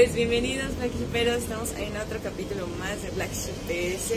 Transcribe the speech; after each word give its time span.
Pues 0.00 0.14
bienvenidos 0.14 0.74
Black 0.78 0.96
Sheeperos, 0.96 1.42
estamos 1.42 1.72
en 1.76 1.94
otro 1.94 2.18
capítulo 2.22 2.66
más 2.80 3.02
de 3.02 3.10
Black 3.10 3.28
Sheep 3.36 3.68
PS 3.68 4.16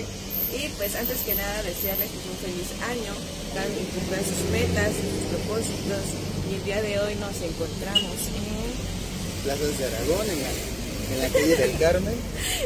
y 0.56 0.70
pues 0.78 0.96
antes 0.96 1.18
que 1.28 1.36
nada 1.36 1.62
desearles 1.62 2.08
pues, 2.08 2.24
un 2.24 2.38
feliz 2.40 2.72
año, 2.88 3.12
cada 3.54 3.68
quien 3.68 3.84
cumpla 3.92 4.18
sus 4.24 4.48
metas, 4.48 4.96
sus 4.96 5.28
propósitos 5.28 6.04
y 6.50 6.56
el 6.56 6.64
día 6.64 6.82
de 6.82 7.00
hoy 7.02 7.16
nos 7.16 7.36
encontramos 7.36 8.16
en 8.32 9.44
Plazas 9.44 9.78
de 9.78 9.84
Aragón, 9.84 10.26
en 10.30 10.40
la, 10.40 10.52
en 11.12 11.20
la 11.20 11.28
calle 11.28 11.56
del 11.58 11.78
Carmen, 11.78 12.16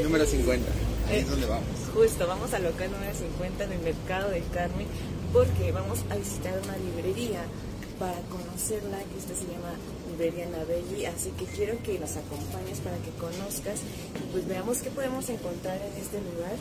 número 0.03 0.23
50. 0.23 0.69
Ahí 1.09 1.17
es 1.17 1.27
donde 1.27 1.47
vamos. 1.47 1.65
justo, 1.95 2.27
vamos 2.27 2.53
al 2.53 2.69
local 2.69 2.91
número 2.91 3.17
50 3.17 3.65
del 3.65 3.79
Mercado 3.79 4.29
del 4.29 4.47
Carmen 4.53 4.85
porque 5.33 5.71
vamos 5.71 6.05
a 6.11 6.17
visitar 6.17 6.53
una 6.63 6.77
librería 6.77 7.41
para 7.99 8.19
conocerla, 8.29 8.97
que 8.99 9.17
esta 9.17 9.35
se 9.35 9.51
llama 9.51 9.73
Librería 10.11 10.47
Navelli, 10.49 11.05
así 11.05 11.31
que 11.31 11.45
quiero 11.45 11.81
que 11.83 11.99
nos 11.99 12.15
acompañes 12.17 12.79
para 12.79 12.97
que 12.97 13.11
conozcas 13.19 13.81
y 14.15 14.31
pues 14.31 14.47
veamos 14.47 14.79
qué 14.79 14.89
podemos 14.89 15.27
encontrar 15.29 15.77
en 15.77 15.93
este 16.01 16.21
lugar 16.21 16.55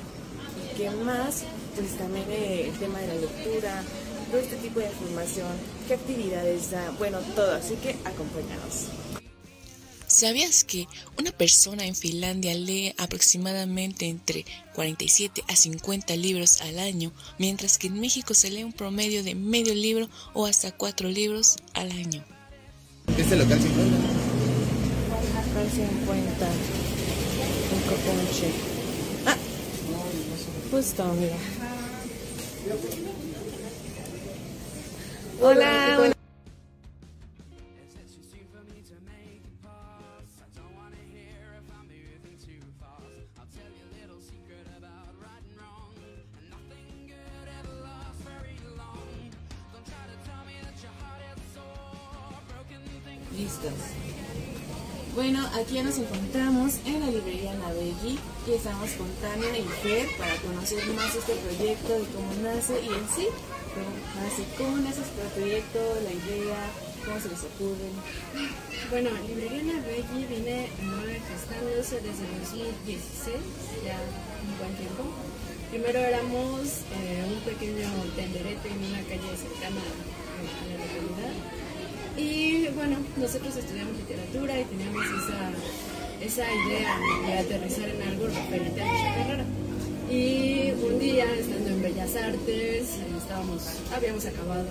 y 0.56 0.76
qué 0.76 0.90
más, 0.90 1.44
pues 1.74 1.96
también 1.98 2.26
eh, 2.30 2.68
el 2.68 2.78
tema 2.78 2.98
de 3.00 3.08
la 3.08 3.14
lectura, 3.14 3.82
todo 4.30 4.40
este 4.40 4.56
tipo 4.56 4.80
de 4.80 4.86
información, 4.86 5.52
qué 5.86 5.94
actividades 5.94 6.70
da, 6.70 6.90
bueno, 6.98 7.18
todo, 7.34 7.54
así 7.54 7.76
que 7.76 7.90
acompáñanos. 8.04 9.05
¿Sabías 10.16 10.64
que 10.64 10.88
una 11.18 11.30
persona 11.30 11.84
en 11.84 11.94
Finlandia 11.94 12.54
lee 12.54 12.94
aproximadamente 12.96 14.06
entre 14.06 14.46
47 14.74 15.44
a 15.46 15.54
50 15.54 16.16
libros 16.16 16.62
al 16.62 16.78
año, 16.78 17.12
mientras 17.38 17.76
que 17.76 17.88
en 17.88 18.00
México 18.00 18.32
se 18.32 18.48
lee 18.48 18.64
un 18.64 18.72
promedio 18.72 19.22
de 19.22 19.34
medio 19.34 19.74
libro 19.74 20.08
o 20.32 20.46
hasta 20.46 20.72
cuatro 20.72 21.10
libros 21.10 21.56
al 21.74 21.90
año? 21.90 22.24
Este 23.18 23.36
local 23.36 23.60
50. 23.60 23.94
Acá 25.38 25.70
50, 25.70 26.46
un 27.74 27.82
coponche. 27.82 28.52
Ah, 29.26 29.36
justo, 30.70 31.14
mira. 31.20 31.36
Hola, 35.42 35.96
buenas 35.98 36.15
Bueno, 55.14 55.40
aquí 55.54 55.74
ya 55.74 55.82
nos 55.82 55.96
encontramos 55.96 56.74
en 56.84 57.00
la 57.00 57.06
librería 57.06 57.54
Navelli 57.54 58.18
y 58.46 58.52
estamos 58.52 58.90
con 59.00 59.08
Tania 59.22 59.48
y 59.56 59.64
Fer 59.82 60.06
para 60.18 60.36
conocer 60.36 60.84
más 60.92 61.14
este 61.14 61.32
proyecto, 61.36 61.88
de 61.88 62.04
cómo 62.12 62.28
nace 62.42 62.76
y 62.84 62.88
en 62.92 63.08
sí, 63.08 63.26
cómo 63.72 63.96
nace, 64.20 64.44
cómo 64.58 64.76
nace 64.76 65.00
este 65.00 65.24
proyecto, 65.40 65.80
la 66.04 66.12
idea, 66.12 66.60
cómo 67.06 67.18
se 67.18 67.30
les 67.30 67.40
ocurre. 67.48 67.88
Bueno, 68.90 69.08
Librería 69.26 69.62
Navelli 69.72 70.26
viene 70.28 70.68
gestándose 71.24 71.96
desde 72.04 72.28
2016, 72.44 73.40
ya 73.88 73.96
un 73.96 74.58
buen 74.60 74.76
tiempo. 74.76 75.02
Primero 75.70 75.98
éramos 75.98 76.84
eh, 76.92 77.24
un 77.24 77.40
pequeño 77.40 77.88
tenderete 78.14 78.68
en 78.68 78.84
una 78.84 79.00
calle 79.08 79.32
cercana 79.32 79.80
a 79.80 80.64
la 80.68 80.76
localidad. 80.76 81.65
Y 82.16 82.68
bueno, 82.68 82.96
nosotros 83.18 83.54
estudiamos 83.56 83.94
literatura 83.98 84.58
y 84.58 84.64
teníamos 84.64 85.04
esa, 85.04 85.50
esa 86.24 86.54
idea 86.54 86.98
de 87.26 87.38
aterrizar 87.38 87.88
en 87.90 88.02
algo 88.02 88.26
referente 88.26 88.80
a 88.80 88.86
nuestra 88.86 89.14
carrera. 89.16 89.44
Y 90.10 90.70
un 90.70 90.98
día, 90.98 91.26
estando 91.34 91.68
en 91.68 91.82
Bellas 91.82 92.16
Artes, 92.16 92.88
estábamos, 93.18 93.62
habíamos 93.94 94.24
acabado, 94.24 94.64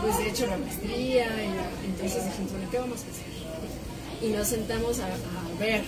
pues 0.00 0.18
de 0.18 0.30
hecho, 0.30 0.46
la 0.46 0.56
maestría, 0.56 1.26
y 1.26 1.86
entonces 1.86 2.24
dijimos, 2.24 2.52
bueno, 2.52 2.70
¿qué 2.70 2.78
vamos 2.78 3.00
a 3.00 3.10
hacer? 3.10 4.26
Y 4.26 4.32
nos 4.32 4.48
sentamos 4.48 4.98
a, 5.00 5.08
a 5.08 5.58
ver. 5.60 5.82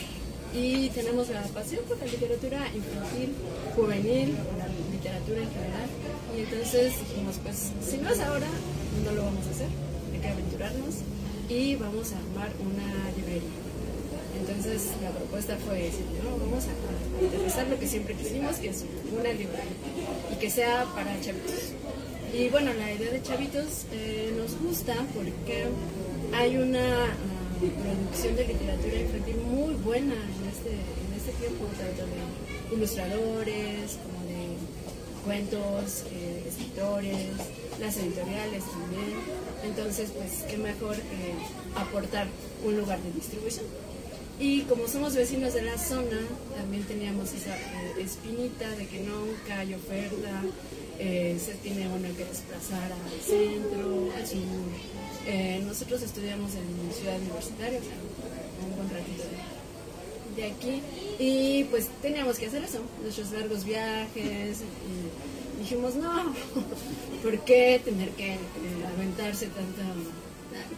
Y 0.52 0.88
tenemos 0.90 1.28
la 1.30 1.42
pasión 1.44 1.82
por 1.84 1.98
la 1.98 2.06
literatura 2.06 2.66
infantil, 2.74 3.32
juvenil, 3.74 4.32
por 4.32 4.58
la 4.58 4.68
literatura 4.92 5.40
en 5.40 5.50
general. 5.50 5.88
Y 6.36 6.40
entonces 6.40 6.92
dijimos, 7.08 7.36
pues 7.42 7.70
si 7.88 7.96
no 7.98 8.10
es 8.10 8.20
ahora, 8.20 8.48
no 9.04 9.12
lo 9.12 9.24
vamos 9.24 9.46
a 9.46 9.50
hacer 9.50 9.87
aventurarnos 10.58 10.94
y 11.48 11.76
vamos 11.76 12.12
a 12.12 12.18
armar 12.18 12.50
una 12.60 13.10
librería. 13.16 13.48
Entonces 14.38 14.88
la 15.02 15.10
propuesta 15.10 15.56
fue 15.56 15.82
decir, 15.82 16.04
no, 16.22 16.36
vamos 16.38 16.64
a, 16.66 17.26
aterrizar 17.26 17.66
lo 17.68 17.78
que 17.78 17.88
siempre 17.88 18.14
quisimos, 18.14 18.56
que 18.56 18.68
es 18.70 18.84
una 19.12 19.30
librería 19.32 19.62
y 20.32 20.36
que 20.36 20.50
sea 20.50 20.84
para 20.94 21.20
chavitos. 21.20 21.72
Y 22.32 22.48
bueno, 22.50 22.72
la 22.74 22.92
idea 22.92 23.10
de 23.10 23.22
chavitos 23.22 23.86
eh, 23.92 24.32
nos 24.36 24.58
gusta 24.60 24.94
porque 25.14 25.64
hay 26.34 26.56
una 26.56 27.04
ah, 27.06 27.08
producción 27.58 28.36
de 28.36 28.46
literatura 28.46 29.00
infantil 29.00 29.36
muy 29.50 29.74
buena 29.74 30.14
en 30.14 30.48
este, 30.48 30.70
en 30.70 31.10
este 31.16 31.32
tiempo, 31.40 31.64
tanto 31.78 32.04
de 32.04 32.76
ilustradores 32.76 33.98
como 34.04 34.24
de 34.28 34.58
cuentos, 35.24 36.04
eh, 36.12 36.44
escritores, 36.46 37.32
las 37.80 37.96
editoriales 37.96 38.62
también. 38.64 39.47
Entonces, 39.64 40.10
pues, 40.16 40.44
qué 40.48 40.56
mejor 40.56 40.96
eh, 40.96 41.34
aportar 41.74 42.28
un 42.64 42.76
lugar 42.78 43.00
de 43.02 43.12
distribución. 43.12 43.66
Y 44.40 44.62
como 44.62 44.86
somos 44.86 45.16
vecinos 45.16 45.52
de 45.54 45.62
la 45.62 45.76
zona, 45.76 46.20
también 46.56 46.84
teníamos 46.84 47.32
esa 47.32 47.56
eh, 47.56 47.94
espinita 47.98 48.70
de 48.70 48.86
que 48.86 49.00
nunca 49.00 49.58
hay 49.58 49.74
oferta, 49.74 50.44
eh, 51.00 51.36
se 51.44 51.54
tiene 51.54 51.88
uno 51.88 52.08
que 52.16 52.24
desplazar 52.24 52.92
al 52.92 53.20
centro, 53.20 54.12
al 54.16 54.26
sur. 54.26 54.38
Eh, 55.26 55.60
nosotros 55.66 56.02
estudiamos 56.02 56.52
en 56.54 56.92
Ciudad 56.94 57.18
Universitaria, 57.18 57.80
o 57.80 57.82
sea, 57.82 57.98
un 58.64 58.76
buen 58.76 58.90
ratito 58.90 59.24
de, 59.24 59.38
de 60.38 60.46
aquí, 60.52 60.82
y 61.18 61.64
pues 61.64 61.88
teníamos 62.00 62.38
que 62.38 62.46
hacer 62.46 62.62
eso, 62.64 62.80
nuestros 63.02 63.30
largos 63.32 63.64
viajes. 63.64 64.58
Y 64.62 65.58
dijimos, 65.60 65.94
no, 65.96 66.32
¿por 67.22 67.38
qué 67.40 67.80
tener 67.84 68.10
que 68.10 68.34
eh, 68.34 68.38
aventarse 68.94 69.46
tanto, 69.48 69.82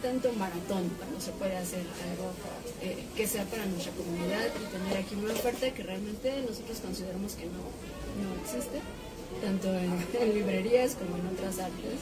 tanto 0.01 0.33
maratón 0.33 0.89
cuando 0.97 1.21
se 1.21 1.31
puede 1.33 1.55
hacer 1.57 1.83
algo 2.09 2.31
eh, 2.81 3.05
que 3.15 3.27
sea 3.27 3.45
para 3.45 3.65
nuestra 3.67 3.91
comunidad 3.93 4.45
y 4.47 4.65
tener 4.75 4.97
aquí 4.97 5.15
una 5.15 5.33
oferta 5.33 5.71
que 5.73 5.83
realmente 5.83 6.33
nosotros 6.47 6.79
consideramos 6.79 7.33
que 7.33 7.45
no, 7.45 7.61
no 8.21 8.29
existe, 8.43 8.79
tanto 9.41 9.67
en, 9.77 10.33
librerías 10.33 10.95
como 10.95 11.17
en 11.17 11.27
otras 11.27 11.59
artes. 11.59 11.97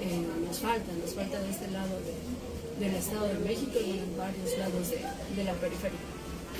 eh, 0.00 0.22
nos 0.46 0.58
falta, 0.60 0.90
nos 1.04 1.12
falta 1.14 1.38
de 1.42 1.50
este 1.50 1.68
lado 1.72 1.94
de- 2.00 2.50
del 2.80 2.94
Estado 2.94 3.26
de 3.28 3.34
México 3.40 3.76
y 3.84 3.98
en 3.98 4.16
varios 4.16 4.56
lados 4.58 4.88
de, 4.88 4.96
de 5.36 5.44
la 5.44 5.52
periferia. 5.60 5.98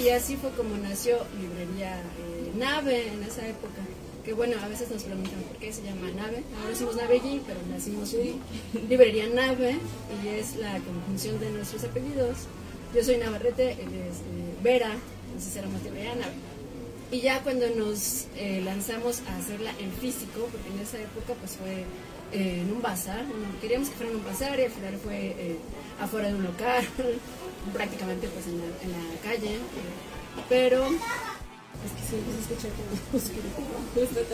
Y 0.00 0.08
así 0.08 0.36
fue 0.36 0.50
como 0.52 0.76
nació 0.78 1.18
Librería 1.38 2.00
eh, 2.00 2.52
Nave 2.56 3.08
en 3.08 3.22
esa 3.22 3.46
época. 3.46 3.82
Que 4.24 4.32
bueno, 4.32 4.56
a 4.62 4.68
veces 4.68 4.90
nos 4.90 5.02
preguntan 5.02 5.40
por 5.42 5.56
qué 5.58 5.72
se 5.72 5.82
llama 5.82 6.10
Nave. 6.16 6.42
Ahora 6.62 6.74
somos 6.74 6.96
Navelli, 6.96 7.42
pero 7.46 7.60
nacimos 7.70 8.14
en 8.14 8.40
Librería 8.88 9.28
Nave 9.28 9.76
y 10.24 10.28
es 10.28 10.56
la 10.56 10.78
conjunción 10.78 11.38
de 11.38 11.50
nuestros 11.50 11.84
apellidos. 11.84 12.36
Yo 12.94 13.04
soy 13.04 13.18
Navarrete, 13.18 13.72
él 13.72 13.94
es 14.08 14.20
eh, 14.20 14.56
Vera, 14.62 14.92
entonces 15.26 15.56
éramos 15.56 15.82
Librería 15.82 16.14
Nave. 16.14 16.32
Y 17.12 17.20
ya 17.20 17.42
cuando 17.42 17.68
nos 17.70 18.26
eh, 18.36 18.62
lanzamos 18.64 19.20
a 19.28 19.36
hacerla 19.36 19.72
en 19.80 19.92
físico, 19.92 20.48
porque 20.50 20.68
en 20.68 20.78
esa 20.80 20.98
época 20.98 21.34
pues 21.40 21.56
fue 21.56 21.84
eh, 22.32 22.60
en 22.62 22.72
un 22.72 22.80
bazar, 22.80 23.26
bueno, 23.26 23.46
queríamos 23.60 23.88
que 23.88 23.96
fuera 23.96 24.12
en 24.12 24.18
un 24.18 24.24
bazar 24.24 24.58
y 24.60 24.62
al 24.62 24.70
final 24.70 24.96
fue 25.02 25.34
eh, 25.36 25.56
afuera 26.00 26.28
de 26.28 26.34
un 26.34 26.44
local, 26.44 26.84
prácticamente 27.72 28.28
pues 28.28 28.46
en 28.46 28.58
la, 28.58 28.66
en 28.82 28.90
la 28.92 29.20
calle, 29.22 29.58
pero 30.48 30.86
es 30.86 31.92
que 31.96 32.02
siempre 32.08 32.32
se 32.34 32.40
escucha 32.40 32.68
como 32.76 32.90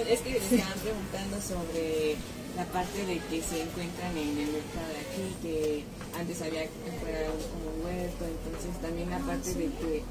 es 0.09 0.21
que 0.21 0.31
me 0.31 0.37
estaban 0.57 0.79
preguntando 0.81 1.37
sobre 1.41 2.17
la 2.57 2.65
parte 2.67 3.05
de 3.05 3.19
que 3.29 3.43
se 3.43 3.63
encuentran 3.63 4.17
en 4.17 4.39
el 4.39 4.49
mercado 4.49 4.89
de 4.89 5.01
aquí, 5.05 5.37
que 5.43 5.85
antes 6.19 6.41
había 6.41 6.67
fuera 7.01 7.27
como 7.53 7.77
un 7.77 7.85
huerto, 7.85 8.25
entonces 8.25 8.81
también 8.81 9.11
la 9.11 9.19
parte 9.19 9.53
de 9.53 9.67
que 9.67 10.03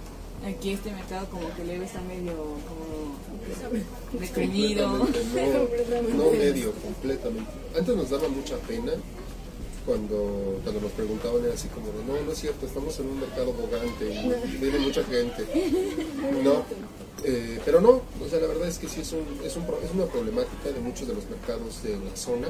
aquí 0.45 0.71
este 0.71 0.91
mercado 0.91 1.27
como 1.29 1.53
que 1.55 1.65
luego 1.65 1.83
está 1.83 2.01
medio 2.01 2.33
como 2.33 3.17
deprimido. 4.19 5.07
No 6.15 6.31
medio, 6.31 6.71
completamente. 6.73 7.51
Antes 7.77 7.95
nos 7.95 8.09
daba 8.09 8.27
mucha 8.27 8.57
pena 8.59 8.93
cuando, 9.85 10.59
cuando 10.63 10.81
nos 10.81 10.91
preguntaban 10.91 11.43
era 11.43 11.53
así 11.53 11.67
como 11.69 11.87
de, 11.87 12.03
no, 12.05 12.25
no 12.25 12.31
es 12.31 12.39
cierto, 12.39 12.65
estamos 12.65 12.99
en 12.99 13.07
un 13.07 13.19
mercado 13.19 13.53
bogante 13.53 14.13
y 14.13 14.57
viene 14.57 14.79
mucha 14.79 15.03
gente. 15.03 15.45
No, 16.43 16.65
eh, 17.23 17.59
pero 17.63 17.81
no, 17.81 18.01
o 18.21 18.29
sea, 18.29 18.39
la 18.39 18.47
verdad 18.47 18.67
es 18.67 18.77
que 18.77 18.87
sí 18.89 19.01
es, 19.01 19.11
un, 19.13 19.25
es, 19.43 19.55
un, 19.55 19.63
es 19.83 19.91
una 19.93 20.05
problemática 20.05 20.69
de 20.71 20.79
muchos 20.79 21.07
de 21.07 21.13
los 21.13 21.29
mercados 21.29 21.83
de 21.83 21.97
la 21.97 22.15
zona, 22.15 22.49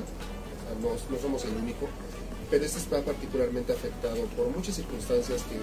no, 0.82 1.20
somos 1.20 1.44
el 1.46 1.56
único, 1.56 1.88
pero 2.50 2.66
este 2.66 2.80
está 2.80 3.02
particularmente 3.02 3.74
afectado 3.74 4.24
por 4.38 4.50
muchas 4.50 4.76
circunstancias 4.76 5.44
que, 5.44 5.58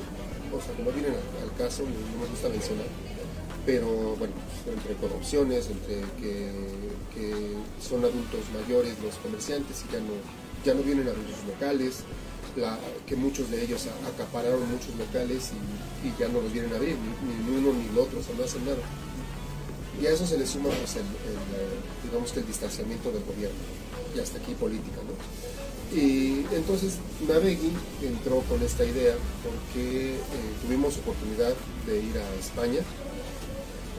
o 0.54 0.60
sea, 0.60 0.76
que 0.76 0.82
no 0.82 0.92
vienen 0.92 1.14
al, 1.14 1.56
caso, 1.56 1.82
no 1.82 2.22
me 2.22 2.28
gusta 2.30 2.48
mencionar, 2.48 2.86
pero 3.66 4.16
bueno, 4.16 4.34
entre 4.66 4.94
corrupciones, 4.94 5.68
entre 5.68 6.00
que, 6.20 6.50
que 7.14 7.32
son 7.80 8.04
adultos 8.04 8.40
mayores 8.52 8.94
los 9.02 9.14
comerciantes 9.16 9.84
y 9.88 9.92
ya 9.92 10.00
no 10.00 10.14
ya 10.64 10.74
no 10.74 10.82
vienen 10.82 11.08
a 11.08 11.12
los 11.12 11.46
locales, 11.46 12.04
que 13.06 13.16
muchos 13.16 13.50
de 13.50 13.64
ellos 13.64 13.86
acapararon 14.06 14.60
muchos 14.70 14.94
locales 14.96 15.50
y, 16.04 16.20
ya 16.20 16.28
no 16.28 16.40
los 16.40 16.52
vienen 16.52 16.72
a 16.72 16.76
abrir, 16.76 16.96
ni, 16.96 17.56
uno 17.56 17.72
ni 17.72 17.88
el 17.88 17.98
otro, 17.98 18.20
o 18.20 18.22
sea, 18.22 18.34
no 18.36 18.44
hacen 18.44 18.64
nada. 18.64 18.82
Y 20.00 20.06
a 20.06 20.10
eso 20.10 20.26
se 20.26 20.38
le 20.38 20.46
suma 20.46 20.70
pues, 20.70 20.96
el, 20.96 21.04
digamos 22.04 22.32
que 22.32 22.40
el 22.40 22.46
distanciamiento 22.46 23.10
del 23.10 23.24
gobierno, 23.24 23.56
y 24.14 24.20
hasta 24.20 24.38
aquí 24.38 24.54
política. 24.54 24.98
¿no? 25.06 25.96
Y 25.96 26.46
entonces 26.52 26.96
Navegui 27.28 27.70
entró 28.02 28.40
con 28.48 28.62
esta 28.62 28.84
idea 28.84 29.14
porque 29.44 30.14
eh, 30.14 30.18
tuvimos 30.62 30.96
oportunidad 30.98 31.52
de 31.86 31.98
ir 31.98 32.16
a 32.18 32.40
España, 32.40 32.80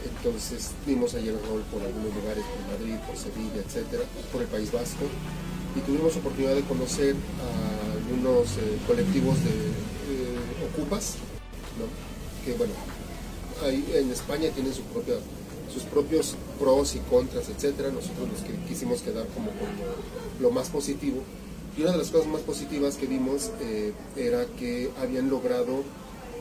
entonces 0.03 0.71
dimos 0.85 1.13
ahí 1.13 1.29
el 1.29 1.39
rol 1.47 1.63
por 1.71 1.81
algunos 1.81 2.13
lugares, 2.15 2.43
por 2.43 2.79
Madrid, 2.79 2.95
por 3.07 3.15
Sevilla, 3.15 3.61
etcétera, 3.65 4.03
por 4.31 4.41
el 4.41 4.47
País 4.47 4.71
Vasco, 4.71 5.05
y 5.75 5.79
tuvimos 5.81 6.15
oportunidad 6.15 6.55
de 6.55 6.61
conocer 6.63 7.15
a 7.15 7.93
algunos 7.93 8.57
eh, 8.57 8.77
colectivos 8.87 9.43
de 9.43 9.73
ocupas, 10.73 11.15
que 12.45 12.53
bueno, 12.53 12.73
ahí 13.63 13.85
en 13.95 14.11
España 14.11 14.49
tienen 14.53 14.73
su 14.73 14.81
propia, 14.83 15.15
sus 15.73 15.83
propios 15.83 16.35
pros 16.59 16.95
y 16.95 16.99
contras, 16.99 17.49
etcétera. 17.49 17.89
Nosotros 17.91 18.29
los 18.29 18.41
que 18.41 18.55
quisimos 18.67 19.01
quedar 19.01 19.27
como 19.27 19.47
con 19.51 19.69
lo, 20.41 20.51
más 20.51 20.69
positivo. 20.69 21.21
Y 21.77 21.81
una 21.81 21.91
de 21.91 21.97
las 21.97 22.09
cosas 22.09 22.27
más 22.27 22.41
positivas 22.41 22.97
que 22.97 23.07
vimos 23.07 23.51
eh, 23.61 23.93
era 24.15 24.45
que 24.59 24.91
habían 25.01 25.29
logrado, 25.29 25.83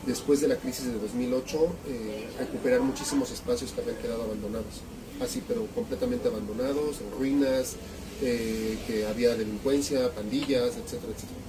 después 0.05 0.41
de 0.41 0.47
la 0.47 0.57
crisis 0.57 0.85
de 0.85 0.99
2008, 0.99 1.67
eh, 1.87 2.27
recuperar 2.39 2.81
muchísimos 2.81 3.31
espacios 3.31 3.71
que 3.71 3.81
habían 3.81 3.97
quedado 3.97 4.23
abandonados. 4.23 4.81
Así, 5.21 5.41
pero 5.47 5.65
completamente 5.67 6.27
abandonados, 6.27 6.99
en 7.01 7.11
ruinas, 7.17 7.75
eh, 8.21 8.77
que 8.87 9.05
había 9.05 9.35
delincuencia, 9.35 10.13
pandillas, 10.13 10.75
etcétera, 10.75 11.13
etcétera. 11.13 11.39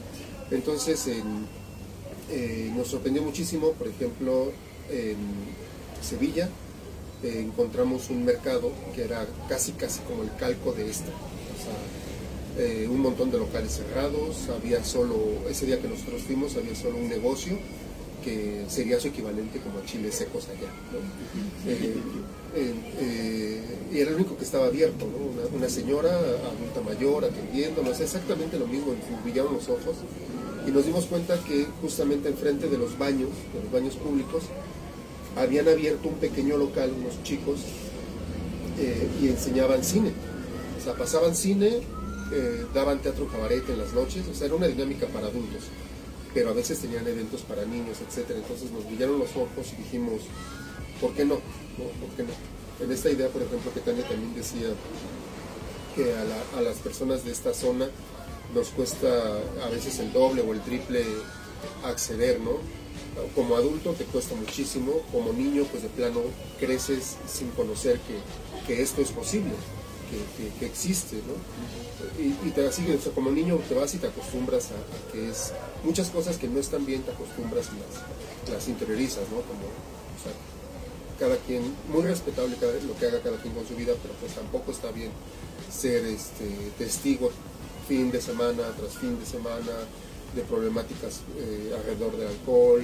Entonces 0.50 1.06
eh, 2.30 2.72
nos 2.74 2.88
sorprendió 2.88 3.22
muchísimo, 3.22 3.72
por 3.72 3.88
ejemplo, 3.88 4.52
en 4.90 5.16
Sevilla 6.02 6.48
encontramos 7.22 8.10
un 8.10 8.22
mercado 8.22 8.70
que 8.94 9.02
era 9.02 9.26
casi 9.48 9.72
casi 9.72 10.00
como 10.00 10.22
el 10.24 10.34
calco 10.36 10.72
de 10.72 10.90
este. 10.90 11.08
O 11.08 12.58
sea, 12.58 12.90
un 12.90 13.00
montón 13.00 13.30
de 13.30 13.38
locales 13.38 13.72
cerrados, 13.72 14.46
había 14.54 14.84
solo, 14.84 15.16
ese 15.48 15.64
día 15.64 15.80
que 15.80 15.88
nosotros 15.88 16.20
fuimos, 16.20 16.54
había 16.56 16.74
solo 16.74 16.98
un 16.98 17.08
negocio 17.08 17.58
que 18.24 18.64
sería 18.68 18.98
su 18.98 19.08
equivalente 19.08 19.60
como 19.60 19.78
a 19.78 19.84
chiles 19.84 20.14
secos 20.14 20.48
allá. 20.48 20.70
Eh, 21.66 21.94
eh, 22.56 22.74
eh, 23.00 23.62
y 23.92 23.98
era 23.98 24.10
el 24.10 24.16
único 24.16 24.36
que 24.36 24.44
estaba 24.44 24.66
abierto, 24.66 25.06
una, 25.54 25.68
señora 25.68 26.10
adulta 26.10 26.80
mayor 26.84 27.24
atendiéndonos, 27.24 28.00
exactamente 28.00 28.58
lo 28.58 28.66
mismo, 28.66 28.94
brillaban 29.22 29.54
los 29.54 29.68
ojos 29.68 29.96
y 30.66 30.70
nos 30.70 30.86
dimos 30.86 31.04
cuenta 31.04 31.38
que 31.46 31.66
justamente 31.82 32.28
enfrente 32.28 32.68
de 32.68 32.78
los 32.78 32.96
baños, 32.96 33.30
de 33.52 33.62
los 33.62 33.70
baños 33.70 33.96
públicos, 33.96 34.44
habían 35.36 35.68
abierto 35.68 36.08
un 36.08 36.14
pequeño 36.14 36.56
local, 36.56 36.90
unos 36.98 37.22
chicos, 37.22 37.60
y 39.22 39.28
enseñaban 39.28 39.84
cine. 39.84 40.12
O 40.80 40.82
sea, 40.82 40.94
pasaban 40.94 41.36
cine, 41.36 41.80
daban 42.72 43.00
teatro 43.00 43.28
cabaret 43.28 43.68
en 43.68 43.78
las 43.78 43.92
noches, 43.92 44.22
o 44.30 44.34
sea, 44.34 44.46
era 44.46 44.56
una 44.56 44.66
dinámica 44.66 45.06
para 45.08 45.26
adultos 45.26 45.64
pero 46.34 46.50
a 46.50 46.52
veces 46.52 46.80
tenían 46.80 47.06
eventos 47.06 47.42
para 47.42 47.64
niños, 47.64 47.98
etcétera. 48.06 48.40
Entonces 48.40 48.70
nos 48.72 48.84
brillaron 48.84 49.20
los 49.20 49.30
ojos 49.30 49.72
y 49.72 49.82
dijimos, 49.82 50.22
¿por 51.00 51.14
qué 51.14 51.24
no? 51.24 51.36
¿Por 51.76 52.10
qué 52.16 52.24
no? 52.24 52.84
En 52.84 52.90
esta 52.90 53.08
idea, 53.08 53.28
por 53.28 53.40
ejemplo, 53.42 53.72
que 53.72 53.80
Tania 53.80 54.06
también 54.06 54.34
decía 54.34 54.68
que 55.94 56.12
a, 56.12 56.60
las 56.60 56.76
personas 56.78 57.24
de 57.24 57.30
esta 57.30 57.54
zona 57.54 57.88
nos 58.52 58.68
cuesta 58.70 59.06
a 59.64 59.68
veces 59.70 60.00
el 60.00 60.12
doble 60.12 60.42
o 60.42 60.52
el 60.52 60.60
triple 60.60 61.04
acceder, 61.84 62.40
¿no? 62.40 62.58
Como 63.36 63.54
adulto 63.54 63.92
te 63.92 64.04
cuesta 64.04 64.34
muchísimo, 64.34 64.92
como 65.12 65.32
niño 65.32 65.64
pues 65.70 65.84
de 65.84 65.88
plano 65.88 66.20
creces 66.58 67.16
sin 67.28 67.48
conocer 67.50 68.00
que, 68.00 68.18
que 68.66 68.82
esto 68.82 69.02
es 69.02 69.12
posible 69.12 69.52
que, 70.58 70.66
existe, 70.66 71.16
¿no? 71.26 71.34
Y, 72.22 72.50
te 72.50 72.66
así, 72.66 72.84
o 72.90 73.00
sea, 73.00 73.12
como 73.12 73.30
niño 73.30 73.58
te 73.68 73.74
vas 73.74 73.94
y 73.94 73.98
te 73.98 74.06
acostumbras 74.06 74.70
a, 74.70 75.12
que 75.12 75.30
es 75.30 75.52
muchas 75.84 76.10
cosas 76.10 76.36
que 76.36 76.48
no 76.48 76.60
están 76.60 76.84
bien, 76.86 77.02
te 77.02 77.12
acostumbras 77.12 77.66
y 77.66 78.50
las, 78.50 78.68
interiorizas, 78.68 79.22
¿no? 79.30 79.36
Como, 79.42 79.66
o 79.66 80.20
sea, 80.22 80.32
cada 81.18 81.36
quien, 81.38 81.62
muy 81.88 82.02
respetable 82.02 82.56
lo 82.86 82.96
que 82.98 83.06
haga 83.06 83.20
cada 83.20 83.36
quien 83.38 83.54
con 83.54 83.66
su 83.66 83.74
vida, 83.74 83.92
pero 84.02 84.14
pues 84.20 84.32
tampoco 84.34 84.72
está 84.72 84.90
bien 84.90 85.10
ser 85.70 86.04
este, 86.06 86.72
testigo 86.78 87.30
fin 87.88 88.10
de 88.10 88.20
semana 88.20 88.62
tras 88.78 88.96
fin 88.98 89.18
de 89.18 89.26
semana 89.26 89.72
de 90.34 90.42
problemáticas 90.42 91.20
eh, 91.38 91.72
alrededor 91.76 92.16
del 92.16 92.28
alcohol, 92.28 92.82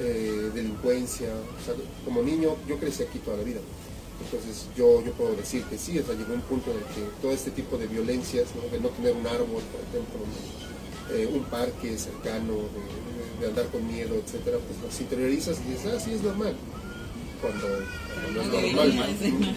eh, 0.00 0.50
delincuencia. 0.54 1.28
O 1.28 1.64
sea, 1.64 1.74
como 2.04 2.22
niño 2.22 2.56
yo 2.68 2.78
crecí 2.78 3.02
aquí 3.02 3.18
toda 3.18 3.36
la 3.36 3.42
vida. 3.42 3.60
Entonces 4.24 4.66
yo, 4.76 5.02
yo 5.04 5.12
puedo 5.12 5.34
decir 5.34 5.62
que 5.64 5.78
sí, 5.78 5.98
hasta 5.98 6.14
llegó 6.14 6.34
un 6.34 6.40
punto 6.42 6.70
en 6.70 6.78
el 6.78 6.84
que 6.84 7.02
todo 7.20 7.32
este 7.32 7.50
tipo 7.50 7.76
de 7.76 7.86
violencias, 7.86 8.48
de 8.72 8.80
no 8.80 8.88
tener 8.88 9.12
un 9.12 9.26
árbol, 9.26 9.62
por 9.70 9.80
ejemplo, 9.88 10.20
eh, 11.12 11.28
un 11.32 11.44
parque 11.44 11.96
cercano, 11.98 12.54
de, 13.40 13.46
andar 13.46 13.66
con 13.66 13.86
miedo, 13.86 14.14
etcétera, 14.14 14.58
pues 14.58 14.82
las 14.82 15.00
interiorizas 15.00 15.58
y 15.60 15.72
dices, 15.72 15.92
ah, 15.94 16.00
sí, 16.00 16.12
es 16.12 16.22
normal. 16.22 16.56
Cuando, 17.40 17.68
no 18.32 18.40
es 18.40 18.74
normal, 18.74 19.16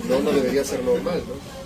no, 0.09 0.19
no 0.19 0.31
debería 0.31 0.63
ser 0.65 0.83
normal, 0.83 1.23
¿no? 1.27 1.59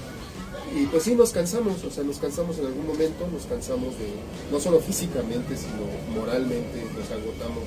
Y 0.80 0.86
pues 0.88 1.04
sí, 1.04 1.16
nos 1.16 1.32
cansamos, 1.32 1.84
o 1.84 1.92
sea, 1.92 2.04
nos 2.04 2.18
cansamos 2.18 2.58
en 2.58 2.66
algún 2.66 2.88
momento, 2.88 3.28
nos 3.32 3.46
cansamos 3.46 3.98
de, 4.00 4.08
no 4.52 4.60
solo 4.60 4.80
físicamente, 4.80 5.56
sino 5.56 5.86
moralmente, 6.16 6.84
nos 6.98 7.12
agotamos 7.12 7.66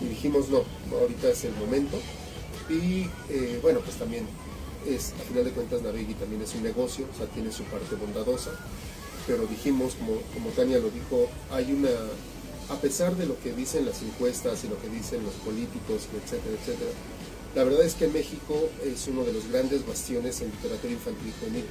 y 0.00 0.08
dijimos, 0.08 0.48
no, 0.48 0.62
ahorita 0.98 1.28
es 1.28 1.44
el 1.44 1.54
momento, 1.56 1.98
y 2.68 3.08
eh, 3.28 3.58
bueno, 3.62 3.80
pues 3.80 3.96
también 3.96 4.26
es, 4.86 5.12
a 5.12 5.22
final 5.24 5.44
de 5.44 5.50
cuentas, 5.50 5.82
Navegui 5.82 6.14
también 6.14 6.42
es 6.42 6.54
un 6.54 6.62
negocio, 6.62 7.06
o 7.12 7.16
sea, 7.16 7.26
tiene 7.26 7.52
su 7.52 7.64
parte 7.64 7.94
bondadosa, 7.96 8.50
pero 9.26 9.46
dijimos, 9.46 9.94
como, 9.94 10.20
como 10.32 10.50
Tania 10.50 10.78
lo 10.78 10.90
dijo, 10.90 11.28
hay 11.50 11.72
una, 11.72 11.90
a 12.68 12.80
pesar 12.80 13.16
de 13.16 13.26
lo 13.26 13.38
que 13.40 13.52
dicen 13.52 13.86
las 13.86 14.02
encuestas 14.02 14.64
y 14.64 14.68
lo 14.68 14.80
que 14.80 14.88
dicen 14.88 15.24
los 15.24 15.34
políticos, 15.34 16.08
etcétera, 16.12 16.56
etcétera, 16.60 16.90
la 17.54 17.62
verdad 17.62 17.84
es 17.84 17.94
que 17.94 18.08
México 18.08 18.68
es 18.84 19.06
uno 19.06 19.24
de 19.24 19.32
los 19.32 19.48
grandes 19.48 19.86
bastiones 19.86 20.40
en 20.40 20.50
literatura 20.50 20.92
infantil 20.92 21.28
y 21.28 21.40
juvenil. 21.40 21.64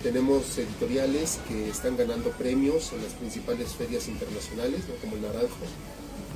Tenemos 0.00 0.56
editoriales 0.56 1.40
que 1.48 1.68
están 1.68 1.96
ganando 1.96 2.30
premios 2.30 2.92
en 2.92 3.02
las 3.02 3.14
principales 3.14 3.70
ferias 3.70 4.06
internacionales, 4.06 4.82
como 5.00 5.16
el 5.16 5.22
Naranjo, 5.22 5.66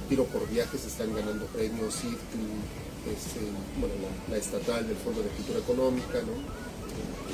Tiro 0.08 0.24
por 0.24 0.48
Viajes 0.48 0.84
están 0.84 1.14
ganando 1.14 1.46
premios, 1.46 1.94
este, 3.06 3.40
bueno, 3.78 3.94
la, 4.30 4.36
estatal 4.36 4.86
del 4.86 4.96
Fondo 4.96 5.22
de 5.22 5.28
Cultura 5.30 5.58
Económica, 5.58 6.20
¿no? 6.22 6.68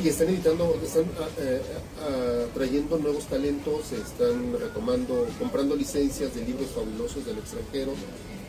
Y 0.02 0.08
están 0.08 0.28
editando, 0.28 0.78
están 0.82 1.04
ah, 1.20 1.28
eh, 1.38 1.62
ah, 2.02 2.96
nuevos 3.00 3.24
talentos, 3.26 3.92
están 3.92 4.58
retomando, 4.58 5.26
comprando 5.38 5.76
licencias 5.76 6.34
de 6.34 6.44
libros 6.44 6.68
fabulosos 6.74 7.24
del 7.24 7.38
extranjero, 7.38 7.92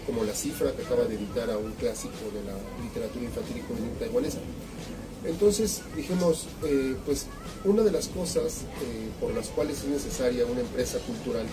como 0.05 0.23
La 0.23 0.33
Cifra, 0.33 0.71
que 0.71 0.83
acaba 0.83 1.05
de 1.05 1.15
editar 1.15 1.49
a 1.51 1.57
un 1.57 1.71
clásico 1.73 2.31
de 2.33 2.43
la 2.43 2.57
literatura 2.83 3.25
infantil 3.25 3.57
y 3.57 3.61
juvenil 3.61 3.91
taiwanesa. 3.99 4.39
Entonces 5.25 5.81
dijimos, 5.95 6.47
eh, 6.63 6.95
pues 7.05 7.27
una 7.63 7.81
de 7.81 7.91
las 7.91 8.07
cosas 8.07 8.61
eh, 8.81 9.09
por 9.19 9.33
las 9.33 9.47
cuales 9.49 9.79
es 9.79 9.85
necesaria 9.85 10.45
una 10.45 10.61
empresa 10.61 10.99
cultural 10.99 11.45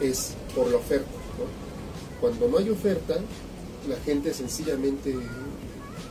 es 0.00 0.34
por 0.54 0.70
la 0.70 0.76
oferta. 0.76 1.10
Cuando 2.20 2.48
no 2.48 2.58
hay 2.58 2.70
oferta, 2.70 3.16
la 3.88 3.96
gente 4.04 4.34
sencillamente 4.34 5.14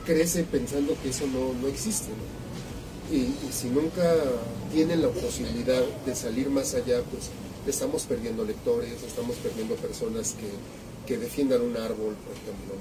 crece 0.04 0.44
pensando 0.44 0.96
que 1.02 1.10
eso 1.10 1.24
no, 1.26 1.68
existe. 1.68 2.10
Y, 3.12 3.32
si 3.52 3.68
nunca 3.68 4.14
tienen 4.72 5.02
la 5.02 5.08
posibilidad 5.08 5.82
de 6.06 6.14
salir 6.14 6.48
más 6.50 6.74
allá, 6.74 7.02
pues 7.10 7.30
estamos 7.66 8.04
perdiendo 8.04 8.44
lectores, 8.44 9.02
estamos 9.06 9.36
perdiendo 9.36 9.74
personas 9.76 10.34
que, 10.34 10.50
defiendan 11.16 11.60
un 11.62 11.76
árbol, 11.76 12.14
por 12.22 12.36
ejemplo. 12.38 12.74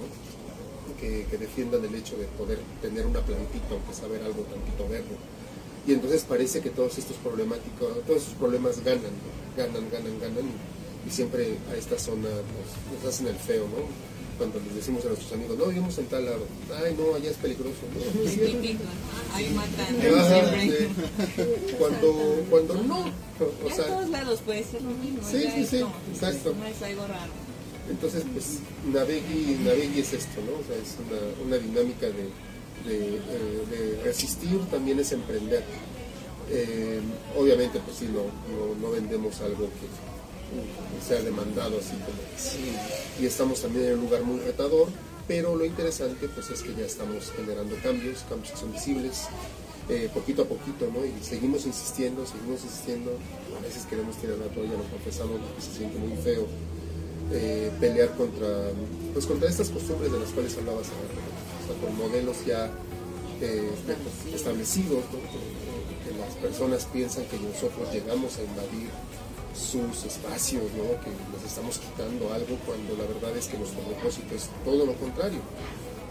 que, 1.02 1.26
que 1.32 1.38
defiendan 1.38 1.84
el 1.84 1.96
hecho 1.96 2.16
de 2.16 2.26
poder 2.38 2.60
tener 2.80 3.08
una 3.08 3.22
plantita, 3.22 3.66
aunque 3.72 3.94
saber 3.94 4.22
algo 4.22 4.44
tantito 4.44 4.88
verde. 4.88 5.18
Y 5.88 5.94
entonces 5.94 6.24
parece 6.30 6.62
que 6.62 6.70
todos 6.70 7.00
estos 7.00 7.18
problemáticos, 7.18 8.06
todos 8.06 8.22
estos 8.22 8.36
problemas 8.36 8.84
ganan, 8.84 9.02
¿no? 9.02 9.58
ganan, 9.58 9.90
ganan, 9.90 10.20
ganan, 10.20 10.46
y, 11.08 11.10
siempre 11.10 11.58
a 11.72 11.76
esta 11.76 11.98
zona 11.98 12.30
nos, 12.30 13.02
nos 13.02 13.12
hacen 13.12 13.26
el 13.28 13.36
feo, 13.36 13.64
¿no? 13.64 14.09
Cuando 14.40 14.58
les 14.62 14.74
decimos 14.74 15.04
a 15.04 15.10
nuestros 15.10 15.34
amigos, 15.34 15.58
no, 15.58 15.66
vivimos 15.66 15.98
en 15.98 16.06
tal 16.06 16.24
lado, 16.24 16.46
ay, 16.82 16.96
no, 16.98 17.14
allá 17.14 17.30
es 17.30 17.36
peligroso, 17.38 17.76
no, 17.94 18.00
no 18.24 18.28
es 18.28 18.34
cierto. 18.36 18.84
Ahí 19.34 19.50
matan 19.54 20.18
Ajá, 20.18 20.28
siempre. 20.34 20.88
sí. 21.36 21.76
Cuando, 21.78 22.46
cuando 22.50 22.74
no, 22.84 23.00
o 23.66 23.70
sea, 23.70 23.86
en 23.86 23.92
todos 23.92 24.10
lados 24.10 24.40
puede 24.46 24.64
ser 24.64 24.82
lo 24.82 24.92
mismo. 24.92 25.20
Sí, 25.30 25.44
sí, 25.54 25.66
sí, 25.66 25.80
como 25.82 25.94
exacto. 26.14 26.56
No 26.58 26.66
es 26.66 26.82
algo 26.82 27.06
raro. 27.06 27.32
Entonces, 27.90 28.24
pues, 28.32 28.60
Navegui, 28.94 29.58
Navegui 29.66 30.00
es 30.00 30.14
esto, 30.14 30.40
¿no? 30.46 30.54
O 30.54 30.64
sea, 30.64 30.78
es 30.78 30.96
una, 31.06 31.46
una 31.46 31.58
dinámica 31.58 32.06
de, 32.08 32.30
de, 32.90 33.16
eh, 33.18 33.64
de 33.70 34.04
resistir, 34.04 34.58
también 34.72 35.00
es 35.00 35.12
emprender. 35.12 35.64
Eh, 36.50 37.02
obviamente, 37.38 37.80
pues 37.80 37.98
sí, 37.98 38.06
no, 38.06 38.24
no, 38.24 38.76
no 38.82 38.92
vendemos 38.92 39.42
algo 39.42 39.66
que 39.66 39.86
sea 41.06 41.22
demandado 41.22 41.78
así 41.78 41.96
como. 42.06 42.20
Y 43.20 43.26
estamos 43.26 43.62
también 43.62 43.86
en 43.88 43.94
un 43.96 44.06
lugar 44.06 44.24
muy 44.24 44.40
retador, 44.40 44.88
pero 45.28 45.56
lo 45.56 45.66
interesante, 45.66 46.28
pues, 46.28 46.50
es 46.50 46.64
que 46.64 46.74
ya 46.76 46.86
estamos 46.86 47.32
generando 47.36 47.76
cambios, 47.84 48.26
cambios 48.30 48.52
que 48.52 48.58
son 48.58 48.72
visibles, 48.72 49.24
eh, 49.90 50.10
poquito 50.14 50.44
a 50.44 50.46
poquito, 50.46 50.90
¿no? 50.94 51.06
Y 51.06 51.14
seguimos 51.24 51.66
insistiendo, 51.66 52.26
seguimos 52.26 52.64
insistiendo. 52.64 53.12
A 53.58 53.62
veces 53.62 53.86
queremos 53.86 54.16
tirar 54.18 54.38
la 54.38 54.48
toalla, 54.48 54.78
nos 54.78 54.88
confesamos 54.88 55.40
porque 55.42 55.62
se 55.62 55.78
siente 55.78 55.98
muy 55.98 56.16
feo 56.18 56.48
eh, 57.32 57.72
pelear 57.80 58.16
contra, 58.16 58.72
pues, 59.14 59.26
contra 59.26 59.50
estas 59.50 59.70
costumbres 59.70 60.12
de 60.12 60.20
las 60.20 60.30
cuales 60.30 60.58
hablabas 60.58 60.88
con 61.80 61.96
modelos 61.98 62.38
ya 62.46 62.72
eh, 63.42 63.70
establecidos, 64.34 65.04
que 66.04 66.18
las 66.18 66.34
personas 66.36 66.86
piensan 66.86 67.26
que 67.26 67.38
nosotros 67.38 67.94
llegamos 67.94 68.38
a 68.38 68.42
invadir 68.42 68.90
sus 69.56 70.06
espacios, 70.06 70.64
¿no? 70.78 71.00
que 71.02 71.12
les 71.36 71.44
estamos 71.46 71.80
quitando 71.80 72.32
algo 72.34 72.58
cuando 72.66 72.96
la 72.96 73.06
verdad 73.06 73.36
es 73.38 73.48
que 73.48 73.58
nuestro 73.58 73.82
propósito 73.82 74.36
es 74.36 74.50
todo 74.64 74.86
lo 74.86 74.94
contrario, 74.94 75.40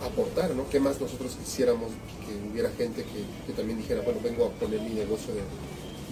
aportar, 0.05 0.51
¿no? 0.55 0.69
¿Qué 0.69 0.79
más 0.81 1.01
nosotros 1.01 1.37
quisiéramos 1.45 1.91
que 2.27 2.51
hubiera 2.51 2.71
gente 2.71 3.03
que, 3.03 3.25
que 3.47 3.53
también 3.53 3.79
dijera, 3.79 4.03
bueno, 4.03 4.21
vengo 4.23 4.47
a 4.47 4.51
poner 4.51 4.81
mi 4.81 4.91
negocio 4.95 5.35
de, 5.35 5.43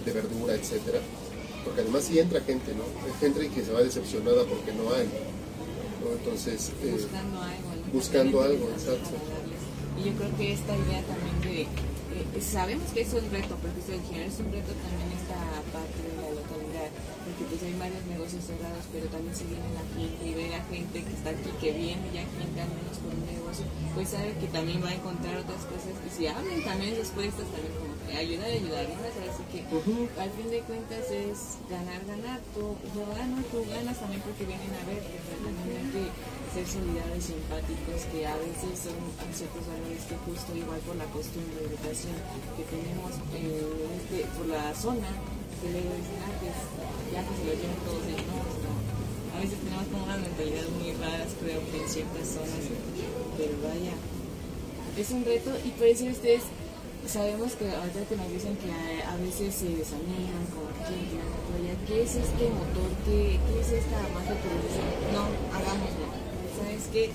de 0.05 0.11
verdura, 0.11 0.55
etcétera? 0.55 0.99
Porque 1.63 1.81
además 1.81 2.03
sí 2.03 2.19
entra 2.19 2.41
gente, 2.41 2.73
¿no? 2.73 2.83
Hay 3.05 3.13
gente 3.19 3.47
que 3.49 3.63
se 3.63 3.71
va 3.71 3.81
decepcionada 3.83 4.43
porque 4.45 4.71
no 4.73 4.93
hay, 4.93 5.07
¿no? 6.03 6.11
Entonces, 6.19 6.71
eh, 6.83 6.91
Buscando 6.91 7.41
algo. 7.41 7.69
¿no? 7.75 7.93
buscando 7.93 8.41
algo, 8.41 8.69
exacto. 8.71 9.09
Y 9.99 10.09
yo 10.09 10.13
creo 10.15 10.37
que 10.37 10.53
esta 10.53 10.75
idea 10.75 11.01
también 11.03 11.41
de. 11.43 11.61
eh, 11.63 12.41
sabemos 12.41 12.91
que 12.93 13.01
es 13.01 13.13
un 13.13 13.29
reto, 13.31 13.55
porque 13.61 13.79
ustedes 13.79 14.01
dijeron, 14.03 14.27
es 14.31 14.39
un 14.39 14.51
reto 14.51 14.71
también 14.83 15.09
esta 15.15 15.39
parte 15.71 16.03
pues 17.57 17.73
hay 17.73 17.79
varios 17.79 18.05
negocios 18.05 18.45
cerrados, 18.45 18.85
pero 18.93 19.09
también 19.09 19.33
se 19.33 19.49
viene 19.49 19.65
la 19.73 19.81
gente 19.97 20.21
y 20.21 20.33
ve 20.37 20.53
a 20.53 20.61
gente 20.69 21.01
que 21.01 21.13
está 21.13 21.33
aquí, 21.33 21.49
que 21.57 21.71
viene 21.73 22.05
ya 22.13 22.21
gente 22.21 22.61
al 22.61 22.69
menos 22.69 23.01
por 23.01 23.09
un 23.09 23.25
negocio, 23.25 23.65
pues 23.97 24.13
sabe 24.13 24.37
que 24.37 24.45
también 24.53 24.77
va 24.85 24.93
a 24.93 24.97
encontrar 25.01 25.41
otras 25.41 25.65
cosas 25.65 25.97
que 25.97 26.09
si 26.13 26.29
abren 26.29 26.61
también 26.61 26.93
respuestas, 26.93 27.49
también 27.49 27.73
como 27.81 27.97
que 28.05 28.13
ayudar, 28.13 28.53
ayudar, 28.53 28.85
¿no? 28.93 29.01
Así 29.01 29.43
que 29.49 29.65
al 29.65 30.31
fin 30.37 30.49
de 30.53 30.61
cuentas 30.69 31.09
es 31.09 31.57
ganar, 31.65 31.97
ganar, 32.05 32.37
tú, 32.53 32.77
yo 32.93 33.01
gano, 33.17 33.41
tú 33.49 33.65
ganas 33.65 33.97
también 33.97 34.21
porque 34.21 34.45
vienen 34.45 34.69
a 34.77 34.83
ver, 34.85 35.01
que 35.01 35.17
también 35.41 35.81
hay 35.81 35.89
que 35.97 36.05
ser 36.53 36.65
solidarios 36.69 37.25
y 37.25 37.33
empáticos, 37.41 38.05
que 38.13 38.21
a 38.21 38.37
veces 38.37 38.85
son 38.85 38.97
ciertos 39.33 39.65
valores 39.65 40.05
que 40.05 40.15
justo 40.29 40.53
igual 40.53 40.77
por 40.85 40.93
la 40.93 41.09
costumbre 41.09 41.57
de 41.57 41.73
educación 41.73 42.13
que 42.53 42.63
tenemos 42.69 43.17
eh, 43.33 43.65
este, 43.97 44.29
por 44.37 44.45
la 44.45 44.69
zona, 44.77 45.09
dicen, 45.65 46.19
ah, 46.21 46.33
pues 46.37 46.57
ya 47.13 47.21
que 47.25 47.33
se 47.33 47.43
lo 47.47 47.53
llevan 47.57 47.79
todos 47.81 48.03
ellos, 48.05 48.27
no, 48.29 48.37
no. 48.45 48.73
A 49.33 49.37
veces 49.41 49.57
tenemos 49.61 49.85
como 49.89 50.03
unas 50.05 50.21
mentalidades 50.21 50.69
muy 50.77 50.91
raras, 50.93 51.29
creo 51.41 51.61
que 51.71 51.77
en 51.81 51.89
ciertas 51.89 52.25
zonas, 52.27 52.63
pero 53.37 53.53
vaya, 53.65 53.93
es 54.97 55.09
un 55.11 55.25
reto 55.25 55.53
y 55.65 55.69
por 55.77 55.87
eso 55.87 56.05
ustedes 56.05 56.41
sabemos 57.05 57.53
que 57.53 57.69
ahorita 57.69 58.01
que 58.09 58.17
nos 58.17 58.29
dicen 58.33 58.57
que 58.57 58.69
a, 58.69 59.13
a 59.13 59.15
veces 59.17 59.53
se 59.53 59.69
desaniman, 59.69 60.43
como 60.51 60.67
que 60.73 60.89
quieren 60.89 61.05
tirar 61.07 61.29
la 61.29 61.41
toalla, 61.45 61.73
¿qué 61.85 61.95
es 62.03 62.11
este 62.17 62.43
motor? 62.49 62.89
¿Qué, 63.05 63.39
qué 63.39 63.55
es 63.61 63.69
esta 63.77 63.97
magia 64.11 64.35
que 64.41 64.49
les 64.51 64.61
dice, 64.67 64.83
no, 65.13 65.23
hagámoslo? 65.53 66.05
¿Sabes 66.57 66.89
qué? 66.91 67.13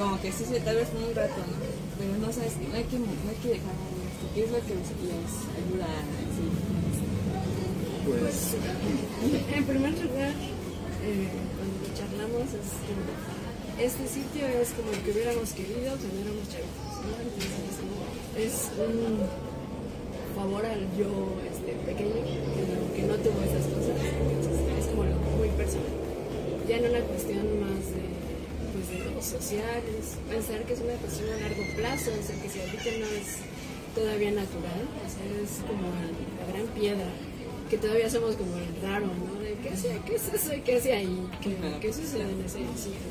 Como 0.00 0.20
que 0.20 0.32
sí 0.32 0.44
se 0.48 0.60
tal 0.60 0.76
vez 0.76 0.88
por 0.88 1.04
un 1.04 1.14
rato, 1.14 1.36
¿no? 1.44 1.56
Pero 2.00 2.16
no 2.16 2.32
sabes, 2.32 2.56
no 2.56 2.74
hay 2.74 2.84
que, 2.88 2.98
no 2.98 3.28
hay 3.28 3.38
que 3.44 3.60
dejar 3.60 3.76
esto. 3.76 4.24
¿Qué 4.34 4.40
es 4.44 4.50
lo 4.50 4.60
que 4.64 4.74
les, 4.74 4.88
les 5.04 5.32
ayuda 5.52 5.84
a 5.84 6.02
decir? 6.08 6.79
Pues, 8.10 8.58
En 9.54 9.64
primer 9.64 9.92
lugar, 9.92 10.34
eh, 10.34 11.30
cuando 11.54 11.86
charlamos, 11.94 12.50
es 12.58 12.74
como, 12.82 13.06
este 13.78 14.02
sitio 14.08 14.50
es 14.50 14.74
como 14.74 14.90
el 14.90 14.98
que 15.06 15.10
hubiéramos 15.14 15.50
querido 15.54 15.94
cuando 15.94 16.18
éramos 16.18 16.42
chavitos. 16.50 16.90
¿no? 17.06 17.14
Entonces, 17.22 17.70
es 18.34 18.54
un 18.82 19.22
favor 20.34 20.66
al 20.66 20.82
yo 20.98 21.38
este, 21.54 21.78
pequeño 21.86 22.18
que 22.98 23.02
no, 23.06 23.14
tuvo 23.22 23.38
esas 23.46 23.62
cosas. 23.70 23.94
Es 23.94 24.86
como 24.90 25.06
algo 25.06 25.22
muy 25.38 25.48
personal. 25.54 25.94
Ya 26.66 26.82
en 26.82 26.90
una 26.90 27.02
cuestión 27.06 27.46
más 27.62 27.94
de, 27.94 28.10
pues, 28.74 28.90
de 28.90 29.06
lo 29.06 29.22
social, 29.22 29.82
es 29.86 30.18
pensar 30.26 30.66
que 30.66 30.74
es 30.74 30.80
una 30.82 30.98
cuestión 30.98 31.30
a 31.30 31.38
largo 31.46 31.62
plazo, 31.78 32.10
o 32.10 32.22
sea, 32.26 32.34
que 32.42 32.48
si 32.50 32.58
ahorita 32.58 32.90
no 32.98 33.06
es 33.06 33.38
todavía 33.94 34.34
natural, 34.34 34.82
o 34.98 35.06
sea, 35.06 35.22
es 35.30 35.62
como 35.62 35.86
la 35.94 36.50
gran 36.50 36.66
piedra 36.74 37.06
que 37.70 37.78
todavía 37.78 38.10
somos 38.10 38.34
como 38.34 38.50
el 38.58 38.82
raro, 38.82 39.06
¿no? 39.06 39.40
De 39.40 39.54
qué, 39.62 39.70
hace, 39.70 40.00
qué 40.04 40.16
es 40.16 40.26
eso 40.26 40.52
y 40.52 40.60
qué 40.60 40.76
hace 40.76 40.92
ahí, 40.92 41.30
qué, 41.40 41.54
qué 41.80 41.92
sucede 41.92 42.26
en 42.26 42.42
ese 42.44 42.58
sitio. 42.74 43.10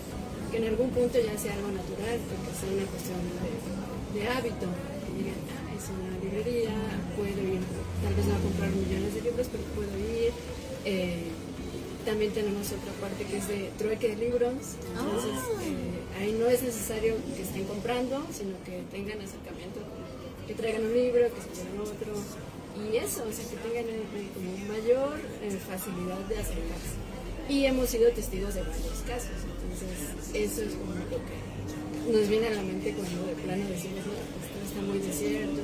Que 0.51 0.57
en 0.57 0.65
algún 0.67 0.89
punto 0.89 1.15
ya 1.15 1.37
sea 1.39 1.55
algo 1.55 1.71
natural, 1.71 2.19
porque 2.27 2.51
sea 2.59 2.67
una 2.75 2.85
cuestión 2.91 3.19
de, 3.39 4.19
de 4.19 4.27
hábito. 4.27 4.67
Que 4.67 5.11
digan, 5.15 5.39
ah, 5.55 5.71
es 5.71 5.85
una 5.87 6.11
librería, 6.19 6.75
puedo 7.15 7.39
ir, 7.39 7.63
tal 8.03 8.13
vez 8.13 8.25
no 8.27 8.35
a 8.35 8.39
comprar 8.43 8.69
millones 8.75 9.15
de 9.15 9.21
libros, 9.21 9.47
pero 9.47 9.63
puedo 9.79 9.95
ir. 9.95 10.31
Eh, 10.83 11.31
también 12.05 12.31
tenemos 12.33 12.67
otra 12.67 12.91
parte 12.99 13.23
que 13.23 13.37
es 13.37 13.47
de 13.47 13.71
trueque 13.77 14.15
de 14.15 14.15
libros, 14.15 14.75
entonces 14.91 15.39
eh, 15.61 16.19
ahí 16.19 16.31
no 16.31 16.47
es 16.47 16.63
necesario 16.63 17.15
que 17.35 17.43
estén 17.43 17.65
comprando, 17.65 18.25
sino 18.31 18.55
que 18.65 18.83
tengan 18.89 19.21
acercamiento, 19.21 19.79
que 20.47 20.53
traigan 20.55 20.85
un 20.85 20.93
libro, 20.93 21.27
que 21.27 21.41
se 21.43 21.63
lleven 21.63 21.81
otro, 21.81 22.15
y 22.77 22.97
eso, 22.97 23.25
o 23.27 23.31
sea, 23.31 23.45
que 23.49 23.57
tengan 23.57 23.85
como 24.33 24.51
mayor 24.67 25.19
eh, 25.41 25.57
facilidad 25.67 26.19
de 26.29 26.38
acercarse. 26.38 26.97
Y 27.49 27.65
hemos 27.65 27.89
sido 27.89 28.11
testigos 28.11 28.53
de 28.53 28.61
varios 28.61 29.01
casos, 29.07 29.38
entonces 29.41 30.35
eso 30.35 30.61
es 30.61 30.73
como 30.75 30.93
lo 30.93 31.17
que 31.17 32.13
nos 32.13 32.29
viene 32.29 32.47
a 32.47 32.51
la 32.51 32.61
mente 32.61 32.93
cuando 32.93 33.25
de 33.25 33.33
plano 33.33 33.65
decimos, 33.69 34.05
no, 34.05 34.13
pues 34.13 34.45
todo 34.53 34.63
está 34.65 34.81
muy 34.81 34.99
desierto, 34.99 35.61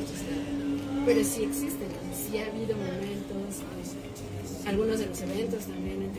pero 1.06 1.24
sí 1.24 1.44
existen, 1.44 1.90
sí 2.14 2.40
ha 2.40 2.48
habido 2.48 2.76
momentos, 2.76 3.62
pues, 3.76 4.66
algunos 4.66 4.98
de 5.00 5.06
los 5.06 5.22
eventos 5.22 5.66
también 5.66 6.02
han 6.02 6.16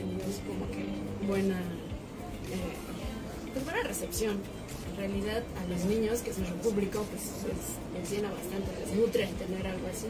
como 0.47 0.71
que 0.71 0.85
buena, 1.26 1.59
eh, 1.59 3.52
pues 3.52 3.64
buena 3.64 3.83
recepción. 3.83 4.38
Realidad 4.97 5.43
a 5.61 5.69
los 5.69 5.85
niños, 5.85 6.21
que 6.21 6.31
es 6.31 6.38
nuestro 6.38 6.57
público, 6.62 7.05
pues 7.11 7.23
les 7.93 8.11
llena 8.11 8.31
bastante, 8.31 8.71
les 8.81 8.97
nutre 8.97 9.28
tener 9.38 9.66
algo 9.66 9.87
así. 9.88 10.07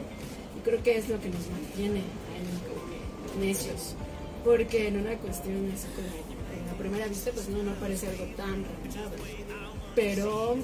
Creo 0.67 0.83
que 0.83 0.97
es 0.97 1.07
lo 1.07 1.17
que 1.21 1.29
nos 1.29 1.47
mantiene 1.47 2.01
ahí 2.35 2.59
como 2.67 3.45
necios. 3.45 3.95
Porque 4.43 4.89
en 4.89 4.97
una 4.97 5.15
cuestión 5.15 5.71
así 5.73 5.87
como 5.95 6.09
a 6.73 6.77
primera 6.77 7.07
vista, 7.07 7.31
pues 7.31 7.47
no, 7.47 7.63
no 7.63 7.71
parece 7.75 8.07
algo 8.07 8.25
tan 8.35 8.65
realizable. 8.65 9.23
Pero 9.95 10.57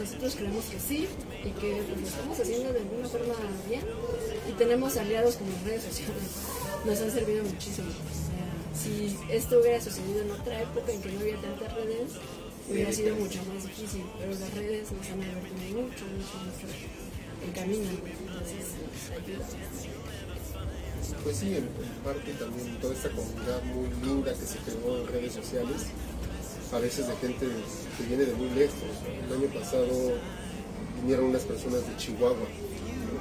nosotros 0.00 0.34
creemos 0.34 0.64
que 0.64 0.80
sí 0.80 1.08
y 1.44 1.50
que 1.60 1.82
pues, 1.86 2.00
lo 2.00 2.06
estamos 2.06 2.40
haciendo 2.40 2.72
de 2.72 2.80
alguna 2.80 3.06
forma 3.06 3.34
bien 3.68 3.82
y 4.48 4.52
tenemos 4.52 4.96
aliados 4.96 5.36
como 5.36 5.50
las 5.52 5.64
redes 5.64 5.82
sociales 5.82 6.22
nos 6.86 7.00
han 7.02 7.10
servido 7.10 7.44
muchísimo 7.44 7.88
si 8.72 9.14
esto 9.30 9.60
hubiera 9.60 9.78
sucedido 9.78 10.22
en 10.22 10.30
otra 10.30 10.62
época 10.62 10.92
en 10.92 11.02
que 11.02 11.12
no 11.12 11.20
había 11.20 11.36
tantas 11.36 11.74
redes 11.74 12.12
hubiera 12.70 12.90
sido 12.90 13.16
mucho 13.16 13.40
más 13.52 13.64
difícil 13.64 14.04
pero 14.18 14.32
las 14.32 14.54
redes 14.54 14.90
nos 14.92 15.06
han 15.08 15.20
abierto 15.20 15.52
mucho 15.52 15.76
mucho 15.76 16.04
mucho 16.06 17.01
el 17.44 17.52
camino 17.52 17.84
pues 21.24 21.36
sí, 21.36 21.56
en, 21.56 21.68
parte 22.02 22.32
también 22.32 22.78
toda 22.80 22.94
esta 22.94 23.08
comunidad 23.10 23.62
muy 23.64 23.88
linda 24.04 24.32
que 24.34 24.44
se 24.44 24.58
creó 24.58 25.00
en 25.00 25.06
redes 25.06 25.32
sociales, 25.32 25.86
a 26.72 26.78
veces 26.78 27.06
de 27.06 27.16
gente 27.16 27.46
que 27.96 28.04
viene 28.04 28.24
de 28.24 28.34
muy 28.34 28.50
lejos. 28.50 28.74
El 29.26 29.38
año 29.38 29.48
pasado 29.48 30.14
vinieron 31.00 31.26
unas 31.26 31.42
personas 31.42 31.86
de 31.86 31.96
Chihuahua, 31.96 32.46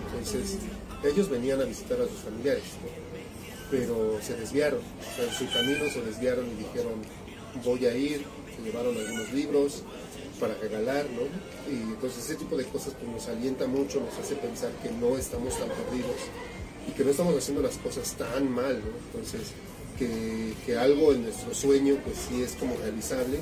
entonces 0.08 0.58
ellos 1.04 1.30
venían 1.30 1.62
a 1.62 1.66
visitar 1.66 2.00
a 2.02 2.08
sus 2.08 2.20
familiares, 2.20 2.64
pero 3.70 4.20
se 4.22 4.36
desviaron, 4.36 4.80
o 4.80 5.16
sea, 5.16 5.26
en 5.26 5.34
su 5.34 5.46
camino 5.54 5.86
se 5.92 6.02
desviaron 6.02 6.46
y 6.48 6.64
dijeron 6.64 6.94
voy 7.64 7.86
a 7.86 7.96
ir, 7.96 8.26
se 8.56 8.64
llevaron 8.64 8.98
algunos 8.98 9.32
libros 9.34 9.84
para 10.42 10.56
regalar, 10.56 11.06
¿no? 11.12 11.22
Y 11.72 11.94
entonces 11.94 12.26
ese 12.26 12.36
tipo 12.36 12.58
de 12.58 12.66
cosas 12.66 12.94
pues, 13.00 13.10
nos 13.10 13.28
alienta 13.28 13.68
mucho, 13.68 14.02
nos 14.02 14.18
hace 14.18 14.36
pensar 14.36 14.72
que 14.82 14.90
no 14.90 15.16
estamos 15.16 15.58
tan 15.58 15.70
perdidos 15.70 16.18
y 16.90 16.92
que 16.92 17.06
no 17.06 17.12
estamos 17.12 17.38
haciendo 17.38 17.62
las 17.62 17.78
cosas 17.78 18.14
tan 18.16 18.50
mal, 18.52 18.82
¿no? 18.82 18.92
Entonces, 19.06 19.54
que, 19.98 20.54
que 20.66 20.78
algo 20.78 21.14
en 21.14 21.24
nuestro 21.24 21.54
sueño 21.54 21.96
pues 22.04 22.18
sí 22.28 22.42
es 22.42 22.54
como 22.54 22.76
realizable 22.76 23.38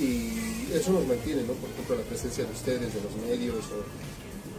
y 0.00 0.72
eso 0.74 0.92
nos 0.92 1.06
mantiene, 1.06 1.42
¿no? 1.42 1.52
Por 1.52 1.68
ejemplo, 1.68 1.96
la 1.96 2.02
presencia 2.02 2.44
de 2.44 2.52
ustedes, 2.52 2.94
de 2.94 3.00
los 3.02 3.14
medios, 3.28 3.64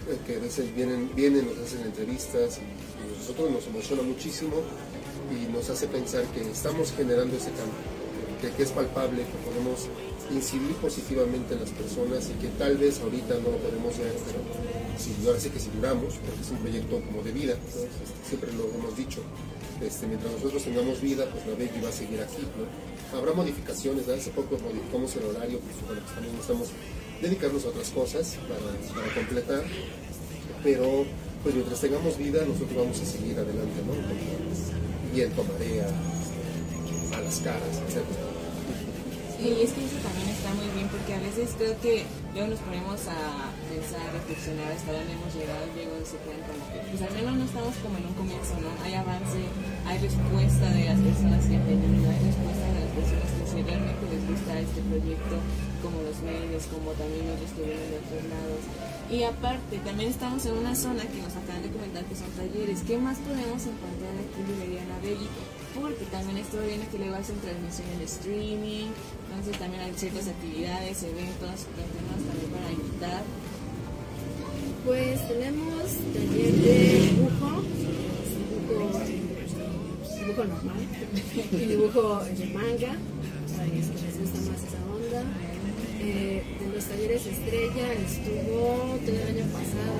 eh, 0.07 0.17
que 0.27 0.35
a 0.35 0.39
veces 0.39 0.73
vienen, 0.75 1.09
vienen, 1.15 1.47
nos 1.47 1.57
hacen 1.57 1.81
entrevistas 1.81 2.59
y, 2.59 2.61
y 2.61 3.17
nosotros 3.17 3.49
nos 3.49 3.65
emociona 3.65 4.03
muchísimo 4.03 4.61
y 5.33 5.51
nos 5.51 5.67
hace 5.69 5.87
pensar 5.87 6.25
que 6.25 6.41
estamos 6.41 6.93
generando 6.95 7.35
ese 7.35 7.49
cambio, 7.51 7.81
que, 8.39 8.55
que 8.55 8.63
es 8.63 8.69
palpable, 8.69 9.23
que 9.23 9.49
podemos 9.49 9.89
incidir 10.31 10.75
positivamente 10.75 11.53
en 11.53 11.61
las 11.61 11.71
personas 11.71 12.29
y 12.29 12.33
que 12.41 12.47
tal 12.57 12.77
vez 12.77 12.99
ahorita 13.01 13.35
no 13.35 13.51
lo 13.51 13.57
podemos 13.57 13.97
ver, 13.97 14.13
pero 14.25 14.39
ahora 15.27 15.39
sí 15.39 15.49
que 15.49 15.59
si 15.59 15.69
duramos, 15.69 16.15
porque 16.15 16.41
es 16.41 16.49
un 16.51 16.57
proyecto 16.57 17.01
como 17.01 17.23
de 17.23 17.31
vida. 17.31 17.53
Este, 17.53 17.87
siempre 18.27 18.51
lo 18.53 18.69
hemos 18.73 18.95
dicho, 18.95 19.21
este, 19.81 20.07
mientras 20.07 20.31
nosotros 20.33 20.63
tengamos 20.63 21.01
vida, 21.01 21.25
pues 21.31 21.45
la 21.47 21.55
Becky 21.55 21.81
va 21.81 21.89
a 21.89 21.91
seguir 21.91 22.21
aquí. 22.21 22.43
¿no? 22.57 23.17
Habrá 23.17 23.33
modificaciones, 23.33 24.07
hace 24.07 24.31
poco 24.31 24.57
modificamos 24.59 25.15
el 25.15 25.23
horario, 25.23 25.59
pues, 25.59 25.75
bueno, 25.85 26.01
pues 26.01 26.13
también 26.13 26.35
estamos 26.39 26.69
dedicarnos 27.21 27.65
a 27.65 27.69
otras 27.69 27.89
cosas 27.89 28.37
para, 28.47 29.13
completar, 29.13 29.63
pero 30.63 31.05
pues 31.43 31.55
mientras 31.55 31.79
tengamos 31.79 32.17
vida 32.17 32.43
nosotros 32.45 32.75
vamos 32.75 32.99
a 32.99 33.05
seguir 33.05 33.37
adelante, 33.37 33.79
¿no? 33.87 33.93
Viento, 35.13 35.43
marea, 35.43 35.87
a 37.17 37.21
las 37.21 37.39
caras, 37.39 37.81
etcétera. 37.87 38.28
Y 39.39 39.63
es 39.63 39.71
que 39.71 39.87
eso 39.87 39.95
también 40.03 40.27
está 40.35 40.51
muy 40.51 40.67
bien 40.75 40.91
porque 40.91 41.15
a 41.15 41.21
veces 41.23 41.55
creo 41.55 41.71
que 41.79 42.03
luego 42.35 42.51
nos 42.51 42.59
ponemos 42.59 42.99
a 43.07 43.55
pensar, 43.71 44.03
a 44.03 44.11
reflexionar 44.19 44.67
hasta 44.67 44.91
dónde 44.91 45.15
hemos 45.15 45.31
llegado 45.31 45.63
y 45.63 45.79
luego 45.79 45.95
se 46.03 46.19
quedan 46.27 46.43
como 46.43 46.59
pues 46.67 46.99
al 46.99 47.13
menos 47.15 47.33
no 47.39 47.45
estamos 47.47 47.71
como 47.79 47.95
en 48.03 48.05
un 48.11 48.15
comienzo, 48.19 48.59
¿no? 48.59 48.67
Hay 48.83 48.99
avance, 48.99 49.39
hay 49.87 49.97
respuesta 50.03 50.67
de 50.75 50.91
las 50.91 50.99
personas 50.99 51.39
que 51.47 51.55
venido, 51.55 52.03
hay 52.11 52.19
respuesta 52.19 52.65
de 52.67 52.79
las 52.83 52.91
personas 52.99 53.29
que 53.31 53.43
si 53.47 53.57
realmente 53.63 54.03
les 54.11 54.23
gusta 54.27 54.51
este 54.59 54.81
proyecto, 54.91 55.35
como 55.79 55.97
los 56.03 56.19
medios, 56.19 56.61
como 56.67 56.91
también 56.99 57.31
otros 57.31 57.51
que 57.55 57.63
vienen 57.63 57.87
de 57.95 57.97
otros 58.03 58.23
lados. 58.27 58.61
Y 59.07 59.23
aparte, 59.23 59.79
también 59.87 60.11
estamos 60.11 60.43
en 60.51 60.59
una 60.59 60.75
zona 60.75 61.07
que 61.07 61.23
nos 61.23 61.31
acaban 61.39 61.63
de 61.63 61.71
comentar 61.71 62.03
que 62.03 62.15
son 62.19 62.27
talleres. 62.35 62.83
¿Qué 62.83 62.99
más 62.99 63.15
podemos 63.23 63.63
encontrar 63.63 64.13
aquí 64.19 64.35
en 64.35 64.47
Librería? 64.51 64.83
Porque 65.81 66.05
también 66.05 66.37
estoy 66.37 66.67
viendo 66.67 66.89
que 66.91 66.97
luego 66.97 67.15
hacen 67.15 67.35
transmisión 67.37 67.87
en 67.95 68.01
streaming, 68.01 68.87
entonces 69.29 69.59
también 69.59 69.83
hay 69.83 69.93
ciertas 69.95 70.27
actividades, 70.27 71.03
eventos, 71.03 71.67
también 71.75 72.51
para 72.51 72.71
invitar. 72.71 73.23
Pues 74.85 75.27
tenemos 75.27 75.83
taller 76.13 76.53
de 76.53 76.99
dibujo, 77.11 77.61
dibujo, 78.69 78.99
dibujo 80.15 80.43
normal 80.45 80.81
y 81.51 81.65
dibujo 81.65 82.23
de 82.23 82.45
manga, 82.47 82.95
para 83.55 83.65
que 83.65 83.75
les 83.75 84.19
gusta 84.19 84.39
más 84.51 84.63
esa 84.63 84.79
onda. 84.89 85.23
Eh, 86.01 86.41
de 86.59 86.73
los 86.73 86.85
talleres 86.85 87.25
estrella 87.25 87.93
estuvo 87.93 88.97
todo 89.05 89.15
el 89.15 89.27
año 89.27 89.45
pasado, 89.51 89.99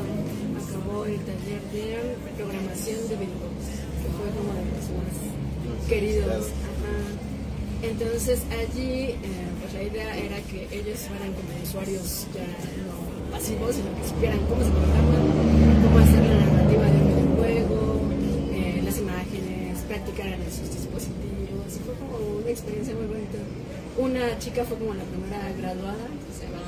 acabó 0.55 1.05
el 1.05 1.19
taller 1.19 1.61
de 1.73 2.15
programación 2.37 2.99
de 3.09 3.15
videojuegos, 3.19 3.67
que 3.99 4.09
fue 4.15 4.29
como 4.31 4.53
de 4.53 4.63
los 4.63 4.89
más 4.95 5.38
queridos. 5.87 6.47
Ajá. 6.47 6.95
Entonces 7.81 8.41
allí 8.51 9.15
eh, 9.15 9.47
pues 9.61 9.73
la 9.73 9.83
idea 9.83 10.17
era 10.17 10.37
que 10.49 10.67
ellos 10.71 10.99
fueran 11.07 11.31
como 11.33 11.49
usuarios 11.63 12.27
ya 12.33 12.43
no 12.83 13.31
pasivos, 13.31 13.75
sino 13.75 13.89
que 13.95 14.07
supieran 14.09 14.39
cómo 14.49 14.63
se 14.63 14.71
programan, 14.71 15.23
cómo 15.83 15.97
hacer 15.99 16.23
la 16.25 16.35
narrativa 16.43 16.83
de 16.83 16.97
un 16.97 17.07
videojuego, 17.07 18.01
eh, 18.51 18.81
las 18.83 18.97
imágenes, 18.97 19.79
practicar 19.87 20.27
en 20.27 20.43
sus 20.51 20.67
dispositivos. 20.73 21.69
Y 21.69 21.79
fue 21.85 21.95
como 21.95 22.39
una 22.41 22.49
experiencia 22.49 22.93
muy 22.95 23.05
bonita. 23.05 23.39
Una 23.97 24.39
chica 24.39 24.65
fue 24.65 24.77
como 24.77 24.93
la 24.93 25.03
primera 25.03 25.51
graduada, 25.57 26.07
se 26.35 26.45
llama 26.45 26.59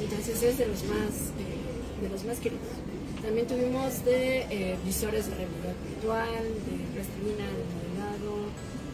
entonces 0.00 0.42
es 0.42 0.58
de 0.58 0.66
los 0.66 0.84
más, 0.84 1.34
eh, 1.36 2.02
de 2.02 2.08
los 2.08 2.24
más 2.24 2.38
queridos. 2.38 2.62
También 3.28 3.46
tuvimos 3.46 4.06
de 4.06 4.40
eh, 4.48 4.78
visores 4.86 5.28
de 5.28 5.34
realidad 5.36 5.76
virtual, 5.84 6.48
de 6.64 6.74
plastilina, 6.96 7.44
de 7.44 7.64
modelado 7.76 8.48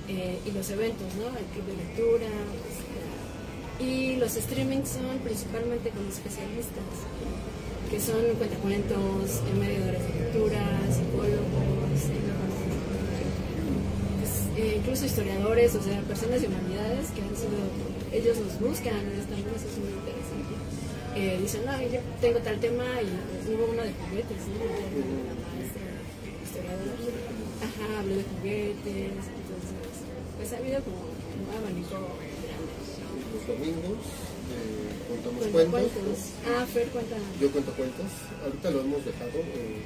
eh, 0.08 0.42
y 0.44 0.50
los 0.50 0.68
eventos, 0.70 1.06
¿no? 1.14 1.30
El 1.38 1.46
club 1.54 1.62
de 1.70 1.76
lectura. 1.78 2.26
Pues, 2.58 2.82
y 3.78 4.16
los 4.16 4.32
streamings 4.32 4.88
son 4.88 5.22
principalmente 5.22 5.90
con 5.90 6.02
especialistas, 6.10 6.82
que 7.88 8.00
son 8.00 8.34
cuentacuentos, 8.34 9.38
mediadores 9.54 10.02
de 10.02 10.10
lectura, 10.18 10.82
psicólogos, 10.90 11.94
pues, 14.18 14.50
eh, 14.58 14.82
incluso 14.82 15.06
historiadores, 15.06 15.76
o 15.76 15.80
sea, 15.80 16.00
personas 16.10 16.42
de 16.42 16.48
humanidades 16.48 17.14
que 17.14 17.22
han 17.22 17.36
sido, 17.38 17.62
ellos 18.10 18.34
nos 18.42 18.58
buscan, 18.58 18.98
también 19.30 19.46
eh, 21.16 21.38
dicen, 21.40 21.64
no, 21.66 21.72
yo 21.80 22.00
tengo 22.20 22.38
tal 22.40 22.58
tema 22.60 22.84
y 23.02 23.08
hubo 23.52 23.64
uno 23.72 23.82
de 23.82 23.92
juguetes, 23.92 24.40
¿no? 24.50 24.64
La 24.64 25.34
maestra 25.42 25.86
historiadora, 26.44 26.94
ajá, 27.62 28.00
habló 28.00 28.14
de 28.16 28.24
juguetes, 28.24 29.12
entonces, 29.14 29.94
pues 30.36 30.52
ha 30.52 30.56
habido 30.58 30.80
como 30.82 30.96
un 30.98 31.46
abanico. 31.54 31.96
Los 33.34 33.46
domingos 33.46 33.98
eh, 34.54 34.90
contamos 35.10 35.44
cuentos. 35.52 35.90
cuentos. 35.92 36.18
Ah, 36.46 36.66
Fer 36.66 36.88
cuenta. 36.88 37.16
Yo 37.40 37.50
cuento 37.50 37.72
cuentos. 37.72 38.06
Ahorita 38.44 38.70
lo 38.70 38.80
hemos 38.80 39.04
dejado, 39.04 39.38
eh, 39.38 39.82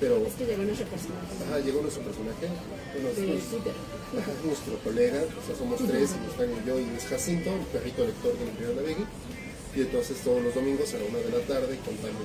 pero 0.00 0.26
Es 0.26 0.34
que 0.34 0.44
llegó 0.46 0.62
nuestro 0.64 0.86
personaje. 0.88 1.32
ajá, 1.46 1.58
llegó 1.60 1.80
nuestro 1.82 2.02
personaje. 2.04 2.46
Bueno, 2.92 3.08
es 3.10 3.16
De 3.16 3.26
nuestro- 3.26 3.58
Twitter. 3.58 3.76
ajá, 4.18 4.32
nuestro 4.44 4.74
colega, 4.84 5.20
o 5.24 5.42
sea, 5.46 5.54
somos 5.56 5.78
tres, 5.86 6.10
Están 6.12 6.48
yo 6.66 6.80
y 6.80 6.86
es 6.96 7.04
Jacinto, 7.04 7.50
el 7.52 7.64
perrito 7.72 8.04
lector 8.04 8.32
del 8.38 8.50
Río 8.58 8.74
Navegui. 8.76 9.04
Y 9.76 9.82
entonces 9.82 10.16
todos 10.24 10.42
los 10.42 10.54
domingos 10.54 10.88
a 10.94 10.96
la 10.96 11.04
una 11.04 11.18
de 11.18 11.28
la 11.36 11.44
tarde 11.44 11.76
contamos 11.84 12.24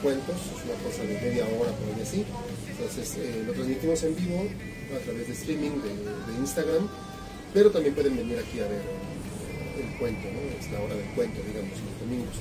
cuentos, 0.00 0.38
es 0.54 0.62
una 0.62 0.78
cosa 0.86 1.02
de 1.02 1.18
media 1.18 1.42
hora 1.50 1.74
por 1.74 1.90
ahí 1.90 2.00
así. 2.00 2.22
Entonces 2.70 3.18
eh, 3.18 3.42
lo 3.44 3.52
transmitimos 3.52 4.02
en 4.04 4.14
vivo 4.14 4.46
a 4.94 5.02
través 5.02 5.26
de 5.26 5.32
streaming 5.34 5.82
de, 5.82 6.32
Instagram, 6.38 6.86
pero 7.52 7.70
también 7.70 7.94
pueden 7.96 8.16
venir 8.16 8.38
aquí 8.38 8.60
a 8.60 8.70
ver 8.70 8.86
el 9.82 9.98
cuento, 9.98 10.30
¿no? 10.30 10.40
Es 10.54 10.70
la 10.70 10.78
hora 10.78 10.94
del 10.94 11.10
cuento, 11.18 11.42
digamos, 11.42 11.74
los 11.74 11.94
domingos. 12.06 12.38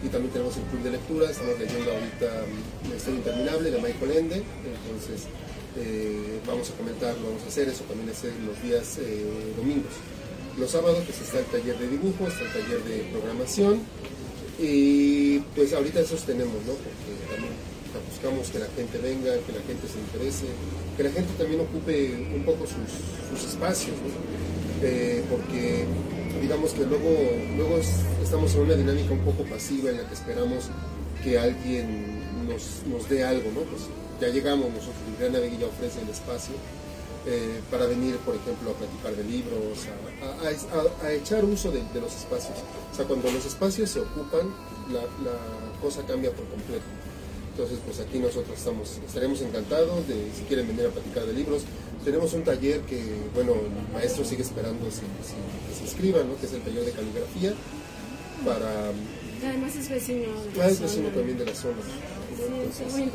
Y 0.00 0.08
también 0.08 0.32
tenemos 0.32 0.56
el 0.56 0.62
club 0.72 0.82
de 0.84 0.90
lectura, 0.90 1.28
estamos 1.28 1.58
leyendo 1.58 1.92
ahorita 1.92 2.48
mm, 2.48 2.88
La 2.88 2.96
historia 2.96 3.18
interminable 3.18 3.70
de 3.70 3.76
Michael 3.76 4.12
Ende, 4.16 4.36
entonces 4.64 5.28
eh, 5.76 6.40
vamos 6.46 6.70
a 6.70 6.74
comentar, 6.80 7.12
vamos 7.20 7.42
a 7.44 7.48
hacer 7.48 7.68
eso 7.68 7.84
también 7.84 8.08
es 8.08 8.24
los 8.24 8.56
días 8.62 8.96
eh, 9.04 9.52
domingos. 9.54 9.92
Los 10.58 10.70
sábados 10.70 11.02
pues 11.06 11.20
está 11.20 11.38
el 11.38 11.44
taller 11.46 11.78
de 11.78 11.88
dibujo, 11.88 12.26
está 12.26 12.42
el 12.42 12.52
taller 12.52 12.82
de 12.84 13.08
programación 13.12 13.80
y 14.58 15.38
pues 15.54 15.72
ahorita 15.72 16.00
esos 16.00 16.22
tenemos, 16.24 16.54
¿no? 16.66 16.72
Porque 16.74 17.14
también 17.30 17.52
buscamos 18.10 18.48
que 18.50 18.58
la 18.58 18.66
gente 18.74 18.98
venga, 18.98 19.32
que 19.46 19.52
la 19.52 19.62
gente 19.62 19.86
se 19.86 19.98
interese, 20.00 20.46
que 20.96 21.02
la 21.04 21.10
gente 21.10 21.30
también 21.38 21.60
ocupe 21.60 22.12
un 22.34 22.42
poco 22.44 22.64
sus, 22.66 23.44
espacios, 23.48 23.94
¿no? 24.02 24.86
Eh, 24.86 25.22
porque 25.30 25.84
digamos 26.42 26.72
que 26.72 26.84
luego, 26.86 27.10
luego 27.56 27.78
es- 27.78 28.02
estamos 28.22 28.54
en 28.54 28.60
una 28.62 28.74
dinámica 28.74 29.12
un 29.12 29.20
poco 29.20 29.44
pasiva 29.44 29.90
en 29.90 29.98
la 29.98 30.08
que 30.08 30.14
esperamos 30.14 30.70
que 31.22 31.38
alguien 31.38 32.46
nos, 32.48 32.82
nos 32.86 33.08
dé 33.08 33.24
algo, 33.24 33.50
¿no? 33.54 33.60
Pues 33.62 33.82
ya 34.20 34.28
llegamos 34.28 34.66
nosotros, 34.70 34.96
Gran 35.20 35.32
Navegui 35.32 35.58
ya 35.58 35.66
ofrece 35.66 36.00
el 36.02 36.08
espacio 36.08 36.54
eh, 37.30 37.60
para 37.70 37.84
venir, 37.86 38.16
por 38.24 38.34
ejemplo, 38.34 38.70
a 38.70 38.74
platicar 38.74 39.14
de 39.14 39.24
libros, 39.24 39.84
a, 40.22 40.24
a- 40.48 40.80
a- 40.80 41.06
a 41.06 41.12
echar 41.12 41.44
uso 41.44 41.70
de, 41.70 41.82
de 41.92 42.00
los 42.00 42.14
espacios. 42.16 42.56
O 42.92 42.96
sea, 42.96 43.04
cuando 43.04 43.30
los 43.30 43.44
espacios 43.44 43.90
se 43.90 44.00
ocupan, 44.00 44.48
la, 44.90 45.02
la 45.28 45.36
cosa 45.82 46.02
cambia 46.06 46.30
por 46.32 46.46
completo. 46.48 46.84
Entonces, 47.52 47.78
pues 47.84 48.00
aquí 48.00 48.18
nosotros 48.18 48.56
estamos, 48.56 48.98
estaremos 49.06 49.40
encantados 49.42 50.06
de 50.08 50.14
si 50.34 50.42
quieren 50.48 50.66
venir 50.68 50.86
a 50.86 50.90
platicar 50.90 51.26
de 51.26 51.32
libros. 51.34 51.62
Tenemos 52.04 52.32
un 52.32 52.44
taller 52.44 52.80
que, 52.82 53.02
bueno, 53.34 53.52
el 53.54 53.92
maestro 53.92 54.24
sigue 54.24 54.42
esperando 54.42 54.88
si, 54.90 55.00
si- 55.26 55.68
que 55.68 55.74
se 55.76 55.82
inscriban, 55.84 56.28
¿no? 56.28 56.38
que 56.40 56.46
es 56.46 56.52
el 56.54 56.62
taller 56.62 56.84
de 56.84 56.92
caligrafía, 56.92 57.52
para... 58.46 58.92
Además 59.46 59.76
es 59.76 59.88
vecino. 59.88 60.28
Ah, 60.60 60.68
es 60.68 60.80
vecino 60.80 61.04
zona. 61.08 61.14
también 61.16 61.38
de 61.38 61.44
la 61.46 61.54
zona. 61.54 61.76
Entonces. 62.30 63.12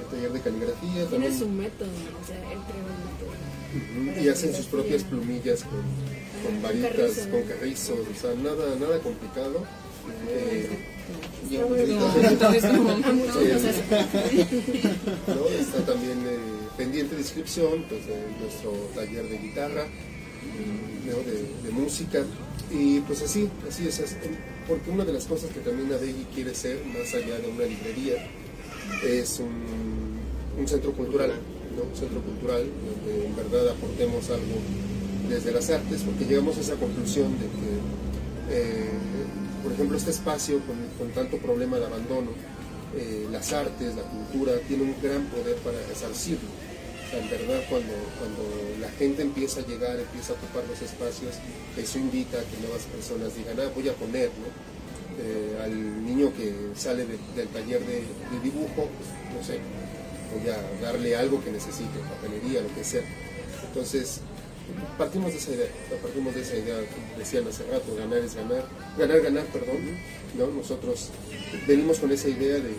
El 0.00 0.06
taller 0.06 0.32
de 0.32 0.40
caligrafía 0.40 0.92
Tiene 0.92 1.10
también. 1.10 1.38
su 1.38 1.48
método, 1.48 1.90
o 1.90 2.26
sea, 2.26 2.36
él 2.52 2.58
un 2.58 4.04
método. 4.04 4.22
Y 4.22 4.28
hacen 4.28 4.54
sus 4.54 4.66
propias 4.66 5.02
plumillas 5.04 5.64
con, 5.64 6.62
varitas, 6.62 6.92
carrizo. 6.92 7.30
con 7.30 7.42
carrizos, 7.42 7.98
o 7.98 8.14
sea, 8.20 8.34
nada, 8.34 8.76
nada 8.78 8.98
complicado. 9.00 9.64
Eh, 10.28 10.68
y 11.50 11.56
Está 11.56 12.50
¿no? 15.28 15.84
También 15.86 16.18
eh, 16.26 16.38
pendiente 16.76 17.14
de 17.14 17.20
inscripción 17.20 17.84
pues, 17.88 18.06
de 18.06 18.16
nuestro 18.40 18.72
taller 18.94 19.28
de 19.28 19.38
guitarra. 19.38 19.84
de, 19.84 21.70
música. 21.70 22.24
Y 22.70 23.00
pues 23.00 23.22
así, 23.22 23.48
así 23.68 23.88
es, 23.88 24.16
porque 24.68 24.90
una 24.90 25.04
de 25.04 25.12
las 25.12 25.26
cosas 25.26 25.50
que 25.50 25.60
también 25.60 25.92
Adegui 25.92 26.24
quiere 26.34 26.54
ser, 26.54 26.84
más 26.86 27.12
allá 27.14 27.38
de 27.38 27.48
una 27.48 27.64
librería, 27.64 28.14
es 29.04 29.40
un, 29.40 29.50
centro 30.68 30.92
cultural, 30.92 31.30
un 31.30 31.96
centro 31.96 32.20
cultural 32.20 32.62
donde 32.62 33.26
en 33.26 33.36
verdad 33.36 33.70
aportemos 33.70 34.28
algo 34.30 34.56
desde 35.28 35.52
las 35.52 35.70
artes, 35.70 36.02
porque 36.02 36.24
llegamos 36.24 36.56
a 36.56 36.60
esa 36.60 36.74
conclusión 36.74 37.32
de 37.38 37.46
que, 37.46 37.70
eh, 38.50 38.90
por 39.62 39.72
ejemplo, 39.72 39.96
este 39.96 40.10
espacio 40.10 40.60
con, 40.98 41.08
tanto 41.10 41.38
problema 41.38 41.78
de 41.78 41.86
abandono, 41.86 42.30
eh, 42.96 43.26
las 43.30 43.52
artes, 43.52 43.94
la 43.96 44.02
cultura, 44.02 44.52
tiene 44.68 44.84
un 44.84 44.94
gran 45.02 45.24
poder 45.26 45.56
para 45.56 45.78
resarcirlo. 45.88 46.48
En 47.12 47.28
verdad 47.28 47.60
cuando, 47.68 47.92
cuando 48.18 48.42
la 48.80 48.88
gente 48.92 49.22
empieza 49.22 49.60
a 49.60 49.66
llegar, 49.66 49.98
empieza 50.00 50.32
a 50.32 50.36
ocupar 50.36 50.64
los 50.68 50.80
espacios, 50.80 51.36
eso 51.76 51.98
invita 51.98 52.38
a 52.38 52.44
que 52.44 52.56
nuevas 52.60 52.84
personas 52.84 53.36
digan, 53.36 53.60
ah, 53.60 53.70
voy 53.74 53.88
a 53.88 53.92
poner, 53.94 54.30
eh, 55.20 55.58
al 55.62 56.06
niño 56.06 56.32
que 56.34 56.52
sale 56.74 57.04
del 57.04 57.48
taller 57.48 57.84
de, 57.84 58.02
dibujo, 58.42 58.88
pues, 58.88 59.08
no 59.36 59.44
sé, 59.44 59.60
voy 60.38 60.50
a 60.50 60.82
darle 60.82 61.16
algo 61.16 61.42
que 61.42 61.50
necesite, 61.50 61.98
papelería, 62.08 62.60
lo 62.62 62.74
que 62.74 62.84
sea. 62.84 63.02
Entonces, 63.68 64.20
partimos 64.98 65.32
de 65.32 65.38
esa 65.38 65.52
idea, 65.52 65.66
partimos 66.02 66.34
de 66.34 66.42
esa 66.42 66.56
idea, 66.56 66.76
decían 67.18 67.46
hace 67.48 67.64
rato, 67.64 67.94
ganar 67.96 68.18
es 68.18 68.34
ganar, 68.34 68.64
ganar, 68.98 69.20
ganar, 69.20 69.44
perdón, 69.46 69.78
¿no? 70.36 70.46
Nosotros 70.46 71.10
venimos 71.66 71.98
con 71.98 72.10
esa 72.10 72.28
idea 72.28 72.54
de, 72.54 72.74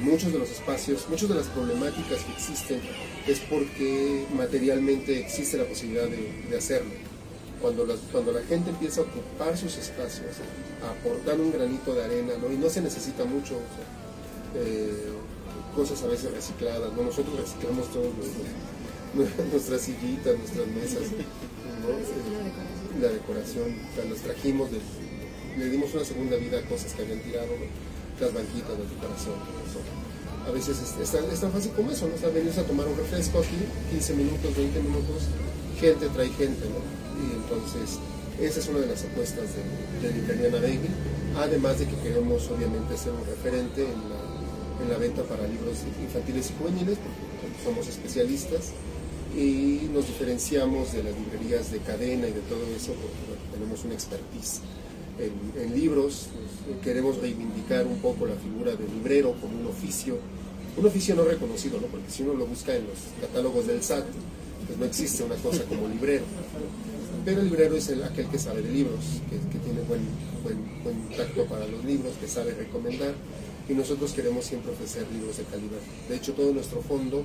muchos 0.00 0.32
de 0.32 0.38
los 0.38 0.50
espacios, 0.50 1.06
muchas 1.08 1.28
de 1.28 1.34
las 1.36 1.46
problemáticas 1.48 2.22
que 2.24 2.32
existen 2.32 2.80
es 3.26 3.40
porque 3.40 4.26
materialmente 4.34 5.18
existe 5.18 5.56
la 5.56 5.64
posibilidad 5.64 6.06
de, 6.08 6.56
hacerlo. 6.56 6.92
Cuando 7.60 7.86
la, 7.86 7.94
cuando 8.12 8.32
la 8.32 8.42
gente 8.42 8.70
empieza 8.70 9.00
a 9.00 9.04
ocupar 9.04 9.56
sus 9.56 9.76
espacios, 9.78 10.26
a 10.86 10.90
aportar 10.90 11.40
un 11.40 11.50
granito 11.50 11.94
de 11.94 12.04
arena, 12.04 12.34
¿no? 12.40 12.52
y 12.52 12.58
no 12.58 12.68
se 12.68 12.82
necesita 12.82 13.24
mucho, 13.24 13.54
eh, 14.54 15.08
cosas 15.74 16.02
a 16.02 16.06
veces 16.06 16.32
recicladas, 16.32 16.92
¿no? 16.92 17.02
nosotros 17.02 17.36
reciclamos 17.38 17.88
todos 17.92 18.12
nuestras 19.52 19.80
sillitas, 19.82 20.38
nuestras 20.38 20.66
mesas, 20.68 21.02
la 23.00 23.08
decoración, 23.08 23.76
las 24.08 24.20
trajimos, 24.20 24.70
le 25.58 25.68
dimos 25.68 25.92
una 25.94 26.04
segunda 26.04 26.36
vida 26.36 26.58
a 26.58 26.62
cosas 26.62 26.92
que 26.94 27.02
habían 27.02 27.20
tirado, 27.20 27.48
las 28.20 28.32
banquitas, 28.32 28.70
la 28.78 28.86
decoración, 28.86 29.34
A 30.46 30.50
veces 30.50 30.78
es, 31.00 31.40
tan, 31.40 31.52
fácil 31.52 31.72
como 31.72 31.90
eso, 31.90 32.08
¿no? 32.08 32.14
O 32.14 32.18
sea, 32.18 32.28
venirse 32.30 32.60
a 32.60 32.66
tomar 32.66 32.86
un 32.86 32.96
refresco 32.96 33.38
aquí, 33.38 33.58
15 33.90 34.14
minutos, 34.14 34.56
20 34.56 34.80
minutos, 34.80 35.22
gente 35.80 36.08
trae 36.08 36.28
gente, 36.30 36.64
¿no? 36.70 36.80
Y 37.18 37.34
entonces, 37.34 37.98
esa 38.40 38.60
es 38.60 38.68
una 38.68 38.80
de 38.80 38.86
las 38.86 39.04
apuestas 39.04 39.46
de, 40.02 40.10
de 40.10 40.50
Baby, 40.50 40.90
además 41.36 41.78
de 41.78 41.86
que 41.86 41.96
queremos 41.96 42.48
obviamente 42.50 42.96
ser 42.96 43.12
un 43.12 43.24
referente 43.26 43.82
en 43.82 43.98
la, 44.10 44.13
en 44.82 44.88
la 44.88 44.98
venta 44.98 45.22
para 45.22 45.46
libros 45.46 45.78
infantiles 46.02 46.50
y 46.50 46.54
juveniles, 46.58 46.98
porque 46.98 47.64
somos 47.64 47.86
especialistas 47.86 48.72
y 49.36 49.90
nos 49.92 50.06
diferenciamos 50.06 50.92
de 50.92 51.02
las 51.02 51.14
librerías 51.18 51.70
de 51.72 51.78
cadena 51.78 52.28
y 52.28 52.32
de 52.32 52.40
todo 52.42 52.62
eso 52.74 52.92
porque 52.94 53.34
tenemos 53.52 53.84
una 53.84 53.94
expertise 53.94 54.60
en, 55.18 55.74
libros, 55.74 56.28
queremos 56.82 57.18
reivindicar 57.18 57.86
un 57.86 57.98
poco 57.98 58.26
la 58.26 58.34
figura 58.34 58.74
del 58.74 58.90
librero 58.92 59.34
como 59.40 59.58
un 59.58 59.66
oficio, 59.66 60.18
un 60.76 60.86
oficio 60.86 61.14
no 61.14 61.24
reconocido, 61.24 61.80
¿no? 61.80 61.86
porque 61.86 62.10
si 62.10 62.22
uno 62.22 62.34
lo 62.34 62.46
busca 62.46 62.74
en 62.74 62.86
los 62.86 62.98
catálogos 63.20 63.66
del 63.66 63.82
SAT, 63.82 64.04
pues 64.66 64.78
no 64.78 64.84
existe 64.86 65.22
una 65.22 65.36
cosa 65.36 65.62
como 65.64 65.88
librero. 65.88 66.24
Pero 67.24 67.40
el 67.40 67.46
librero 67.46 67.76
es 67.76 67.88
el, 67.88 68.02
aquel 68.02 68.26
que 68.26 68.38
sabe 68.38 68.62
de 68.62 68.70
libros, 68.70 69.00
que, 69.30 69.58
tiene 69.58 69.80
buen, 69.82 70.02
buen, 70.42 70.82
buen 70.82 71.16
tacto 71.16 71.46
para 71.46 71.66
los 71.66 71.84
libros, 71.84 72.12
que 72.20 72.28
sabe 72.28 72.52
recomendar, 72.54 73.14
y 73.68 73.72
nosotros 73.72 74.12
queremos 74.12 74.44
siempre 74.44 74.72
ofrecer 74.72 75.06
libros 75.10 75.38
de 75.38 75.44
calidad. 75.44 75.80
De 76.08 76.16
hecho, 76.16 76.32
todo 76.32 76.52
nuestro 76.52 76.82
fondo 76.82 77.24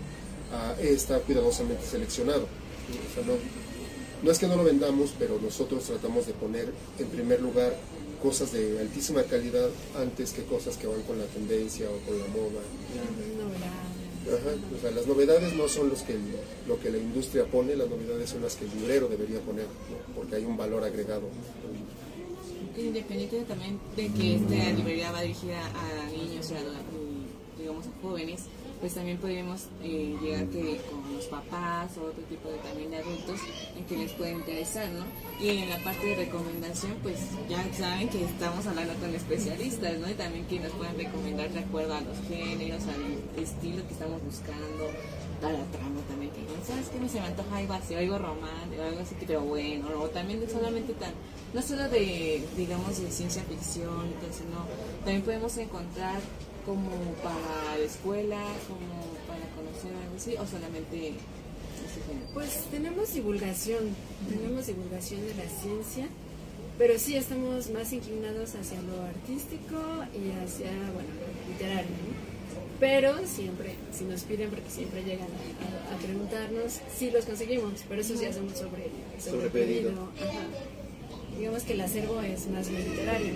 ah, 0.54 0.76
está 0.80 1.20
cuidadosamente 1.20 1.86
seleccionado. 1.86 2.48
no, 3.26 3.34
no 4.24 4.32
es 4.32 4.40
que 4.40 4.48
no 4.48 4.56
lo 4.56 4.64
vendamos, 4.64 5.14
pero 5.18 5.40
nosotros 5.42 5.84
tratamos 5.84 6.28
de 6.28 6.34
poner 6.34 6.72
en 6.98 7.08
primer 7.08 7.42
lugar 7.42 7.74
cosas 8.22 8.52
de 8.52 8.80
altísima 8.80 9.24
calidad 9.24 9.70
antes 9.98 10.32
que 10.32 10.44
cosas 10.44 10.78
que 10.78 10.88
van 10.88 11.02
con 11.04 11.18
la 11.18 11.26
tendencia 11.26 11.88
o 11.90 11.98
con 12.06 12.20
la 12.20 12.28
moda. 12.28 12.62
o 14.76 14.82
sea, 14.82 14.92
las 14.92 15.08
novedades 15.08 15.54
no 15.54 15.68
son 15.68 15.90
los 15.90 16.02
que, 16.02 16.16
lo 16.68 16.80
que 16.80 16.90
la 16.90 16.98
industria 16.98 17.46
pone, 17.46 17.76
las 17.76 17.90
novedades 17.90 18.30
son 18.30 18.42
las 18.42 18.56
que 18.56 18.66
el 18.66 18.72
librero 18.72 19.08
debería 19.08 19.40
poner, 19.40 19.68
porque 20.16 20.36
hay 20.36 20.46
un 20.46 20.58
valor 20.58 20.84
agregado. 20.84 21.30
Independiente 22.80 23.44
también 23.44 23.78
de 23.96 24.08
que 24.08 24.36
esta 24.36 24.72
librería 24.72 25.12
va 25.12 25.22
dirigida 25.22 25.60
a 25.66 26.10
niños 26.12 26.50
y 26.52 27.60
digamos 27.60 27.86
a 27.88 28.02
jóvenes, 28.02 28.46
pues 28.80 28.94
también 28.94 29.18
podemos 29.18 29.68
eh, 29.84 30.16
llegar 30.22 30.46
que 30.48 30.80
con 30.90 31.14
los 31.14 31.26
papás 31.26 31.98
o 31.98 32.06
otro 32.06 32.24
tipo 32.24 32.48
de 32.48 32.58
también 32.60 32.94
adultos 32.94 33.42
en 33.78 33.84
que 33.84 33.98
les 33.98 34.14
puede 34.14 34.32
interesar, 34.32 34.88
¿no? 34.90 35.04
Y 35.44 35.58
en 35.58 35.70
la 35.70 35.78
parte 35.84 36.08
de 36.08 36.16
recomendación, 36.16 36.94
pues 37.04 37.18
ya 37.50 37.62
saben 37.74 38.08
que 38.08 38.24
estamos 38.24 38.66
hablando 38.66 38.94
con 38.96 39.14
especialistas, 39.14 40.00
¿no? 40.00 40.10
Y 40.10 40.14
también 40.14 40.46
que 40.46 40.60
nos 40.60 40.72
pueden 40.72 40.98
recomendar 40.98 41.50
de 41.50 41.60
acuerdo 41.60 41.94
a 41.94 42.02
los 42.02 42.18
géneros, 42.30 42.84
al 42.88 43.44
estilo 43.44 43.86
que 43.86 43.94
estamos 43.94 44.24
buscando, 44.24 44.88
a 45.44 45.52
la 45.52 45.66
trama 45.72 46.00
también, 46.08 46.32
que 46.32 46.40
¿sabes 46.66 46.88
qué? 46.88 47.00
Me 47.00 47.10
se 47.10 47.20
me 47.20 47.28
antoja 47.28 47.58
algo 47.58 47.74
así, 47.74 47.96
algo 47.96 48.18
romántico, 48.18 48.82
algo 48.82 49.02
así, 49.02 49.16
pero 49.20 49.42
bueno, 49.42 49.88
o 50.02 50.08
también 50.10 50.42
solamente 50.50 50.94
tan, 50.94 51.12
no 51.54 51.62
solo 51.62 51.90
de, 51.90 52.44
digamos, 52.56 53.02
de 53.02 53.12
ciencia 53.12 53.44
ficción, 53.44 54.06
entonces 54.06 54.46
no, 54.52 54.66
también 55.04 55.22
podemos 55.24 55.58
encontrar 55.58 56.20
como 56.66 56.92
para 57.24 57.78
la 57.78 57.86
escuela, 57.86 58.42
como 58.68 59.04
para 59.28 59.46
conocer 59.56 59.92
algo 60.04 60.16
así, 60.16 60.36
o 60.36 60.46
solamente 60.46 61.14
pues 62.34 62.66
tenemos 62.72 63.14
divulgación, 63.14 63.96
tenemos 64.30 64.68
divulgación 64.68 65.22
de 65.22 65.34
la 65.36 65.50
ciencia, 65.50 66.08
pero 66.78 66.98
sí 66.98 67.16
estamos 67.16 67.70
más 67.72 67.92
inclinados 67.92 68.56
hacia 68.56 68.82
lo 68.82 69.02
artístico 69.04 69.78
y 70.14 70.32
hacia, 70.40 70.72
bueno, 70.94 71.10
lo 71.20 71.52
literario, 71.52 71.90
Pero 72.80 73.18
siempre, 73.26 73.76
si 73.92 74.06
nos 74.06 74.24
piden, 74.24 74.50
porque 74.50 74.70
siempre 74.70 75.04
llegan 75.04 75.28
a, 75.28 75.98
preguntarnos, 75.98 76.80
sí 76.96 77.12
los 77.12 77.26
conseguimos, 77.26 77.84
pero 77.90 78.02
eso 78.02 78.16
sí 78.16 78.26
hacemos 78.26 78.54
sobre, 78.54 78.90
sobre, 79.20 79.50
pedido. 79.50 79.92
Digamos 81.38 81.64
que 81.64 81.74
el 81.74 81.82
acervo 81.82 82.22
es 82.22 82.48
más 82.48 82.70
literario. 82.70 83.34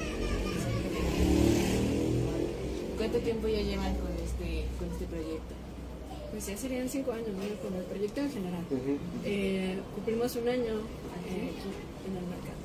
¿Cuánto 2.98 3.18
tiempo 3.20 3.48
ya 3.48 3.62
llevan 3.62 3.96
con 3.96 4.12
este, 4.14 4.66
con 4.80 4.92
este 4.92 5.06
proyecto? 5.06 5.54
Pues 6.32 6.48
ya 6.48 6.58
serían 6.58 6.90
cinco 6.90 7.12
años 7.12 7.30
con 7.62 7.74
el 7.76 7.84
proyecto 7.84 8.22
en 8.22 8.32
general. 8.32 8.64
Eh, 9.24 9.78
cumplimos 9.96 10.36
un 10.36 10.48
año 10.48 10.74
eh, 11.30 11.52
aquí 11.52 11.70
en 12.08 12.18
el 12.18 12.26
mercado. 12.26 12.64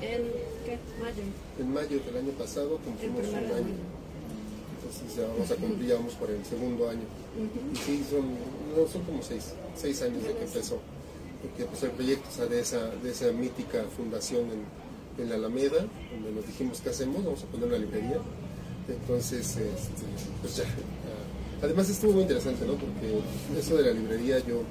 ¿En 0.00 0.22
qué? 0.64 0.78
Mayo. 1.00 1.22
En 1.58 1.72
mayo 1.72 2.00
del 2.00 2.16
año 2.16 2.32
pasado 2.32 2.78
cumplimos 2.78 3.28
un 3.28 3.34
año. 3.34 3.74
Entonces 4.78 5.16
ya 5.16 5.26
vamos 5.26 5.50
a 5.50 5.56
cumplir, 5.56 5.88
ya 5.88 5.94
vamos 5.96 6.14
por 6.14 6.30
el 6.30 6.44
segundo 6.44 6.88
año. 6.88 7.02
Y 7.72 7.76
sí, 7.76 8.04
son, 8.08 8.24
no, 8.76 8.86
son 8.90 9.02
como 9.02 9.22
seis, 9.22 9.52
seis 9.76 10.00
años 10.02 10.22
de 10.22 10.34
que 10.34 10.44
empezó. 10.44 10.78
Porque 11.42 11.64
pues, 11.64 11.82
el 11.82 11.90
proyecto 11.90 12.30
sea, 12.30 12.46
de, 12.46 12.60
esa, 12.60 12.90
de 13.02 13.10
esa 13.10 13.30
mítica 13.32 13.84
fundación 13.96 14.46
en, 14.50 15.22
en 15.22 15.30
la 15.30 15.36
Alameda, 15.36 15.86
donde 16.12 16.32
nos 16.32 16.46
dijimos 16.46 16.80
qué 16.80 16.90
hacemos, 16.90 17.24
vamos 17.24 17.42
a 17.42 17.46
poner 17.46 17.68
una 17.68 17.78
librería 17.78 18.18
entonces, 18.88 19.40
este, 19.56 20.02
pues 20.40 20.56
ya. 20.56 20.64
Además 21.62 21.90
estuvo 21.90 22.12
muy 22.12 22.22
interesante, 22.22 22.64
¿no? 22.64 22.74
Porque 22.74 23.20
eso 23.58 23.76
de 23.76 23.82
la 23.82 23.92
librería, 23.92 24.38
yo, 24.38 24.62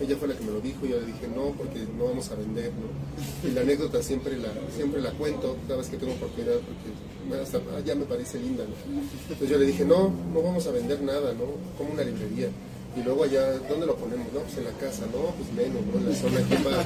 ella 0.00 0.16
fue 0.16 0.28
la 0.28 0.36
que 0.36 0.44
me 0.44 0.52
lo 0.52 0.60
dijo, 0.60 0.86
yo 0.86 1.00
le 1.00 1.06
dije, 1.06 1.26
no, 1.34 1.52
porque 1.52 1.80
no 1.96 2.04
vamos 2.04 2.30
a 2.30 2.34
vender, 2.34 2.72
¿no? 2.74 3.48
Y 3.48 3.52
la 3.52 3.62
anécdota 3.62 4.02
siempre 4.02 4.36
la, 4.36 4.50
siempre 4.74 5.00
la 5.00 5.10
cuento 5.12 5.56
cada 5.66 5.78
vez 5.78 5.88
que 5.88 5.96
tengo 5.96 6.12
oportunidad, 6.12 6.56
porque 6.60 7.42
hasta, 7.42 7.60
ya 7.84 7.94
me 7.94 8.04
parece 8.04 8.38
linda, 8.38 8.64
¿no? 8.64 9.00
Entonces 9.22 9.48
yo 9.48 9.58
le 9.58 9.66
dije, 9.66 9.84
no, 9.84 10.12
no 10.32 10.42
vamos 10.42 10.66
a 10.66 10.70
vender 10.70 11.00
nada, 11.02 11.32
¿no? 11.32 11.46
Como 11.76 11.92
una 11.94 12.04
librería. 12.04 12.48
Y 12.96 13.02
luego 13.02 13.24
allá, 13.24 13.58
¿dónde 13.68 13.86
lo 13.86 13.94
ponemos? 13.96 14.26
No, 14.32 14.40
pues 14.40 14.56
en 14.56 14.64
la 14.64 14.70
casa, 14.72 15.04
no, 15.12 15.34
pues 15.36 15.52
menos, 15.52 15.84
¿no? 15.84 16.00
En 16.00 16.08
la 16.08 16.16
zona 16.16 16.40
que 16.48 16.56
va, 16.64 16.84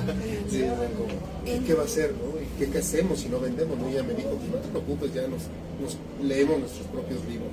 ¿qué, 1.44 1.61
¿qué 1.64 1.75
va 1.75 1.83
a 1.83 1.85
hacer, 1.85 2.12
no? 2.12 2.40
¿Y 2.40 2.46
qué, 2.59 2.70
qué, 2.70 2.79
hacemos 2.79 3.20
si 3.20 3.29
no 3.29 3.38
vendemos? 3.38 3.79
¿no? 3.79 3.88
Y 3.88 3.92
ella 3.92 4.03
me 4.03 4.14
dijo, 4.14 4.31
pues 4.31 4.51
no 4.51 4.59
te 4.59 4.68
preocupes, 4.68 5.14
ya 5.14 5.23
nos, 5.29 5.42
nos 5.81 5.96
leemos 6.27 6.59
nuestros 6.59 6.87
propios 6.88 7.25
libros. 7.27 7.53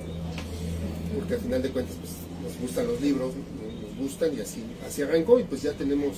Porque 1.14 1.34
al 1.34 1.40
final 1.40 1.62
de 1.62 1.70
cuentas, 1.70 1.96
pues 2.00 2.12
nos 2.42 2.60
gustan 2.60 2.86
los 2.88 3.00
libros, 3.00 3.32
nos 3.34 3.98
gustan 3.98 4.36
y 4.36 4.40
así, 4.40 4.64
así 4.84 5.02
arrancó 5.02 5.38
y 5.38 5.44
pues 5.44 5.62
ya 5.62 5.72
tenemos, 5.74 6.16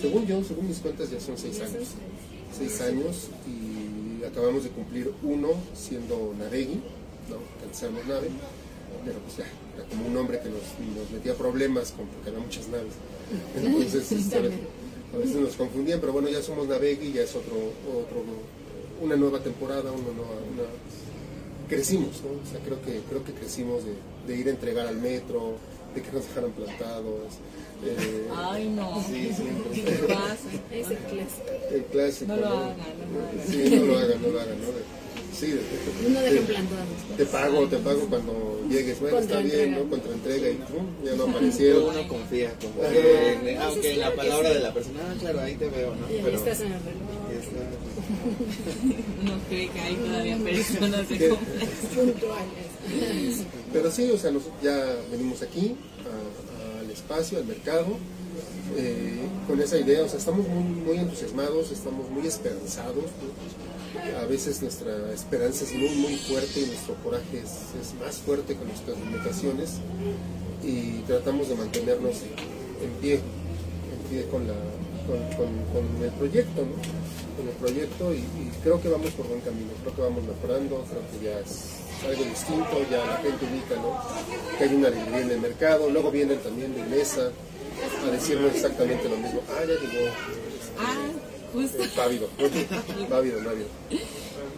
según 0.00 0.26
yo, 0.26 0.44
según 0.44 0.68
mis 0.68 0.78
cuentas, 0.80 1.10
ya 1.10 1.18
son 1.18 1.38
seis 1.38 1.60
años. 1.60 1.88
Seis 2.56 2.80
años 2.82 3.28
y 3.46 4.24
acabamos 4.24 4.64
de 4.64 4.70
cumplir 4.70 5.10
uno 5.22 5.48
siendo 5.74 6.34
Navegui, 6.38 6.80
¿no? 7.30 7.38
Que 7.72 8.08
nave 8.08 8.28
pero 9.04 9.18
pues 9.20 9.36
ya, 9.38 9.44
era 9.80 9.88
como 9.88 10.06
un 10.06 10.16
hombre 10.16 10.40
que 10.40 10.48
nos, 10.48 11.10
metía 11.12 11.34
problemas 11.34 11.92
con, 11.92 12.06
porque 12.06 12.30
había 12.30 12.40
muchas 12.40 12.68
naves. 12.68 12.92
Entonces, 13.56 14.12
este, 14.20 14.36
a 14.38 15.18
veces 15.18 15.36
nos 15.36 15.54
confundían, 15.54 16.00
pero 16.00 16.12
bueno, 16.12 16.28
ya 16.28 16.42
somos 16.42 16.68
Navegui, 16.68 17.12
ya 17.12 17.22
es 17.22 17.34
otro, 17.34 17.56
otro 17.56 18.22
una 19.00 19.16
nueva 19.16 19.40
temporada, 19.40 19.90
una 19.92 20.12
nueva, 20.12 20.32
una... 20.52 20.64
crecimos, 21.68 22.20
¿no? 22.22 22.30
O 22.30 22.50
sea, 22.50 22.60
creo 22.64 22.80
que, 22.82 23.00
creo 23.08 23.24
que 23.24 23.32
crecimos 23.32 23.84
de, 23.84 23.94
de 24.26 24.40
ir 24.40 24.46
a 24.48 24.50
entregar 24.50 24.86
al 24.86 24.96
metro, 24.96 25.56
de 25.94 26.02
que 26.02 26.12
nos 26.12 26.26
dejaran 26.26 26.50
plantados. 26.52 27.32
Eh, 27.84 28.28
Ay, 28.36 28.68
no. 28.68 29.02
Sí, 29.02 29.30
sí. 29.34 29.44
¿Qué 29.74 30.06
pasa? 30.06 30.36
Es 30.70 30.90
el 30.90 30.98
clásico. 30.98 31.50
El 31.70 31.84
clásico. 31.84 32.32
No 32.34 32.40
lo 32.40 32.48
hagan, 32.48 32.76
no 32.76 33.18
lo 33.18 33.26
hagan. 33.26 33.46
Sí, 33.48 33.76
no 33.76 33.84
lo 33.86 33.98
hagan, 33.98 34.22
no 34.22 34.28
lo 34.28 34.40
hagan, 34.40 34.60
¿no? 34.60 34.66
Sí, 35.32 35.46
de, 35.46 35.60
no 36.08 36.20
dejen 36.20 36.44
plantados. 36.44 36.86
Te 37.16 37.24
pago, 37.26 37.66
te 37.66 37.76
pago 37.78 38.00
cuando 38.08 38.60
llegues. 38.68 39.00
Bueno, 39.00 39.18
está 39.18 39.38
bien, 39.40 39.72
¿no? 39.72 39.88
Contra 39.88 40.12
entrega 40.12 40.48
y 40.50 40.54
pum, 40.54 40.86
ya 41.04 41.14
no 41.14 41.24
aparecieron. 41.24 41.84
Uno 41.84 42.08
confía, 42.08 42.52
como 42.60 42.80
que, 42.80 43.58
aunque 43.60 43.96
la 43.96 44.14
palabra 44.14 44.50
de 44.50 44.60
la 44.60 44.74
persona, 44.74 45.00
ah, 45.08 45.14
claro, 45.18 45.40
ahí 45.40 45.54
te 45.54 45.68
veo, 45.68 45.94
¿no? 45.94 46.10
Y 46.12 46.20
Pero, 46.22 46.36
estás 46.36 46.60
en 46.60 46.72
el 46.72 46.80
reloj. 46.80 47.00
no 49.24 49.38
cree 49.48 49.68
que 49.68 49.80
hay 49.80 49.94
todavía 49.94 50.36
personas 50.38 51.08
de 51.08 51.16
puntuales. 51.94 52.70
Pero 53.72 53.90
sí, 53.90 54.10
o 54.10 54.18
sea, 54.18 54.32
ya 54.62 54.96
venimos 55.10 55.42
aquí 55.42 55.76
al 56.80 56.90
espacio, 56.90 57.38
al 57.38 57.44
mercado, 57.44 57.96
eh, 58.76 59.20
con 59.46 59.60
esa 59.60 59.78
idea, 59.78 60.02
o 60.02 60.08
sea, 60.08 60.18
estamos 60.18 60.46
muy, 60.48 60.62
muy 60.62 60.98
entusiasmados, 60.98 61.70
estamos 61.70 62.08
muy 62.10 62.26
esperanzados. 62.26 63.04
A 64.20 64.24
veces 64.26 64.62
nuestra 64.62 65.12
esperanza 65.12 65.64
es 65.64 65.72
muy, 65.72 65.90
muy 65.96 66.16
fuerte 66.16 66.60
y 66.60 66.66
nuestro 66.66 66.94
coraje 67.02 67.42
es, 67.42 67.94
más 68.00 68.18
fuerte 68.18 68.56
que 68.56 68.64
nuestras 68.64 68.96
limitaciones 68.98 69.78
y 70.62 71.00
tratamos 71.08 71.48
de 71.48 71.56
mantenernos 71.56 72.16
en 72.82 72.90
pie, 73.00 73.14
en 73.14 74.08
pie 74.08 74.26
con, 74.30 74.42
el 74.42 76.10
proyecto, 76.12 76.62
¿no? 76.62 76.76
Con 77.36 77.48
el 77.48 77.54
proyecto 77.58 78.14
y, 78.14 78.18
y, 78.18 78.52
creo 78.62 78.80
que 78.80 78.88
vamos 78.88 79.10
por 79.10 79.26
buen 79.26 79.40
camino, 79.40 79.70
creo 79.82 79.96
que 79.96 80.02
vamos 80.02 80.22
mejorando, 80.22 80.84
creo 80.88 81.02
que 81.10 81.26
ya 81.26 81.40
es 81.40 81.80
algo 82.06 82.24
distinto, 82.24 82.86
ya 82.90 83.04
la 83.04 83.16
gente 83.16 83.44
ubica, 83.44 83.74
¿no? 83.74 83.98
Que 84.56 84.64
hay 84.64 84.74
una 84.74 84.88
alegría 84.88 85.20
en 85.20 85.30
el 85.32 85.40
mercado, 85.40 85.90
luego 85.90 86.12
vienen 86.12 86.38
también 86.38 86.74
de 86.74 86.84
mesa 86.84 87.32
a 88.06 88.10
decirnos 88.10 88.54
exactamente 88.54 89.08
lo 89.08 89.16
mismo. 89.16 89.40
Ah, 89.48 89.62
ya 89.62 89.74
llegó. 89.74 90.10
Ah, 90.78 91.08
justo. 91.52 91.82
Pávido, 91.96 92.28
pávido, 93.08 93.38
pávido. 93.44 93.66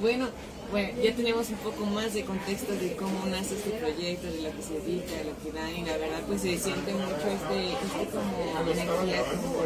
Bueno, 0.00 0.28
bueno, 0.70 1.02
ya 1.02 1.14
tenemos 1.14 1.50
un 1.50 1.56
poco 1.56 1.84
más 1.84 2.14
de 2.14 2.24
contexto 2.24 2.72
de 2.72 2.96
cómo 2.96 3.26
nace 3.26 3.56
este 3.56 3.70
proyecto, 3.72 4.26
de 4.26 4.40
lo 4.40 4.56
que 4.56 4.62
se 4.62 4.74
dedica, 4.80 5.12
de 5.18 5.24
lo 5.24 5.36
que 5.42 5.52
dan, 5.52 5.76
y 5.76 5.84
la 5.84 5.98
verdad 5.98 6.22
pues 6.26 6.40
se 6.40 6.58
siente 6.58 6.94
mucho 6.94 7.28
este, 7.28 7.72
este 7.72 8.08
como 8.10 8.70
energía 8.70 9.22
como 9.22 9.58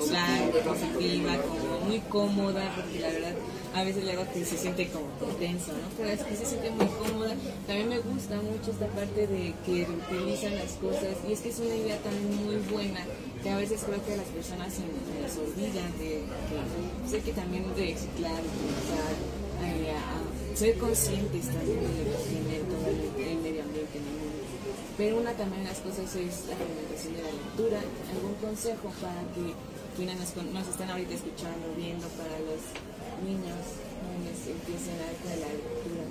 hogar, 0.00 0.50
positiva, 0.64 1.36
como 1.42 1.80
muy 1.80 1.98
cómoda, 2.08 2.72
porque 2.76 3.00
la 3.00 3.08
verdad 3.08 3.34
a 3.74 3.82
veces 3.82 4.04
luego 4.04 4.24
que 4.32 4.44
se 4.44 4.56
siente 4.56 4.88
como 4.88 5.06
tenso, 5.34 5.72
¿no? 5.72 5.88
Pero 5.96 6.10
es 6.10 6.22
que 6.22 6.36
se 6.36 6.46
siente 6.46 6.70
muy 6.70 6.86
cómoda. 6.86 7.34
También 7.66 7.88
me 7.88 7.98
gusta 7.98 8.36
mucho 8.36 8.70
esta 8.70 8.86
parte 8.88 9.26
de 9.26 9.52
que 9.66 9.84
reutilizan 9.84 10.54
las 10.54 10.72
cosas, 10.78 11.18
y 11.28 11.32
es 11.32 11.40
que 11.40 11.48
es 11.48 11.58
una 11.58 11.74
idea 11.74 11.98
también 11.98 12.46
muy 12.46 12.56
buena, 12.70 13.00
que 13.42 13.50
a 13.50 13.56
veces 13.56 13.82
creo 13.84 13.98
que 14.06 14.16
las 14.16 14.26
personas 14.26 14.72
se, 14.72 14.86
les 14.86 15.36
olvidan 15.36 15.90
de, 15.98 16.22
que 16.22 17.10
sé 17.10 17.20
que 17.20 17.32
también 17.32 17.64
reciclar, 17.76 18.38
utilizar, 18.46 19.14
eh, 19.66 19.90
a, 19.90 20.56
ser 20.56 20.78
conscientes 20.78 21.46
también 21.46 21.80
de 21.82 22.04
lo 22.06 22.14
que 22.14 22.24
tiene 22.30 22.62
todo 22.70 22.86
el, 22.86 23.26
el 23.26 23.38
medio 23.42 23.62
ambiente 23.64 23.98
en 23.98 24.06
el 24.06 24.14
mundo. 24.22 24.44
Pero 24.96 25.18
una 25.18 25.32
también 25.32 25.64
de 25.64 25.70
las 25.70 25.80
cosas 25.80 26.14
es 26.14 26.46
la 26.46 26.54
alimentación 26.54 27.16
de 27.16 27.22
la 27.22 27.32
lectura. 27.34 27.80
¿Algún 28.14 28.34
consejo 28.38 28.86
para 29.02 29.18
que 29.34 29.50
quienes 29.96 30.14
nos, 30.18 30.30
nos 30.54 30.68
están 30.68 30.90
ahorita 30.90 31.14
escuchando, 31.14 31.74
viendo, 31.76 32.06
para 32.14 32.38
los 32.38 32.62
niños 33.22 33.62
jóvenes 34.00 34.38
empiecen 34.46 34.98
a 34.98 35.10
la 35.38 35.50
lectura? 35.52 36.04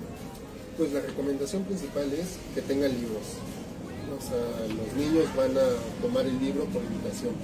Pues 0.76 0.92
la 0.92 1.00
recomendación 1.00 1.64
principal 1.64 2.12
es 2.12 2.38
que 2.54 2.62
tengan 2.62 2.92
libros. 2.92 3.42
O 4.14 4.20
sea, 4.20 4.40
los 4.68 4.90
niños 4.94 5.26
van 5.36 5.56
a 5.58 5.66
tomar 6.00 6.26
el 6.26 6.38
libro 6.38 6.64
por 6.66 6.82
invitación. 6.82 7.34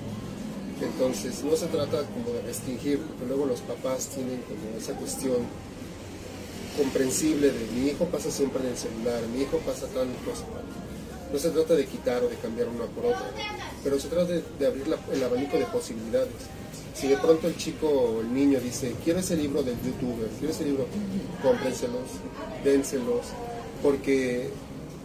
Entonces, 0.81 1.45
no 1.45 1.57
se 1.57 1.67
trata 1.67 2.03
como 2.05 2.31
de 2.31 2.43
restringir, 2.43 2.99
porque 3.01 3.27
luego 3.27 3.47
los 3.47 3.61
papás 3.61 4.09
tienen 4.09 4.41
como 4.43 4.79
esa 4.79 4.95
cuestión 4.95 5.45
comprensible 6.77 7.51
de 7.51 7.67
mi 7.73 7.89
hijo 7.89 8.07
pasa 8.07 8.31
siempre 8.31 8.63
en 8.63 8.71
el 8.71 8.77
celular, 8.77 9.21
mi 9.35 9.43
hijo 9.43 9.59
pasa 9.59 9.87
tal 9.89 10.09
cosa. 10.25 10.45
No 11.33 11.39
se 11.39 11.51
trata 11.51 11.75
de 11.75 11.87
quitar 11.87 12.25
o 12.25 12.29
de 12.29 12.37
cambiar 12.37 12.69
una 12.69 12.87
por 12.87 13.07
otra, 13.07 13.31
pero 13.85 14.01
se 14.01 14.09
trata 14.09 14.33
de, 14.33 14.67
abrir 14.67 14.85
el 15.13 15.23
abanico 15.23 15.59
de 15.59 15.67
posibilidades. 15.67 16.33
Si 16.95 17.09
de 17.09 17.17
pronto 17.17 17.47
el 17.47 17.57
chico 17.57 17.89
o 17.89 18.21
el 18.21 18.35
niño 18.35 18.59
dice, 18.61 18.95
quiero 19.05 19.21
ese 19.21 19.37
libro 19.37 19.63
del 19.63 19.77
youtuber, 19.83 20.29
quiero 20.39 20.53
ese 20.53 20.65
libro, 20.65 20.87
cómprenselos, 21.43 22.09
dénselos, 22.65 23.27
porque 23.83 24.51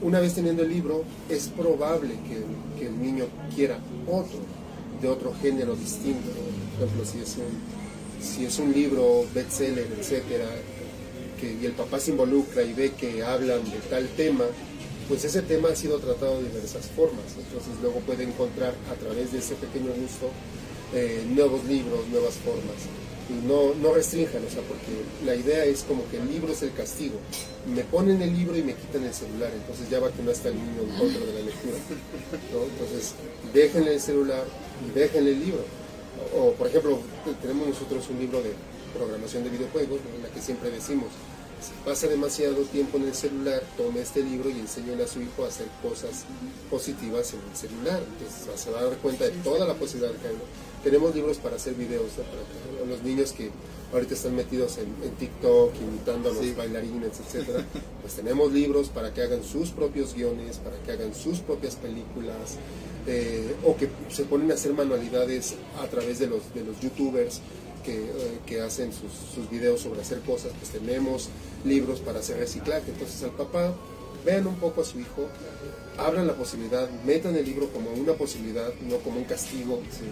una 0.02 0.20
vez 0.20 0.34
teniendo 0.34 0.64
el 0.64 0.70
libro 0.70 1.04
es 1.30 1.48
probable 1.48 2.16
que, 2.28 2.86
el 2.86 3.02
niño 3.02 3.26
quiera 3.56 3.80
otro, 4.08 4.40
de 5.02 5.08
otro 5.08 5.34
género 5.42 5.76
distinto. 5.76 6.30
Por 6.78 6.88
ejemplo, 6.88 7.06
si 7.06 7.20
es 7.20 7.38
un, 7.38 8.22
si 8.22 8.46
es 8.46 8.60
un 8.60 8.74
libro 8.74 9.26
bestseller, 9.34 9.88
etcétera, 9.98 10.46
que, 11.40 11.54
y 11.54 11.66
el 11.66 11.72
papá 11.72 12.00
se 12.00 12.12
involucra 12.12 12.64
y 12.64 12.74
ve 12.74 12.92
que 12.92 13.24
hablan 13.24 13.64
de 13.64 13.78
tal 13.90 14.08
tema, 14.10 14.46
pues 15.08 15.24
ese 15.24 15.42
tema 15.42 15.70
ha 15.70 15.76
sido 15.76 16.00
tratado 16.00 16.42
de 16.42 16.50
diversas 16.50 16.88
formas. 16.88 17.26
Entonces 17.38 17.74
luego 17.82 18.00
puede 18.02 18.24
encontrar 18.24 18.74
a 18.92 18.96
través 18.96 19.32
de 19.32 19.40
ese 19.40 19.56
pequeño 19.56 19.92
gusto 19.94 20.30
eh, 20.96 21.26
nuevos 21.28 21.64
libros, 21.66 22.08
nuevas 22.08 22.36
formas. 22.36 22.80
Y 23.28 23.46
no, 23.46 23.74
no 23.82 23.94
restrinjan, 23.94 24.46
o 24.46 24.50
sea, 24.50 24.62
porque 24.62 24.94
la 25.26 25.36
idea 25.36 25.66
es 25.66 25.84
como 25.84 26.08
que 26.10 26.18
el 26.18 26.32
libro 26.32 26.54
es 26.54 26.62
el 26.62 26.74
castigo. 26.74 27.16
Me 27.68 27.84
ponen 27.84 28.22
el 28.22 28.34
libro 28.34 28.56
y 28.56 28.64
me 28.64 28.76
quitan 28.76 29.04
el 29.04 29.14
celular, 29.14 29.52
entonces 29.54 29.90
ya 29.90 30.00
va 30.00 30.12
que 30.12 30.22
no 30.22 30.32
está 30.32 30.50
el 30.50 30.56
niño 30.56 30.84
en 30.84 30.98
contra 30.98 31.26
de 31.26 31.34
la 31.34 31.42
lectura. 31.42 31.78
¿no? 32.54 32.64
Entonces, 32.64 33.14
déjenle 33.54 33.96
el 33.96 34.00
celular 34.00 34.46
y 34.88 34.98
déjenle 34.98 35.32
el 35.32 35.40
libro. 35.40 35.64
O, 36.38 36.52
por 36.54 36.68
ejemplo, 36.68 37.00
tenemos 37.42 37.68
nosotros 37.68 38.08
un 38.10 38.20
libro 38.20 38.42
de 38.42 38.54
programación 38.96 39.44
de 39.44 39.50
videojuegos, 39.50 40.00
en 40.16 40.24
la 40.24 40.30
que 40.30 40.42
siempre 40.42 40.72
decimos, 40.72 41.10
si 41.62 41.72
pasa 41.84 42.08
demasiado 42.08 42.62
tiempo 42.66 42.98
en 42.98 43.06
el 43.06 43.16
celular, 43.16 43.64
tome 43.76 44.02
este 44.02 44.22
libro 44.22 44.50
y 44.50 44.60
enséñale 44.60 45.04
a 45.04 45.08
su 45.08 45.22
hijo 45.22 45.44
a 45.44 45.48
hacer 45.48 45.68
cosas 45.82 46.26
positivas 46.70 47.34
en 47.34 47.40
el 47.50 47.58
celular. 47.58 48.04
Entonces 48.04 48.62
se 48.62 48.72
va 48.72 48.80
a 48.80 48.84
dar 48.84 48.98
cuenta 48.98 49.26
de 49.26 49.32
toda 49.32 49.66
la 49.66 49.74
posibilidad 49.74 50.14
que 50.22 50.28
hay. 50.28 50.36
Tenemos 50.86 51.16
libros 51.16 51.38
para 51.40 51.56
hacer 51.56 51.74
videos, 51.74 52.12
¿no? 52.16 52.24
para 52.26 52.86
los 52.88 53.02
niños 53.02 53.34
que 53.34 53.50
ahorita 53.92 54.14
están 54.14 54.36
metidos 54.36 54.78
en, 54.78 54.86
en 55.04 55.16
TikTok, 55.18 55.74
imitando 55.82 56.30
a 56.30 56.34
los 56.34 56.46
sí. 56.46 56.54
bailarines, 56.56 57.20
etc. 57.20 57.64
Pues 58.04 58.14
tenemos 58.14 58.54
libros 58.54 58.90
para 58.90 59.12
que 59.12 59.24
hagan 59.24 59.44
sus 59.44 59.72
propios 59.72 60.14
guiones, 60.14 60.58
para 60.58 60.78
que 60.78 60.92
hagan 60.92 61.16
sus 61.16 61.40
propias 61.40 61.76
películas, 61.76 62.58
eh, 63.08 63.56
o 63.66 63.76
que 63.76 63.90
se 64.10 64.26
ponen 64.26 64.52
a 64.52 64.54
hacer 64.54 64.74
manualidades 64.74 65.56
a 65.82 65.88
través 65.88 66.20
de 66.20 66.28
los, 66.28 66.54
de 66.54 66.64
los 66.64 66.80
youtubers 66.80 67.42
que, 67.84 67.96
eh, 67.96 68.40
que, 68.46 68.62
hacen 68.62 68.94
sus, 68.94 69.12
sus, 69.34 69.50
videos 69.50 69.82
sobre 69.82 70.02
hacer 70.02 70.20
cosas, 70.20 70.52
pues 70.60 70.70
tenemos 70.70 71.30
libros 71.66 72.00
para 72.00 72.20
hacer 72.20 72.38
reciclaje. 72.38 72.92
Entonces 72.92 73.24
al 73.24 73.32
papá, 73.32 73.74
vean 74.24 74.46
un 74.46 74.58
poco 74.58 74.82
a 74.82 74.86
su 74.86 75.00
hijo, 75.00 75.30
abran 75.98 76.28
la 76.28 76.34
posibilidad, 76.34 76.90
metan 77.06 77.36
el 77.36 77.46
libro 77.46 77.70
como 77.72 77.92
una 77.92 78.14
posibilidad, 78.14 78.74
no 78.90 78.98
como 78.98 79.18
un 79.18 79.26
castigo. 79.26 79.82
Sí, 79.92 80.06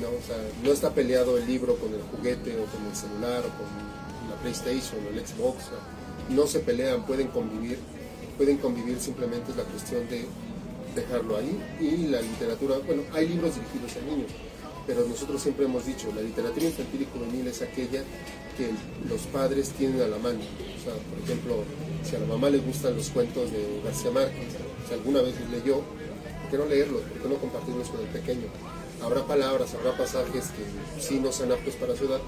¿no? 0.00 0.08
O 0.08 0.22
sea, 0.26 0.36
no 0.62 0.72
está 0.72 0.94
peleado 0.94 1.38
el 1.38 1.46
libro 1.46 1.76
con 1.76 1.92
el 1.92 2.02
juguete 2.02 2.58
o 2.58 2.64
con 2.66 2.86
el 2.86 2.96
celular 2.96 3.40
o 3.40 3.50
con 3.58 4.30
la 4.30 4.36
PlayStation 4.42 5.04
o 5.06 5.08
el 5.10 5.26
Xbox. 5.26 5.64
No 6.28 6.46
se 6.46 6.60
pelean, 6.60 7.04
pueden 7.06 7.28
convivir, 7.28 7.78
pueden 8.36 8.58
convivir 8.58 9.00
simplemente 9.00 9.50
es 9.50 9.56
la 9.56 9.64
cuestión 9.64 10.08
de 10.08 10.24
dejarlo 10.94 11.36
ahí. 11.36 11.60
Y 11.80 12.06
la 12.08 12.20
literatura, 12.20 12.76
bueno, 12.86 13.02
hay 13.12 13.28
libros 13.28 13.54
dirigidos 13.54 13.96
a 13.96 14.10
niños 14.10 14.30
pero 14.86 15.06
nosotros 15.06 15.40
siempre 15.40 15.66
hemos 15.66 15.86
dicho, 15.86 16.08
la 16.16 16.20
literatura 16.20 16.66
infantil 16.66 17.02
y 17.02 17.06
juvenil 17.16 17.46
es 17.46 17.62
aquella 17.62 18.02
que 18.56 18.70
los 19.08 19.20
padres 19.32 19.70
tienen 19.70 20.02
a 20.02 20.08
la 20.08 20.18
mano. 20.18 20.40
O 20.40 20.82
sea, 20.82 20.94
por 20.94 21.18
ejemplo, 21.22 21.62
si 22.02 22.16
a 22.16 22.18
la 22.18 22.26
mamá 22.26 22.50
le 22.50 22.58
gustan 22.58 22.96
los 22.96 23.08
cuentos 23.10 23.52
de 23.52 23.80
García 23.84 24.10
Márquez, 24.10 24.54
si 24.88 24.94
alguna 24.94 25.22
vez 25.22 25.34
los 25.40 25.50
leyó, 25.50 25.76
¿por 25.76 26.50
qué 26.50 26.58
no 26.58 26.66
leerlos? 26.66 27.02
¿Por 27.02 27.22
qué 27.22 27.28
no 27.28 27.34
compartirlos 27.36 27.88
con 27.88 28.00
el 28.00 28.06
pequeño? 28.06 28.46
Habrá 29.02 29.26
palabras, 29.26 29.74
habrá 29.74 29.96
pasajes 29.96 30.48
que 30.48 31.00
sí 31.00 31.20
no 31.20 31.32
son 31.32 31.52
aptos 31.52 31.74
para 31.76 31.96
su 31.96 32.04
edad, 32.04 32.20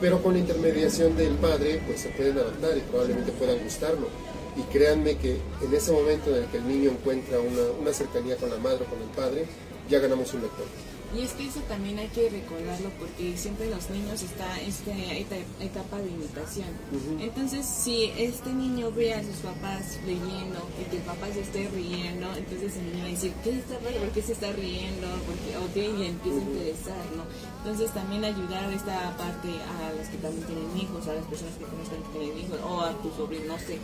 pero 0.00 0.22
con 0.22 0.34
la 0.34 0.40
intermediación 0.40 1.16
del 1.16 1.34
padre, 1.34 1.82
pues 1.86 2.00
se 2.00 2.08
pueden 2.10 2.38
adaptar 2.38 2.76
y 2.76 2.80
probablemente 2.80 3.32
puedan 3.32 3.58
gustarlo. 3.62 4.08
Y 4.56 4.62
créanme 4.72 5.16
que 5.18 5.38
en 5.62 5.74
ese 5.74 5.92
momento 5.92 6.30
en 6.30 6.44
el 6.44 6.50
que 6.50 6.58
el 6.58 6.68
niño 6.68 6.90
encuentra 6.90 7.40
una, 7.40 7.62
una 7.80 7.92
cercanía 7.92 8.36
con 8.36 8.50
la 8.50 8.58
madre 8.58 8.84
o 8.84 8.90
con 8.90 9.02
el 9.02 9.08
padre, 9.08 9.46
ya 9.88 9.98
ganamos 9.98 10.32
un 10.34 10.42
lector. 10.42 10.66
Y 11.14 11.22
es 11.22 11.32
que 11.32 11.46
eso 11.46 11.60
también 11.68 11.98
hay 11.98 12.08
que 12.08 12.28
recordarlo 12.28 12.90
porque 12.98 13.36
siempre 13.38 13.70
los 13.70 13.88
niños 13.88 14.20
está 14.22 14.60
esta 14.60 15.36
etapa 15.60 15.98
de 15.98 16.08
imitación. 16.10 16.66
Uh 16.90 16.96
-huh. 16.96 17.22
Entonces, 17.22 17.64
si 17.64 18.10
este 18.18 18.52
niño 18.52 18.90
ve 18.90 19.14
a 19.14 19.22
sus 19.22 19.36
papás 19.36 19.98
leyendo 20.04 20.58
y 20.80 20.90
que 20.90 20.96
el 20.96 21.02
papá 21.02 21.28
se 21.32 21.42
esté 21.42 21.68
riendo, 21.68 22.34
entonces 22.34 22.76
el 22.76 22.86
niño 22.86 23.02
va 23.04 23.08
a 23.08 23.12
decir, 23.12 23.32
¿qué 23.44 23.50
está 23.50 23.78
¿Por 23.78 24.08
qué 24.10 24.22
se 24.22 24.32
está 24.32 24.50
riendo? 24.52 25.06
Porque, 25.26 25.56
ok, 25.56 25.98
le 25.98 26.08
empieza 26.08 26.38
a 26.38 26.50
interesar, 26.50 27.04
¿no? 27.16 27.24
Entonces 27.58 27.92
también 27.92 28.24
ayudar 28.24 28.72
esta 28.72 29.16
parte 29.16 29.48
a 29.48 29.92
los 29.96 30.08
que 30.08 30.18
también 30.18 30.44
tienen 30.46 30.76
hijos, 30.76 31.06
a 31.06 31.14
las 31.14 31.24
personas 31.26 31.54
que 31.54 31.64
conozcan 31.64 32.02
que 32.02 32.18
tienen 32.18 32.38
hijos, 32.38 32.58
o 32.64 32.80
a 32.80 32.92
tu 33.02 33.10
sobrino, 33.12 33.54
no 33.54 33.58
sé. 33.58 33.78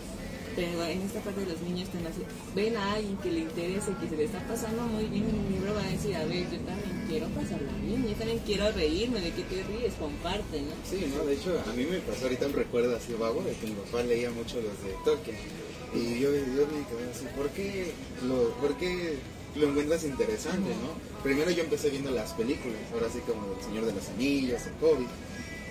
Pero 0.56 0.84
en 0.84 1.02
esta 1.02 1.20
parte 1.20 1.46
los 1.46 1.60
niños 1.62 1.88
están 1.88 2.06
así, 2.06 2.22
ven 2.54 2.76
a 2.76 2.94
alguien 2.94 3.16
que 3.18 3.30
le 3.30 3.40
interese, 3.40 3.92
que 4.00 4.08
se 4.08 4.16
le 4.16 4.24
está 4.24 4.40
pasando 4.46 4.82
muy 4.82 5.04
bien 5.04 5.24
en 5.28 5.36
el 5.46 5.52
libro, 5.52 5.74
va 5.74 5.82
a 5.82 5.90
decir, 5.90 6.16
a 6.16 6.24
ver, 6.24 6.44
yo 6.50 6.58
también 6.66 7.04
quiero 7.08 7.26
pasarlo 7.28 7.70
bien, 7.84 8.06
yo 8.06 8.14
también 8.14 8.40
quiero 8.44 8.72
reírme, 8.72 9.20
¿de 9.20 9.30
qué 9.30 9.42
te 9.42 9.62
ríes? 9.62 9.94
Comparte, 9.94 10.62
¿no? 10.62 10.72
Sí, 10.88 11.12
no, 11.16 11.24
de 11.24 11.34
hecho, 11.34 11.60
a 11.66 11.72
mí 11.72 11.84
me 11.84 12.00
pasó 12.00 12.24
ahorita 12.24 12.46
un 12.46 12.52
recuerdo 12.54 12.96
así 12.96 13.12
vago 13.14 13.42
de 13.42 13.52
que 13.54 13.66
mi 13.66 13.74
papá 13.74 14.02
leía 14.02 14.30
mucho 14.30 14.56
los 14.56 14.74
de 14.82 14.94
Tolkien. 15.04 15.36
Y 15.94 16.20
yo, 16.20 16.30
yo 16.34 16.66
me 16.70 16.86
quedé 16.86 17.10
así, 17.10 17.26
¿por 17.36 17.50
qué 17.50 17.92
lo, 18.26 18.50
por 18.60 18.74
lo 19.56 19.68
encuentras 19.68 20.04
interesante, 20.04 20.70
no? 20.70 21.22
Primero 21.22 21.50
yo 21.50 21.62
empecé 21.62 21.90
viendo 21.90 22.10
las 22.10 22.32
películas, 22.32 22.78
ahora 22.92 23.08
sí 23.12 23.18
como 23.26 23.54
El 23.58 23.64
Señor 23.64 23.86
de 23.86 23.92
los 23.92 24.08
Anillos, 24.08 24.62
El 24.66 24.74
Hobbit. 24.84 25.08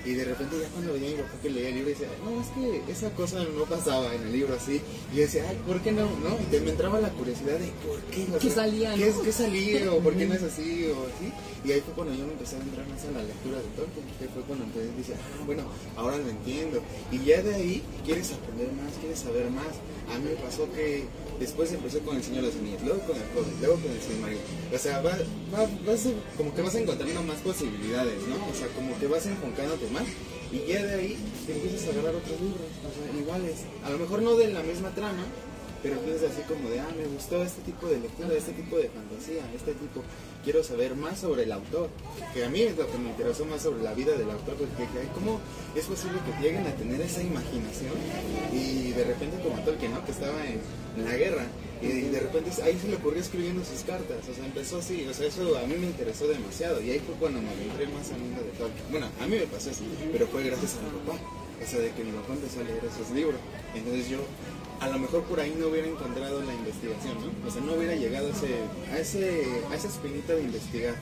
Y 0.09 0.15
de 0.15 0.25
repente 0.25 0.55
ya 0.59 0.67
cuando 0.69 0.93
veía 0.93 1.09
a 1.09 1.11
mi 1.11 1.17
papá 1.21 1.33
que 1.43 1.49
leía 1.51 1.69
el 1.69 1.75
libro 1.75 1.89
decía, 1.91 2.07
no, 2.25 2.41
es 2.41 2.47
que 2.49 2.91
esa 2.91 3.11
cosa 3.11 3.43
no 3.43 3.63
pasaba 3.65 4.11
en 4.15 4.23
el 4.23 4.31
libro 4.31 4.55
así. 4.55 4.81
Y 5.13 5.17
yo 5.17 5.21
decía, 5.21 5.45
ay, 5.47 5.61
¿por 5.67 5.79
qué 5.81 5.91
no? 5.91 6.05
¿No? 6.05 6.33
Y 6.51 6.59
me 6.61 6.71
entraba 6.71 6.99
la 6.99 7.09
curiosidad 7.09 7.59
de 7.59 7.67
por 7.85 8.01
qué. 8.09 8.25
O 8.33 8.39
¿Qué 8.39 8.49
salía, 8.49 8.95
¿qué, 8.95 9.11
no? 9.11 9.21
¿Qué 9.21 9.31
salía? 9.31 9.93
¿O 9.93 9.99
por 9.99 10.15
qué 10.15 10.25
no 10.25 10.33
es 10.33 10.41
así? 10.41 10.89
O 10.89 11.05
así. 11.05 11.31
Y 11.63 11.71
ahí 11.71 11.81
fue 11.81 11.93
cuando 11.93 12.15
yo 12.15 12.25
me 12.25 12.33
empecé 12.33 12.55
a 12.55 12.59
entrar 12.61 12.87
más 12.87 13.05
a 13.05 13.11
la 13.11 13.21
lectura 13.21 13.57
de 13.57 13.69
Tolkien. 13.77 14.05
Que 14.17 14.27
fue 14.33 14.41
cuando 14.47 14.65
a 14.65 14.97
decir, 14.97 15.13
ah, 15.13 15.43
bueno, 15.45 15.61
ahora 15.95 16.17
lo 16.17 16.27
entiendo. 16.27 16.81
Y 17.11 17.19
ya 17.25 17.43
de 17.43 17.53
ahí 17.53 17.83
quieres 18.03 18.33
aprender 18.33 18.73
más, 18.73 18.91
quieres 18.99 19.19
saber 19.19 19.51
más. 19.51 19.77
A 20.09 20.17
mí 20.17 20.29
me 20.29 20.35
pasó 20.41 20.67
que 20.73 21.05
después 21.39 21.71
empecé 21.71 21.99
con 21.99 22.15
el 22.17 22.23
Señor 22.23 22.41
de 22.41 22.47
los 22.47 22.57
Anillos, 22.57 22.81
luego 22.83 22.99
con 23.01 23.15
el 23.15 23.23
Hobbit, 23.35 23.59
luego 23.61 23.75
con 23.75 23.91
el 23.91 24.01
Silmarillion. 24.01 24.45
O 24.73 24.77
sea, 24.77 25.01
va, 25.01 25.11
va, 25.53 25.69
vas, 25.85 26.07
como 26.35 26.53
que 26.53 26.61
vas 26.61 26.75
encontrando 26.75 27.23
más 27.23 27.37
posibilidades, 27.39 28.17
¿no? 28.27 28.35
O 28.35 28.53
sea, 28.53 28.67
como 28.69 28.97
que 28.99 29.07
vas 29.07 29.25
enfocándote 29.25 29.89
más. 29.91 30.05
Y 30.51 30.65
ya 30.65 30.83
de 30.83 30.93
ahí 30.95 31.17
te 31.45 31.53
empiezas 31.53 31.87
a 31.87 31.91
agarrar 31.91 32.15
otros 32.15 32.41
libros, 32.41 32.69
o 32.81 32.89
sea, 32.89 33.21
iguales. 33.21 33.55
A 33.83 33.89
lo 33.91 33.99
mejor 33.99 34.21
no 34.23 34.35
de 34.35 34.51
la 34.51 34.63
misma 34.63 34.89
trama, 34.95 35.23
pero 35.81 35.99
piensas 35.99 36.31
así 36.31 36.41
como 36.43 36.69
de, 36.69 36.79
ah, 36.79 36.87
me 36.97 37.05
gustó 37.07 37.41
este 37.43 37.61
tipo 37.61 37.87
de 37.87 37.99
lectura, 37.99 38.33
este 38.35 38.51
tipo 38.51 38.77
de 38.77 38.89
fantasía, 38.89 39.43
este 39.55 39.73
tipo, 39.73 40.03
quiero 40.43 40.63
saber 40.63 40.95
más 40.95 41.19
sobre 41.19 41.43
el 41.43 41.51
autor, 41.51 41.89
que 42.33 42.43
a 42.43 42.49
mí 42.49 42.61
es 42.61 42.77
lo 42.77 42.89
que 42.89 42.97
me 42.97 43.09
interesó 43.09 43.45
más 43.45 43.61
sobre 43.61 43.83
la 43.83 43.93
vida 43.93 44.13
del 44.13 44.29
autor, 44.29 44.55
porque 44.55 44.75
dije, 44.77 45.07
¿cómo 45.13 45.39
es 45.75 45.85
posible 45.85 46.19
que 46.25 46.43
lleguen 46.43 46.67
a 46.67 46.75
tener 46.75 46.99
esa 47.01 47.21
imaginación? 47.21 47.93
Y 48.51 48.91
de 48.91 49.03
repente 49.03 49.41
como 49.41 49.61
Tolkien, 49.63 49.93
¿no? 49.93 50.03
Que 50.05 50.11
estaba 50.11 50.45
en, 50.45 50.59
en 50.97 51.05
la 51.05 51.15
guerra, 51.15 51.45
y 51.81 51.87
de 51.87 52.19
repente 52.19 52.51
ahí 52.61 52.77
se 52.77 52.89
le 52.89 52.97
ocurrió 52.97 53.21
escribiendo 53.21 53.63
sus 53.63 53.83
cartas, 53.83 54.17
o 54.29 54.33
sea, 54.33 54.45
empezó 54.45 54.79
así, 54.79 55.07
o 55.09 55.13
sea, 55.13 55.27
eso 55.27 55.57
a 55.57 55.63
mí 55.63 55.75
me 55.75 55.87
interesó 55.87 56.27
demasiado, 56.27 56.81
y 56.81 56.91
ahí 56.91 56.99
fue 56.99 57.15
cuando 57.15 57.41
me 57.41 57.49
adentré 57.49 57.87
más 57.87 58.11
al 58.11 58.19
mundo 58.19 58.41
de 58.41 58.51
Tolkien. 58.51 58.83
Bueno, 58.91 59.07
a 59.21 59.27
mí 59.27 59.37
me 59.37 59.47
pasó 59.47 59.69
así, 59.69 59.85
pero 60.11 60.27
fue 60.27 60.43
gracias 60.43 60.75
a 60.75 60.81
mi 60.81 60.89
papá, 60.99 61.19
o 61.61 61.67
sea, 61.67 61.79
de 61.79 61.91
que 61.91 62.03
mi 62.03 62.11
papá 62.11 62.33
empezó 62.33 62.61
a 62.61 62.63
leer 62.63 62.83
esos 62.83 63.09
libros, 63.11 63.39
entonces 63.75 64.09
yo 64.09 64.19
a 64.79 64.87
lo 64.87 64.99
mejor 64.99 65.23
por 65.23 65.39
ahí 65.39 65.55
no 65.59 65.67
hubiera 65.67 65.87
encontrado 65.87 66.41
la 66.41 66.53
investigación, 66.53 67.15
¿no? 67.19 67.47
O 67.47 67.51
sea, 67.51 67.61
no 67.61 67.73
hubiera 67.73 67.95
llegado 67.95 68.27
a, 68.27 68.31
ese, 68.31 68.55
a, 68.93 68.99
ese, 68.99 69.45
a 69.69 69.75
esa 69.75 69.87
espinita 69.87 70.33
de 70.33 70.43
investigar. 70.43 70.95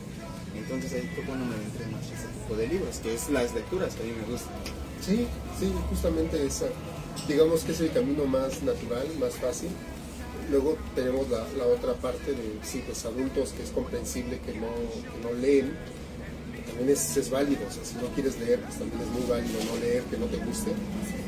Entonces 0.55 0.93
ahí 0.93 1.09
fue 1.13 1.23
cuando 1.25 1.45
me 1.45 1.53
adentré 1.53 1.85
más 1.87 2.01
a 2.09 2.13
ese 2.15 2.27
tipo 2.27 2.55
de 2.55 2.67
libros, 2.67 2.97
que 2.97 3.13
es 3.13 3.29
las 3.29 3.53
lecturas 3.53 3.93
que 3.93 4.01
a 4.01 4.05
mí 4.05 4.13
me 4.19 4.31
gustan. 4.31 4.53
Sí, 5.01 5.27
sí, 5.59 5.71
justamente 5.89 6.43
esa, 6.43 6.65
digamos 7.27 7.61
que 7.61 7.71
es 7.73 7.81
el 7.81 7.91
camino 7.91 8.25
más 8.25 8.63
natural, 8.63 9.07
más 9.19 9.35
fácil. 9.35 9.69
Luego 10.49 10.77
tenemos 10.95 11.27
la, 11.29 11.65
otra 11.65 11.93
parte 11.93 12.31
de 12.31 12.57
sí, 12.63 12.81
pues, 12.85 13.05
adultos 13.05 13.51
que 13.51 13.63
es 13.63 13.69
comprensible 13.69 14.39
que 14.39 14.53
no, 14.53 14.67
que 14.67 15.19
no 15.21 15.33
leen, 15.39 15.77
también 16.77 16.89
es, 16.97 17.17
es 17.17 17.29
válido, 17.29 17.61
o 17.69 17.73
sea, 17.73 17.83
si 17.83 17.95
no 17.95 18.07
quieres 18.13 18.39
leer, 18.39 18.59
pues 18.61 18.77
también 18.77 19.01
es 19.01 19.07
muy 19.07 19.23
válido 19.29 19.59
no 19.73 19.79
leer, 19.79 20.03
que 20.03 20.17
no 20.17 20.25
te 20.27 20.37
guste, 20.37 20.71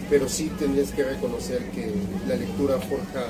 pero 0.10 0.30
sí 0.30 0.50
tendrías 0.60 0.92
que 0.92 1.04
reconocer 1.04 1.60
que 1.72 1.92
la 2.28 2.36
lectura 2.36 2.80
forja, 2.80 3.26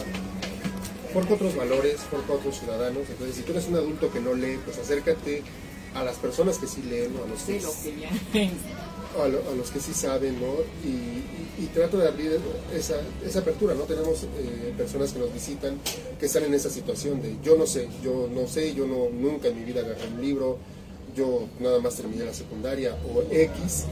forja 1.13 1.33
otros 1.33 1.55
valores, 1.55 1.97
forja 2.09 2.33
otros 2.33 2.59
ciudadanos, 2.59 3.03
entonces 3.09 3.35
si 3.35 3.41
tú 3.43 3.51
eres 3.51 3.67
un 3.67 3.75
adulto 3.75 4.11
que 4.11 4.19
no 4.19 4.33
lee, 4.33 4.59
pues 4.65 4.77
acércate 4.77 5.41
a 5.95 6.03
las 6.03 6.17
personas 6.17 6.57
que 6.59 6.67
sí 6.67 6.83
leen, 6.83 7.13
a 7.17 7.27
los 7.27 7.41
que, 7.43 7.59
Sí, 7.59 7.65
lo 7.65 7.73
que 7.81 7.99
ya. 8.01 9.23
a, 9.23 9.27
lo- 9.27 9.49
a 9.49 9.55
los 9.55 9.71
que 9.71 9.79
sí 9.79 9.91
saben, 9.93 10.39
¿no? 10.39 10.53
Y, 10.85 10.89
y- 10.89 11.63
y 11.63 11.65
trato 11.73 11.97
de 11.97 12.07
abrir 12.07 12.39
esa, 12.73 12.95
esa 13.25 13.39
apertura, 13.39 13.73
¿no? 13.73 13.81
Tenemos 13.83 14.23
eh, 14.23 14.73
personas 14.77 15.11
que 15.11 15.19
nos 15.19 15.33
visitan 15.33 15.77
que 16.19 16.27
están 16.27 16.43
en 16.43 16.53
esa 16.53 16.69
situación 16.69 17.21
de 17.21 17.35
yo 17.43 17.57
no 17.57 17.65
sé, 17.65 17.87
yo 18.03 18.29
no 18.33 18.47
sé, 18.47 18.73
yo 18.75 18.85
no 18.85 19.09
nunca 19.09 19.47
en 19.49 19.57
mi 19.57 19.63
vida 19.65 19.81
agarré 19.81 20.07
un 20.15 20.21
libro, 20.21 20.57
yo 21.19 21.47
nada 21.59 21.79
más 21.79 21.95
terminé 21.95 22.23
la 22.25 22.33
secundaria 22.33 22.95
o 23.13 23.21
X, 23.31 23.85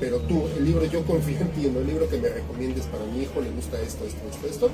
pero 0.00 0.18
tú, 0.20 0.42
el 0.56 0.64
libro 0.64 0.84
yo 0.86 1.04
confío 1.04 1.38
en 1.40 1.48
ti, 1.52 1.66
¿no? 1.68 1.80
El 1.80 1.86
libro 1.86 2.08
que 2.08 2.16
me 2.18 2.28
recomiendes 2.28 2.84
para 2.86 3.04
mi 3.04 3.22
hijo, 3.22 3.40
le 3.40 3.50
gusta 3.50 3.80
esto, 3.80 4.04
esto, 4.04 4.20
esto, 4.32 4.46
esto, 4.48 4.70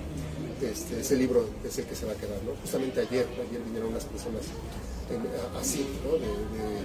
este, 0.62 1.01
ese 1.01 1.16
libro 1.16 1.44
es 1.66 1.76
el 1.78 1.84
que 1.86 1.94
se 1.94 2.07
va 2.07 2.12
a 2.12 2.14
quedar, 2.14 2.40
¿no? 2.44 2.53
Justamente 2.62 3.01
ayer, 3.01 3.26
ayer 3.49 3.61
vinieron 3.66 3.90
unas 3.90 4.05
personas 4.05 4.42
en- 5.11 5.59
así, 5.61 5.86
¿no? 6.05 6.12
De, 6.18 6.28
de, 6.28 6.80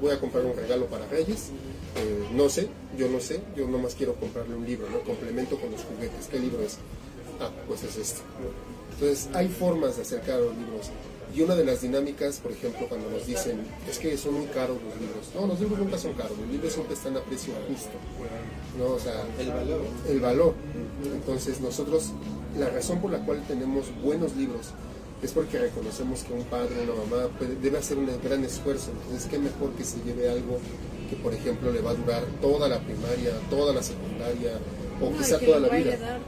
voy 0.00 0.10
a 0.12 0.20
comprar 0.20 0.44
un 0.44 0.56
regalo 0.56 0.86
para 0.86 1.06
Reyes, 1.08 1.50
eh, 1.96 2.24
no 2.32 2.48
sé, 2.48 2.68
yo 2.98 3.08
no 3.08 3.20
sé, 3.20 3.40
yo 3.56 3.66
nomás 3.68 3.94
quiero 3.94 4.14
comprarle 4.14 4.54
un 4.54 4.64
libro, 4.66 4.88
¿no? 4.90 5.00
Complemento 5.00 5.58
con 5.60 5.70
los 5.70 5.82
juguetes, 5.82 6.26
¿qué 6.30 6.38
libro 6.38 6.62
es? 6.62 6.78
Ah, 7.40 7.50
pues 7.68 7.82
es 7.82 7.96
este. 7.96 8.20
¿no? 8.40 8.48
Entonces, 8.94 9.28
hay 9.34 9.48
formas 9.48 9.96
de 9.96 10.02
acercar 10.02 10.36
a 10.36 10.40
los 10.40 10.56
libros. 10.56 10.86
Y 11.34 11.40
una 11.42 11.54
de 11.54 11.64
las 11.64 11.80
dinámicas, 11.82 12.38
por 12.38 12.52
ejemplo, 12.52 12.88
cuando 12.88 13.10
nos 13.10 13.26
dicen, 13.26 13.60
es 13.88 13.98
que 13.98 14.16
son 14.16 14.34
muy 14.34 14.46
caros 14.46 14.76
los 14.82 15.00
libros. 15.00 15.26
No, 15.34 15.46
los 15.46 15.60
libros 15.60 15.78
nunca 15.78 15.98
son 15.98 16.12
caros, 16.14 16.36
los 16.38 16.48
libros 16.48 16.72
siempre 16.72 16.94
están 16.94 17.16
a 17.16 17.20
precio 17.20 17.52
justo. 17.68 17.90
¿no? 18.78 18.94
O 18.94 18.98
sea, 18.98 19.24
El 19.38 19.48
valor. 19.52 19.80
el 20.08 20.20
valor. 20.20 20.54
Entonces 21.12 21.60
nosotros, 21.60 22.10
la 22.58 22.68
razón 22.70 23.00
por 23.00 23.10
la 23.12 23.18
cual 23.18 23.42
tenemos 23.48 23.86
buenos 24.02 24.34
libros 24.36 24.68
es 25.22 25.32
porque 25.32 25.58
reconocemos 25.58 26.22
que 26.24 26.32
un 26.34 26.44
padre, 26.44 26.74
una 26.84 26.94
mamá 27.04 27.28
puede- 27.38 27.56
debe 27.56 27.78
hacer 27.78 27.96
un 27.98 28.08
gran 28.22 28.44
esfuerzo. 28.44 28.90
Entonces, 29.04 29.28
qué 29.30 29.38
mejor 29.38 29.70
que 29.72 29.82
se 29.84 29.96
lleve 30.04 30.28
algo 30.28 30.58
que, 31.08 31.16
por 31.16 31.32
ejemplo, 31.32 31.72
le 31.72 31.80
va 31.80 31.90
a 31.90 31.94
durar 31.94 32.24
toda 32.42 32.68
la 32.68 32.78
primaria, 32.80 33.32
toda 33.48 33.72
la 33.72 33.82
secundaria, 33.82 34.58
o 35.00 35.10
No, 35.10 35.16
quizá 35.16 35.38
que 35.38 35.46
toda 35.46 35.58
lo 35.60 35.66
la 35.66 35.72
va 35.72 35.74
a 35.76 35.78
vida. 35.78 36.18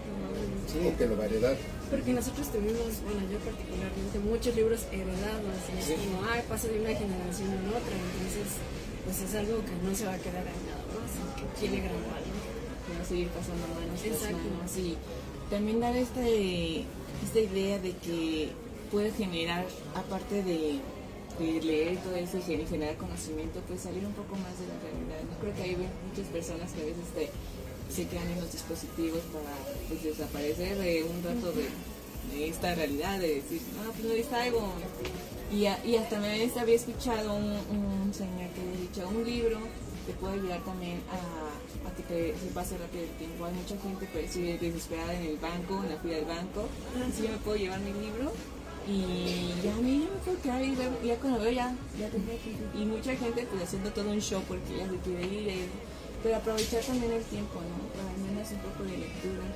Sí, 0.73 0.79
o 0.93 0.97
que 0.97 1.07
lo 1.07 1.17
va 1.17 1.25
a 1.25 1.27
heredar. 1.27 1.57
Porque 1.91 2.13
nosotros 2.13 2.51
tuvimos, 2.51 2.99
bueno, 3.07 3.23
yo 3.31 3.39
particularmente, 3.47 4.19
muchos 4.19 4.57
libros 4.57 4.81
heredados. 4.91 5.55
Y 5.71 5.79
es 5.79 5.99
como, 6.01 6.19
ay, 6.29 6.43
pasa 6.49 6.67
de 6.69 6.81
una 6.81 6.91
generación 6.91 7.51
a 7.63 7.71
otra. 7.79 7.95
Entonces, 7.95 8.49
pues 9.05 9.17
es 9.23 9.35
algo 9.37 9.63
que 9.63 9.75
no 9.87 9.95
se 9.95 10.05
va 10.07 10.15
a 10.15 10.19
quedar 10.19 10.43
ahí 10.47 10.61
nada 10.67 10.83
más. 10.99 11.11
Que 11.39 11.47
tiene 11.61 11.87
gran 11.87 12.03
valor. 12.11 12.37
va 12.91 13.03
a 13.03 13.05
seguir 13.07 13.29
pasando 13.29 13.67
manos 13.71 14.03
Exacto. 14.05 14.37
manos 14.51 14.77
y 14.79 14.97
también 15.51 15.79
dar 15.81 15.95
este, 15.95 16.83
esta 17.25 17.39
idea 17.41 17.79
de 17.79 17.93
que 18.03 18.51
puede 18.91 19.13
generar, 19.13 19.65
aparte 19.95 20.43
de, 20.43 20.81
de 21.39 21.63
leer 21.63 21.99
todo 22.03 22.17
eso 22.17 22.39
y 22.39 22.43
gen- 22.43 22.67
generar 22.67 22.97
conocimiento, 22.97 23.61
pues 23.69 23.81
salir 23.83 24.05
un 24.05 24.13
poco 24.13 24.35
más 24.37 24.59
de 24.59 24.67
la 24.67 24.75
realidad. 24.83 25.23
¿no? 25.31 25.39
Creo 25.39 25.55
que 25.55 25.63
hay 25.63 25.77
muchas 25.77 26.27
personas 26.33 26.73
que 26.73 26.83
a 26.83 26.85
veces 26.87 27.07
te- 27.15 27.31
se 27.97 28.07
quedan 28.07 28.29
en 28.29 28.41
los 28.41 28.53
dispositivos 28.53 29.21
para 29.33 29.53
pues, 29.89 30.03
desaparecer 30.05 30.77
de 30.79 31.03
un 31.05 31.23
rato 31.25 31.53
de, 31.53 31.67
de 32.37 32.49
esta 32.49 32.75
realidad, 32.75 33.19
de 33.19 33.37
decir, 33.37 33.61
no, 33.83 33.91
pues 33.93 34.05
me 34.05 34.15
distraigo. 34.15 34.61
Y, 35.53 35.67
a- 35.67 35.81
y 35.85 35.97
hasta 35.97 36.19
me 36.21 36.51
había 36.59 36.75
escuchado 36.77 37.35
un, 37.35 37.45
un 38.05 38.13
señor 38.13 38.51
que 38.55 38.61
había 38.61 38.81
dicho, 38.81 39.09
un 39.09 39.25
libro 39.25 39.59
te 40.07 40.13
puede 40.13 40.35
ayudar 40.35 40.63
también 40.65 41.01
a, 41.11 41.89
a 41.89 41.95
que 41.97 42.03
te, 42.05 42.39
se 42.39 42.47
pase 42.55 42.77
rápido 42.79 43.05
el 43.05 43.11
tiempo. 43.19 43.45
Hay 43.47 43.55
mucha 43.55 43.77
gente 43.81 44.09
pues, 44.13 44.31
sí, 44.33 44.43
desesperada 44.61 45.15
en 45.15 45.23
el 45.23 45.37
banco, 45.39 45.83
en 45.83 45.91
la 45.91 45.97
fila 45.99 46.17
del 46.17 46.25
banco. 46.27 46.69
Si 47.17 47.23
yo 47.25 47.29
me 47.31 47.39
puedo 47.39 47.57
llevar 47.57 47.81
mi 47.81 47.93
libro 47.93 48.33
y 48.89 49.51
ya 49.65 49.73
a 49.75 49.79
mí 49.79 50.07
me 50.13 50.19
puedo 50.25 50.41
quedar 50.43 50.63
y 50.63 50.77
ya 51.07 51.17
cuando 51.17 51.41
veo 51.41 51.51
ya, 51.51 51.75
ya 51.99 52.09
que 52.11 52.19
ir. 52.19 52.83
Y 52.83 52.85
mucha 52.85 53.17
gente 53.17 53.47
pues 53.51 53.63
haciendo 53.65 53.91
todo 53.91 54.11
un 54.11 54.21
show 54.21 54.41
porque 54.47 54.77
ya 54.79 54.89
se 54.89 54.97
quiere 54.99 55.25
ir. 55.27 55.49
eh, 55.49 55.69
pero 56.27 56.39
aprovechar 56.43 56.83
también 56.83 57.13
el 57.13 57.23
tiempo, 57.23 57.63
¿no? 57.63 57.87
Para 57.95 58.11
al 58.11 58.19
menos 58.19 58.51
un 58.51 58.59
poco 58.59 58.83
de 58.83 58.99
lectura. 58.99 59.47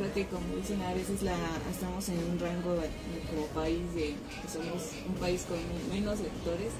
Creo 0.00 0.08
que 0.16 0.24
como 0.32 0.56
dicen 0.56 0.80
a 0.80 0.94
veces 0.96 1.20
la, 1.20 1.36
estamos 1.70 2.08
en 2.08 2.16
un 2.24 2.40
rango 2.40 2.72
de- 2.80 2.88
como 3.28 3.44
país 3.52 3.84
de 3.94 4.16
que 4.16 4.48
somos 4.48 4.96
un 5.06 5.12
país 5.20 5.44
con 5.44 5.60
menos 5.92 6.20
lectores, 6.24 6.72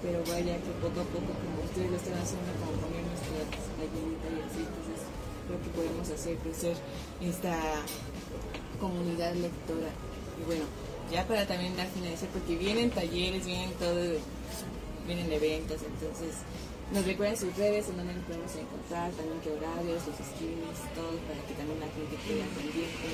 pero 0.00 0.22
vaya 0.30 0.62
que 0.62 0.70
poco 0.78 1.02
a 1.02 1.08
poco 1.10 1.26
como 1.42 1.58
ustedes 1.66 1.90
lo 1.90 1.96
están 1.98 2.22
haciendo 2.22 2.46
como 2.62 2.78
poner 2.86 3.02
nuestras 3.02 3.66
gallinitas 3.82 4.30
y 4.30 4.40
así, 4.46 4.60
entonces 4.62 4.98
creo 5.50 5.58
que 5.66 5.70
podemos 5.74 6.06
hacer 6.06 6.38
crecer 6.38 6.76
esta 7.20 7.58
comunidad 8.78 9.34
lectora. 9.34 9.90
Y 10.38 10.42
bueno, 10.46 10.64
ya 11.10 11.26
para 11.26 11.46
también 11.50 11.76
dar 11.76 11.88
finalización, 11.90 12.30
porque 12.30 12.54
vienen 12.56 12.90
talleres, 12.94 13.44
vienen 13.44 13.72
todo, 13.74 13.98
vienen 15.04 15.32
eventos, 15.34 15.82
entonces 15.82 16.46
nos 16.92 17.04
recuerden 17.04 17.36
sus 17.36 17.56
redes, 17.56 17.88
en 17.88 17.96
donde 17.96 18.14
nos 18.14 18.24
podemos 18.24 18.54
encontrar, 18.54 19.10
también 19.12 19.40
qué 19.42 19.50
horarios, 19.50 20.06
los 20.06 20.16
streams, 20.16 20.78
todo, 20.94 21.18
para 21.26 21.40
que 21.46 21.54
también 21.54 21.80
la 21.80 21.90
gente 21.90 22.14
quede 22.22 22.44
pendiente. 22.54 23.10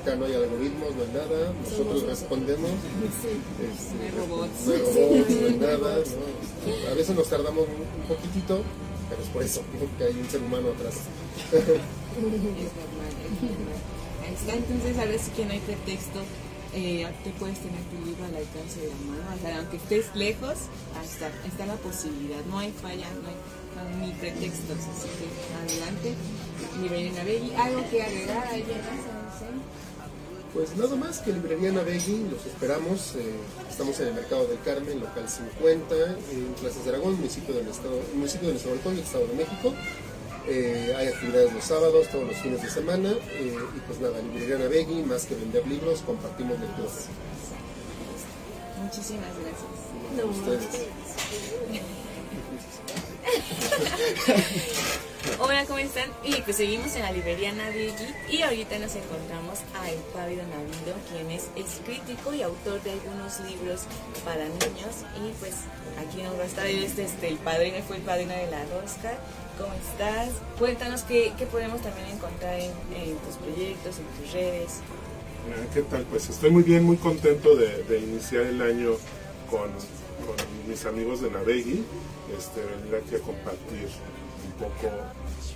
acá 0.00 0.16
no 0.16 0.26
hay 0.26 0.34
algoritmos, 0.34 0.94
no 0.94 1.02
hay 1.02 1.12
nada. 1.16 1.52
Nosotros 1.64 2.02
respondemos. 2.04 2.70
Este, 2.70 3.32
No 3.96 4.02
hay 4.04 4.10
robots. 4.12 4.66
No 4.66 4.72
hay 4.72 4.80
robots, 4.80 5.30
no 5.30 5.46
hay 5.48 5.58
nada. 5.58 5.96
¿no? 5.96 6.90
A 6.90 6.94
veces 6.94 7.16
nos 7.16 7.28
tardamos 7.28 7.64
un 7.64 8.06
poquitito, 8.06 8.60
pero 9.08 9.22
es 9.22 9.28
por 9.28 9.42
eso, 9.42 9.62
porque 9.78 10.04
hay 10.04 10.20
un 10.20 10.28
ser 10.28 10.42
humano 10.42 10.68
atrás. 10.76 10.94
Es 11.48 11.64
normal, 11.64 13.12
es 13.24 13.42
normal. 13.42 13.80
Ahí 14.26 14.34
está, 14.34 14.52
entonces 14.54 14.98
ahora 14.98 15.18
sí 15.18 15.30
que 15.34 15.44
no 15.46 15.52
hay 15.52 15.60
pretexto. 15.60 16.20
Eh, 16.74 17.06
te 17.24 17.30
puedes 17.40 17.58
tener 17.60 17.80
tu 17.88 17.96
libro 18.04 18.24
al 18.26 18.36
alcance 18.36 18.80
de 18.80 18.88
la 18.88 19.00
mano, 19.08 19.24
o 19.34 19.40
sea, 19.40 19.56
aunque 19.58 19.78
estés 19.78 20.14
lejos, 20.14 20.68
ahí 21.00 21.48
está 21.48 21.64
la 21.64 21.76
posibilidad, 21.76 22.44
no 22.50 22.58
hay 22.58 22.72
falla, 22.72 23.08
no 23.22 23.24
hay, 23.24 23.38
no 23.72 24.04
hay 24.04 24.06
ni 24.06 24.12
pretextos, 24.20 24.76
así 24.76 25.08
que 25.16 25.26
adelante. 25.64 26.14
Librería 26.80 27.12
Navegui, 27.12 27.52
algo 27.54 27.84
que 27.90 28.02
agregar, 28.02 28.48
¿sí? 28.54 28.64
Pues 30.54 30.74
nada 30.76 30.96
más 30.96 31.18
que 31.20 31.32
Librería 31.32 31.72
Navegui, 31.72 32.26
los 32.30 32.44
esperamos. 32.46 33.14
eh, 33.16 33.32
estamos 33.70 33.98
en 34.00 34.08
el 34.08 34.14
Mercado 34.14 34.46
del 34.46 34.58
Carmen, 34.60 35.00
local 35.00 35.28
50, 35.28 35.94
en 36.32 36.54
Plazas 36.60 36.84
de 36.84 36.90
Aragón, 36.90 37.16
municipio 37.16 37.54
del 37.54 37.68
estado, 37.68 38.00
municipio 38.14 38.48
de 38.48 38.54
Nuestro 38.54 38.72
Balcón, 38.72 38.98
Estado 38.98 39.26
de 39.26 39.34
México. 39.34 39.74
Eh, 40.48 40.94
hay 40.96 41.08
actividades 41.08 41.52
los 41.52 41.62
sábados, 41.64 42.08
todos 42.08 42.26
los 42.26 42.36
fines 42.38 42.62
de 42.62 42.70
semana. 42.70 43.10
eh, 43.10 43.58
y 43.76 43.80
pues 43.86 44.00
nada, 44.00 44.18
Librería 44.22 44.56
Navegui, 44.58 45.02
más 45.02 45.26
que 45.26 45.34
vender 45.34 45.66
libros, 45.68 46.00
compartimos 46.00 46.58
lecturas. 46.58 47.06
Muchísimas 48.82 49.34
gracias. 49.36 49.68
No, 50.16 50.24
Ustedes. 50.30 50.64
Hola, 55.40 55.64
¿cómo 55.66 55.78
están? 55.78 56.10
Y 56.24 56.40
pues 56.42 56.56
seguimos 56.56 56.94
en 56.96 57.02
la 57.02 57.12
librería 57.12 57.52
Navegui 57.52 57.92
y 58.30 58.42
ahorita 58.42 58.78
nos 58.78 58.96
encontramos 58.96 59.58
a 59.78 59.90
El 59.90 59.98
Pávido 60.14 60.42
Navido, 60.44 60.96
quien 61.12 61.30
es, 61.30 61.48
es 61.54 61.80
crítico 61.84 62.34
y 62.34 62.42
autor 62.42 62.82
de 62.82 62.92
algunos 62.92 63.40
libros 63.40 63.82
para 64.24 64.44
niños 64.44 65.04
y 65.16 65.32
pues 65.38 65.54
aquí 65.98 66.22
nos 66.22 66.38
va 66.38 66.42
a 66.42 66.46
estar 66.46 66.66
este, 66.66 67.04
este, 67.04 67.28
el 67.28 67.36
padrino, 67.36 67.78
fue 67.86 67.96
el 67.96 68.02
padrino 68.02 68.32
de 68.32 68.50
la 68.50 68.64
rosca. 68.64 69.12
¿Cómo 69.58 69.72
estás? 69.74 70.30
Cuéntanos 70.58 71.02
qué, 71.02 71.32
podemos 71.50 71.82
también 71.82 72.08
encontrar 72.08 72.58
en, 72.58 72.72
tus 73.26 73.36
proyectos, 73.36 73.98
en 73.98 74.22
tus 74.22 74.32
redes. 74.32 74.80
¿Qué 75.74 75.82
tal? 75.82 76.04
Pues 76.04 76.28
estoy 76.28 76.50
muy 76.50 76.62
bien, 76.62 76.84
muy 76.84 76.96
contento 76.96 77.56
de 77.56 77.98
iniciar 77.98 78.42
el 78.42 78.62
año 78.62 78.92
con, 79.50 79.70
con 80.28 80.36
mis 80.68 80.84
amigos 80.84 81.22
de 81.22 81.30
Navegui, 81.30 81.82
este, 82.38 82.60
venir 82.60 83.02
aquí 83.02 83.14
a 83.14 83.20
compartir 83.20 83.88
un 84.44 84.52
poco 84.60 84.86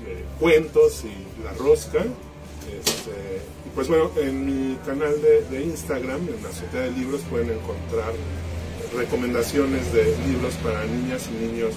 de 0.04 0.24
cuentos 0.40 1.04
y 1.04 1.44
la 1.44 1.52
rosca. 1.52 2.00
Este, 2.80 3.12
pues 3.74 3.88
bueno, 3.88 4.10
en 4.16 4.46
mi 4.70 4.76
canal 4.86 5.20
de, 5.20 5.42
de 5.50 5.62
Instagram, 5.64 6.20
en 6.28 6.46
Azotea 6.46 6.82
de 6.82 6.90
Libros, 6.92 7.20
pueden 7.28 7.50
encontrar 7.50 8.12
recomendaciones 8.96 9.92
de 9.92 10.04
libros 10.26 10.54
para 10.62 10.84
niñas 10.84 11.28
y 11.28 11.44
niños 11.46 11.74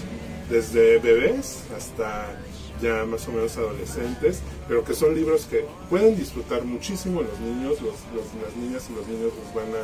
desde 0.50 1.00
bebés 1.00 1.64
hasta 1.76 2.40
ya 2.82 3.06
más 3.06 3.28
o 3.28 3.32
menos 3.32 3.56
adolescentes, 3.58 4.42
pero 4.68 4.84
que 4.84 4.94
son 4.94 5.16
libros 5.16 5.46
que 5.46 5.66
pueden 5.90 6.16
disfrutar 6.18 6.64
muchísimo 6.66 7.22
los 7.22 7.40
niños, 7.40 7.82
los, 7.82 7.96
los- 8.14 8.44
las 8.44 8.56
niñas 8.58 8.84
y 8.90 8.96
los 8.96 9.08
niños 9.08 9.32
los 9.44 9.56
van 9.56 9.72
a, 9.74 9.84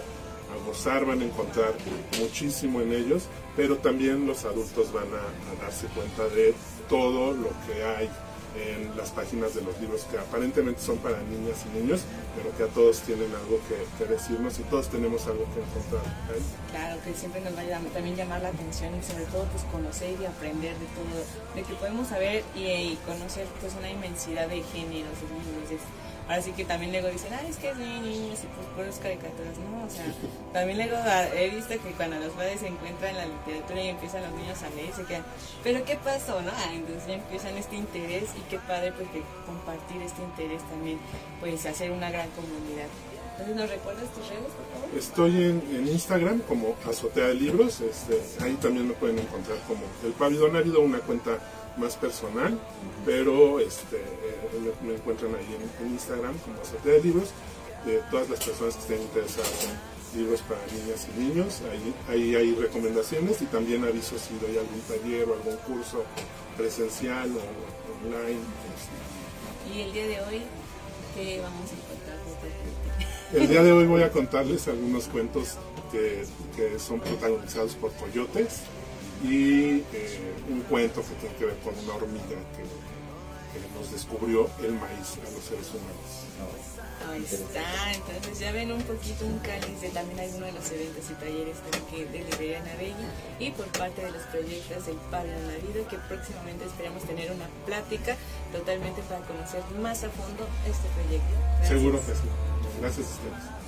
a 0.51 0.65
gozar, 0.65 1.05
van 1.05 1.21
a 1.21 1.25
encontrar 1.25 1.73
muchísimo 2.19 2.81
en 2.81 2.93
ellos, 2.93 3.23
pero 3.55 3.77
también 3.77 4.27
los 4.27 4.45
adultos 4.45 4.91
van 4.93 5.07
a, 5.07 5.61
darse 5.61 5.87
cuenta 5.87 6.27
de 6.33 6.53
todo 6.89 7.33
lo 7.33 7.49
que 7.65 7.83
hay 7.83 8.09
en 8.55 8.97
las 8.97 9.11
páginas 9.11 9.55
de 9.55 9.61
los 9.61 9.79
libros 9.79 10.03
que 10.11 10.17
aparentemente 10.17 10.81
son 10.81 10.97
para 10.97 11.17
niñas 11.23 11.63
y 11.71 11.79
niños, 11.79 12.01
pero 12.35 12.55
que 12.57 12.63
a 12.63 12.67
todos 12.67 12.99
tienen 13.01 13.31
algo 13.33 13.59
que, 13.67 14.05
decirnos 14.05 14.59
y 14.59 14.63
todos 14.63 14.89
tenemos 14.89 15.25
algo 15.27 15.45
que 15.53 15.61
encontrar 15.61 16.03
ahí. 16.27 16.43
Claro, 16.69 17.01
que 17.03 17.13
siempre 17.13 17.39
nos 17.41 17.55
va 17.55 17.61
a 17.61 17.79
también 17.93 18.15
llamar 18.15 18.41
la 18.41 18.49
atención 18.49 18.91
y 18.95 19.03
sobre 19.03 19.25
todo 19.25 19.45
pues 19.45 19.63
conocer 19.71 20.19
y 20.19 20.25
aprender 20.25 20.75
de 20.75 20.85
todo, 20.91 21.23
de 21.55 21.63
que 21.63 21.73
podemos 21.75 22.09
saber 22.09 22.43
y, 22.55 22.97
conocer 23.05 23.47
pues 23.61 23.73
una 23.79 23.89
inmensidad 23.89 24.49
de 24.49 24.61
géneros 24.63 25.15
y 25.23 25.31
libros. 25.31 25.81
Es- 26.21 26.29
Ahora 26.29 26.41
sí 26.41 26.51
que 26.53 26.63
también 26.65 26.91
luego 26.91 27.09
dicen, 27.09 27.33
ah, 27.33 27.41
es 27.47 27.57
que 27.57 27.69
es 27.71 27.77
niños 27.77 28.39
y 28.43 28.47
pues 28.47 28.67
por 28.75 28.85
eso 28.85 29.01
caricaturas, 29.01 29.57
¿no? 29.57 29.85
O 29.85 29.89
sea, 29.89 30.05
también 30.53 30.77
luego 30.77 30.95
he 31.35 31.49
visto 31.49 31.73
que 31.81 31.91
cuando 31.91 32.17
los 32.19 32.29
padres 32.33 32.59
se 32.61 32.67
encuentran 32.67 33.11
en 33.11 33.17
la 33.17 33.25
literatura 33.25 33.81
y 33.83 33.87
empiezan 33.89 34.23
los 34.23 34.31
niños 34.33 34.61
a 34.63 34.69
leer, 34.69 34.93
se 34.93 35.03
quedan, 35.03 35.25
pero 35.63 35.83
¿qué 35.83 35.95
pasó, 35.97 36.41
no? 36.41 36.51
Ah, 36.55 36.71
entonces 36.73 37.07
ya 37.07 37.13
empiezan 37.15 37.57
este 37.57 37.75
interés 37.75 38.29
y 38.37 38.41
qué 38.49 38.59
padre 38.59 38.91
pues 38.93 39.09
que 39.09 39.21
compartir 39.45 40.01
este 40.03 40.21
interés 40.21 40.61
también, 40.69 40.99
pues 41.41 41.65
hacer 41.65 41.91
una 41.91 42.09
gran 42.11 42.29
comunidad. 42.31 42.87
Entonces, 43.41 43.55
¿nos 43.55 43.69
recuerdas 43.69 44.03
tus 44.13 44.27
redes, 44.29 44.51
por 44.53 44.81
favor? 44.81 44.97
Estoy 44.97 45.35
en, 45.35 45.63
en 45.75 45.87
Instagram 45.87 46.39
como 46.41 46.75
Azotea 46.87 47.27
de 47.27 47.33
Libros, 47.33 47.81
este, 47.81 48.21
ahí 48.43 48.53
también 48.61 48.87
me 48.87 48.93
pueden 48.93 49.17
encontrar 49.17 49.57
como 49.67 49.81
El 50.03 50.11
Pavidón. 50.11 50.55
Ha 50.55 50.59
habido 50.59 50.81
una 50.81 50.99
cuenta 50.99 51.39
más 51.77 51.95
personal, 51.95 52.59
pero 53.03 53.59
este, 53.59 53.97
eh, 53.97 54.73
me, 54.83 54.89
me 54.89 54.95
encuentran 54.95 55.33
ahí 55.33 55.57
en, 55.57 55.85
en 55.87 55.93
Instagram 55.93 56.37
como 56.39 56.61
Azotea 56.61 56.93
de 56.93 57.01
Libros, 57.01 57.29
de 57.85 57.97
todas 58.11 58.29
las 58.29 58.43
personas 58.43 58.75
que 58.75 58.81
estén 58.81 59.01
interesadas 59.01 59.65
en 59.65 60.19
libros 60.19 60.41
para 60.41 60.61
niñas 60.67 61.07
y 61.15 61.19
niños, 61.19 61.61
ahí, 61.71 61.95
ahí 62.09 62.35
hay 62.35 62.53
recomendaciones 62.53 63.41
y 63.41 63.45
también 63.45 63.83
aviso 63.85 64.17
si 64.19 64.37
doy 64.45 64.57
algún 64.57 64.81
taller 64.81 65.27
o 65.29 65.33
algún 65.33 65.55
curso 65.65 66.03
presencial 66.57 67.31
o 67.31 68.05
online. 68.05 68.39
este. 68.75 69.73
Y 69.73 69.81
el 69.81 69.93
día 69.93 70.05
de 70.05 70.21
hoy, 70.21 70.41
¿qué 71.15 71.39
vamos 71.41 71.71
a 71.71 71.73
encontrar? 71.73 71.90
El 73.33 73.47
día 73.47 73.63
de 73.63 73.71
hoy 73.71 73.85
voy 73.85 74.03
a 74.03 74.11
contarles 74.11 74.67
algunos 74.67 75.05
cuentos 75.05 75.55
que, 75.89 76.25
que 76.55 76.77
son 76.79 76.99
protagonizados 76.99 77.75
por 77.75 77.93
coyotes 77.93 78.59
y 79.23 79.83
eh, 79.93 80.33
un 80.49 80.61
cuento 80.61 81.01
que 81.01 81.15
tiene 81.15 81.35
que 81.35 81.45
ver 81.45 81.57
con 81.59 81.73
una 81.79 81.95
hormiga 81.95 82.39
que, 82.51 82.63
que 82.63 83.79
nos 83.79 83.89
descubrió 83.89 84.49
el 84.61 84.73
maíz 84.73 85.15
a 85.15 85.31
los 85.31 85.43
seres 85.47 85.69
humanos. 85.69 86.27
Ahí 87.09 87.23
está, 87.23 87.93
entonces 87.93 88.39
ya 88.39 88.51
ven 88.51 88.71
un 88.71 88.81
poquito 88.83 89.25
un 89.25 89.39
cáliz 89.39 89.79
de 89.79 89.89
también 89.89 90.19
alguno 90.19 90.45
de 90.47 90.51
los 90.51 90.69
eventos 90.71 91.09
y 91.09 91.13
talleres 91.13 91.57
de, 91.63 91.71
que, 91.89 92.05
de 92.05 92.23
Librería 92.25 92.59
Navegui 92.59 93.07
y 93.39 93.51
por 93.51 93.65
parte 93.67 94.03
de 94.03 94.11
los 94.11 94.23
proyectos 94.23 94.85
del 94.85 94.97
Padre 95.09 95.31
Navido 95.47 95.87
que 95.87 95.97
próximamente 95.97 96.65
esperamos 96.65 97.03
tener 97.03 97.31
una 97.31 97.47
plática 97.65 98.17
totalmente 98.51 99.01
para 99.03 99.21
conocer 99.21 99.63
más 99.81 100.03
a 100.03 100.09
fondo 100.09 100.45
este 100.67 100.87
proyecto. 100.99 101.33
Gracias. 101.59 101.69
Seguro 101.69 101.99
que 101.99 102.13
sí. 102.13 102.50
Gracias 102.79 103.07
a. 103.07 103.61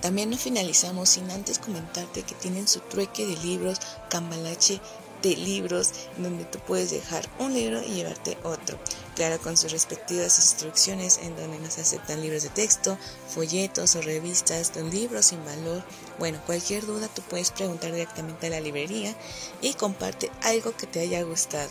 También 0.00 0.30
no 0.30 0.36
finalizamos 0.36 1.10
sin 1.10 1.30
antes 1.30 1.60
comentarte 1.60 2.24
que 2.24 2.34
tienen 2.34 2.66
su 2.66 2.80
trueque 2.80 3.24
de 3.24 3.36
libros 3.36 3.78
Cambalache 4.10 4.80
de 5.22 5.36
libros 5.36 5.92
donde 6.18 6.44
tú 6.44 6.58
puedes 6.58 6.90
dejar 6.90 7.28
un 7.38 7.54
libro 7.54 7.80
y 7.80 7.94
llevarte 7.94 8.36
otro. 8.42 8.78
Claro, 9.14 9.38
con 9.40 9.56
sus 9.56 9.70
respectivas 9.70 10.38
instrucciones 10.38 11.18
en 11.22 11.36
donde 11.36 11.58
nos 11.58 11.78
aceptan 11.78 12.20
libros 12.20 12.42
de 12.42 12.48
texto, 12.48 12.98
folletos 13.28 13.94
o 13.94 14.02
revistas, 14.02 14.74
libros 14.76 15.26
sin 15.26 15.44
valor. 15.44 15.84
Bueno, 16.18 16.40
cualquier 16.44 16.84
duda 16.84 17.08
tú 17.08 17.22
puedes 17.22 17.50
preguntar 17.52 17.92
directamente 17.92 18.48
a 18.48 18.50
la 18.50 18.60
librería 18.60 19.14
y 19.60 19.74
comparte 19.74 20.30
algo 20.42 20.76
que 20.76 20.86
te 20.86 21.00
haya 21.00 21.22
gustado. 21.22 21.70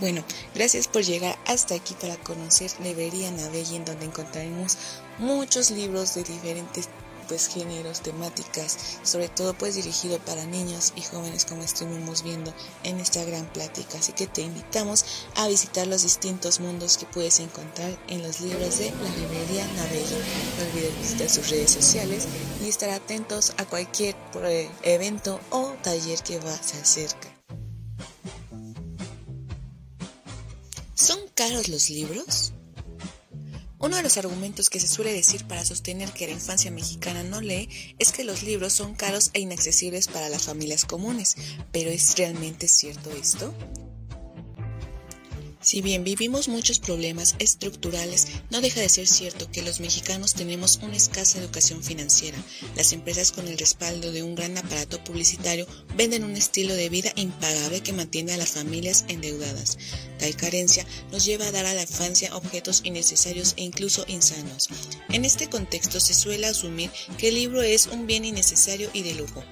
Bueno, 0.00 0.24
gracias 0.54 0.88
por 0.88 1.02
llegar 1.02 1.38
hasta 1.46 1.74
aquí 1.74 1.94
para 2.00 2.16
conocer 2.16 2.70
Librería 2.82 3.30
Navelli, 3.30 3.76
en 3.76 3.84
donde 3.84 4.06
encontraremos 4.06 4.78
muchos 5.18 5.70
libros 5.70 6.14
de 6.14 6.22
diferentes 6.24 6.88
pues 7.28 7.48
géneros, 7.48 8.00
temáticas, 8.00 8.98
sobre 9.04 9.28
todo 9.28 9.52
pues 9.52 9.76
dirigido 9.76 10.18
para 10.20 10.46
niños 10.46 10.94
y 10.96 11.02
jóvenes 11.02 11.44
como 11.44 11.62
estuvimos 11.62 12.22
viendo 12.22 12.52
en 12.82 12.98
esta 12.98 13.22
gran 13.24 13.44
plática. 13.52 13.98
Así 13.98 14.12
que 14.12 14.26
te 14.26 14.40
invitamos 14.40 15.04
a 15.36 15.46
visitar 15.48 15.86
los 15.86 16.02
distintos 16.02 16.60
mundos 16.60 16.96
que 16.96 17.04
puedes 17.04 17.38
encontrar 17.38 17.96
en 18.08 18.22
los 18.22 18.40
libros 18.40 18.78
de 18.78 18.90
la 18.90 19.16
librería 19.16 19.66
Navelli. 19.76 20.16
No 20.58 20.64
olvides 20.64 20.98
visitar 20.98 21.28
sus 21.28 21.50
redes 21.50 21.70
sociales 21.70 22.26
y 22.64 22.70
estar 22.70 22.88
atentos 22.88 23.52
a 23.58 23.66
cualquier 23.66 24.16
eh, 24.42 24.70
evento 24.82 25.38
o 25.50 25.74
taller 25.82 26.20
que 26.22 26.40
va 26.40 26.56
se 26.60 26.78
acerca. 26.80 27.39
Caros 31.40 31.68
los 31.68 31.88
libros? 31.88 32.52
Uno 33.78 33.96
de 33.96 34.02
los 34.02 34.18
argumentos 34.18 34.68
que 34.68 34.78
se 34.78 34.86
suele 34.86 35.10
decir 35.10 35.46
para 35.46 35.64
sostener 35.64 36.12
que 36.12 36.26
la 36.26 36.34
infancia 36.34 36.70
mexicana 36.70 37.22
no 37.22 37.40
lee 37.40 37.66
es 37.98 38.12
que 38.12 38.24
los 38.24 38.42
libros 38.42 38.74
son 38.74 38.94
caros 38.94 39.30
e 39.32 39.40
inaccesibles 39.40 40.08
para 40.08 40.28
las 40.28 40.42
familias 40.42 40.84
comunes. 40.84 41.38
¿Pero 41.72 41.88
es 41.88 42.14
realmente 42.18 42.68
cierto 42.68 43.10
esto? 43.12 43.54
Si 45.70 45.82
bien 45.82 46.02
vivimos 46.02 46.48
muchos 46.48 46.80
problemas 46.80 47.36
estructurales, 47.38 48.26
no 48.50 48.60
deja 48.60 48.80
de 48.80 48.88
ser 48.88 49.06
cierto 49.06 49.48
que 49.52 49.62
los 49.62 49.78
mexicanos 49.78 50.34
tenemos 50.34 50.80
una 50.82 50.96
escasa 50.96 51.38
educación 51.38 51.84
financiera. 51.84 52.36
Las 52.74 52.92
empresas 52.92 53.30
con 53.30 53.46
el 53.46 53.56
respaldo 53.56 54.10
de 54.10 54.24
un 54.24 54.34
gran 54.34 54.58
aparato 54.58 54.98
publicitario 55.04 55.68
venden 55.96 56.24
un 56.24 56.36
estilo 56.36 56.74
de 56.74 56.88
vida 56.88 57.12
impagable 57.14 57.82
que 57.82 57.92
mantiene 57.92 58.32
a 58.32 58.36
las 58.36 58.50
familias 58.50 59.04
endeudadas. 59.06 59.78
Tal 60.18 60.34
carencia 60.34 60.84
nos 61.12 61.24
lleva 61.24 61.46
a 61.46 61.52
dar 61.52 61.66
a 61.66 61.74
la 61.74 61.82
infancia 61.82 62.34
objetos 62.34 62.80
innecesarios 62.82 63.54
e 63.56 63.62
incluso 63.62 64.04
insanos. 64.08 64.70
En 65.10 65.24
este 65.24 65.48
contexto 65.48 66.00
se 66.00 66.14
suele 66.14 66.48
asumir 66.48 66.90
que 67.16 67.28
el 67.28 67.36
libro 67.36 67.62
es 67.62 67.86
un 67.86 68.08
bien 68.08 68.24
innecesario 68.24 68.90
y 68.92 69.02
de 69.02 69.14
lujo. 69.14 69.44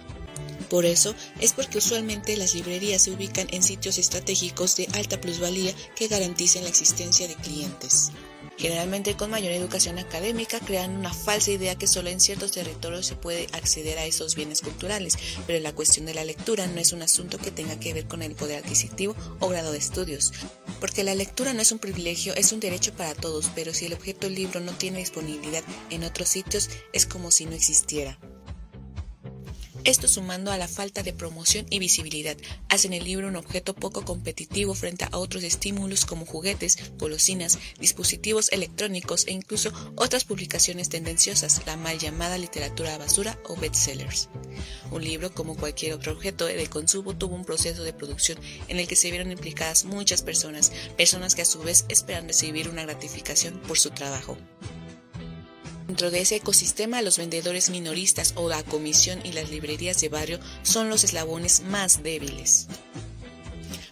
Por 0.69 0.85
eso 0.85 1.15
es 1.41 1.53
porque 1.53 1.79
usualmente 1.79 2.37
las 2.37 2.55
librerías 2.55 3.03
se 3.03 3.11
ubican 3.11 3.47
en 3.51 3.63
sitios 3.63 3.99
estratégicos 3.99 4.77
de 4.77 4.89
alta 4.95 5.21
plusvalía 5.21 5.75
que 5.97 6.09
garanticen 6.09 6.65
la 6.65 6.69
existencia 6.69 7.27
de 7.27 7.37
clientes. 7.37 8.13
Generalmente 8.59 9.17
con 9.17 9.31
mayor 9.31 9.53
educación 9.53 9.99
académica 9.99 10.59
crean 10.59 10.97
una 10.97 11.15
falsa 11.15 11.53
idea 11.53 11.77
que 11.77 11.87
solo 11.87 12.11
en 12.11 12.19
ciertos 12.19 12.51
territorios 12.51 13.07
se 13.07 13.15
puede 13.15 13.47
acceder 13.53 13.99
a 13.99 14.05
esos 14.05 14.35
bienes 14.35 14.63
culturales, 14.63 15.17
pero 15.47 15.61
la 15.61 15.73
cuestión 15.73 16.07
de 16.07 16.15
la 16.15 16.25
lectura 16.25 16.67
no 16.67 16.81
es 16.81 16.93
un 16.93 17.03
asunto 17.03 17.39
que 17.39 17.53
tenga 17.53 17.79
que 17.79 17.95
ver 17.95 18.09
con 18.09 18.21
el 18.21 18.35
poder 18.35 18.59
adquisitivo 18.65 19.15
o 19.39 19.49
grado 19.49 19.71
de 19.71 19.79
estudios, 19.79 20.33
porque 20.81 21.05
la 21.05 21.15
lectura 21.15 21.53
no 21.53 21.63
es 21.63 21.71
un 21.71 21.79
privilegio, 21.79 22.35
es 22.35 22.53
un 22.53 22.59
derecho 22.59 22.93
para 22.95 23.15
todos, 23.15 23.49
pero 23.55 23.73
si 23.73 23.87
el 23.87 23.93
objeto 23.93 24.29
libro 24.29 24.59
no 24.59 24.73
tiene 24.73 24.99
disponibilidad 24.99 25.63
en 25.91 26.03
otros 26.03 26.29
sitios 26.29 26.69
es 26.93 27.07
como 27.07 27.31
si 27.31 27.47
no 27.47 27.53
existiera. 27.53 28.19
Esto 29.89 30.07
sumando 30.07 30.53
a 30.53 30.59
la 30.59 30.69
falta 30.69 31.03
de 31.03 31.15
promoción 31.15 31.65
y 31.71 31.79
visibilidad, 31.79 32.37
hacen 32.69 32.93
el 32.93 33.05
libro 33.05 33.27
un 33.27 33.37
objeto 33.37 33.73
poco 33.73 34.05
competitivo 34.05 34.75
frente 34.75 35.07
a 35.07 35.17
otros 35.17 35.45
estímulos 35.45 36.05
como 36.05 36.27
juguetes, 36.27 36.93
golosinas, 36.99 37.59
dispositivos 37.81 38.53
electrónicos 38.53 39.27
e 39.27 39.33
incluso 39.33 39.73
otras 39.97 40.25
publicaciones 40.25 40.91
tendenciosas, 40.91 41.63
la 41.65 41.79
mal 41.79 41.99
llamada 41.99 42.37
literatura 42.37 42.99
basura 42.99 43.39
o 43.45 43.57
bestsellers. 43.57 44.29
Un 44.91 45.05
libro, 45.05 45.33
como 45.33 45.57
cualquier 45.57 45.95
otro 45.95 46.13
objeto 46.13 46.45
de 46.45 46.67
consumo, 46.67 47.17
tuvo 47.17 47.35
un 47.35 47.47
proceso 47.47 47.83
de 47.83 47.95
producción 47.95 48.39
en 48.69 48.79
el 48.79 48.87
que 48.87 48.95
se 48.95 49.11
vieron 49.11 49.33
implicadas 49.33 49.87
muchas 49.87 50.21
personas, 50.21 50.71
personas 50.99 51.35
que 51.35 51.41
a 51.41 51.47
su 51.47 51.61
vez 51.61 51.87
esperan 51.89 52.29
recibir 52.29 52.69
una 52.69 52.83
gratificación 52.83 53.59
por 53.61 53.79
su 53.79 53.89
trabajo. 53.89 54.37
Dentro 55.89 56.11
de 56.11 56.21
ese 56.21 56.37
ecosistema, 56.37 57.01
los 57.01 57.17
vendedores 57.17 57.71
minoristas 57.71 58.35
o 58.37 58.47
la 58.47 58.63
comisión 58.63 59.21
y 59.25 59.33
las 59.33 59.49
librerías 59.49 59.99
de 60.03 60.11
barrio 60.11 60.39
son 60.63 60.91
los 60.91 61.03
eslabones 61.03 61.63
más 61.63 62.03
débiles. 62.03 62.69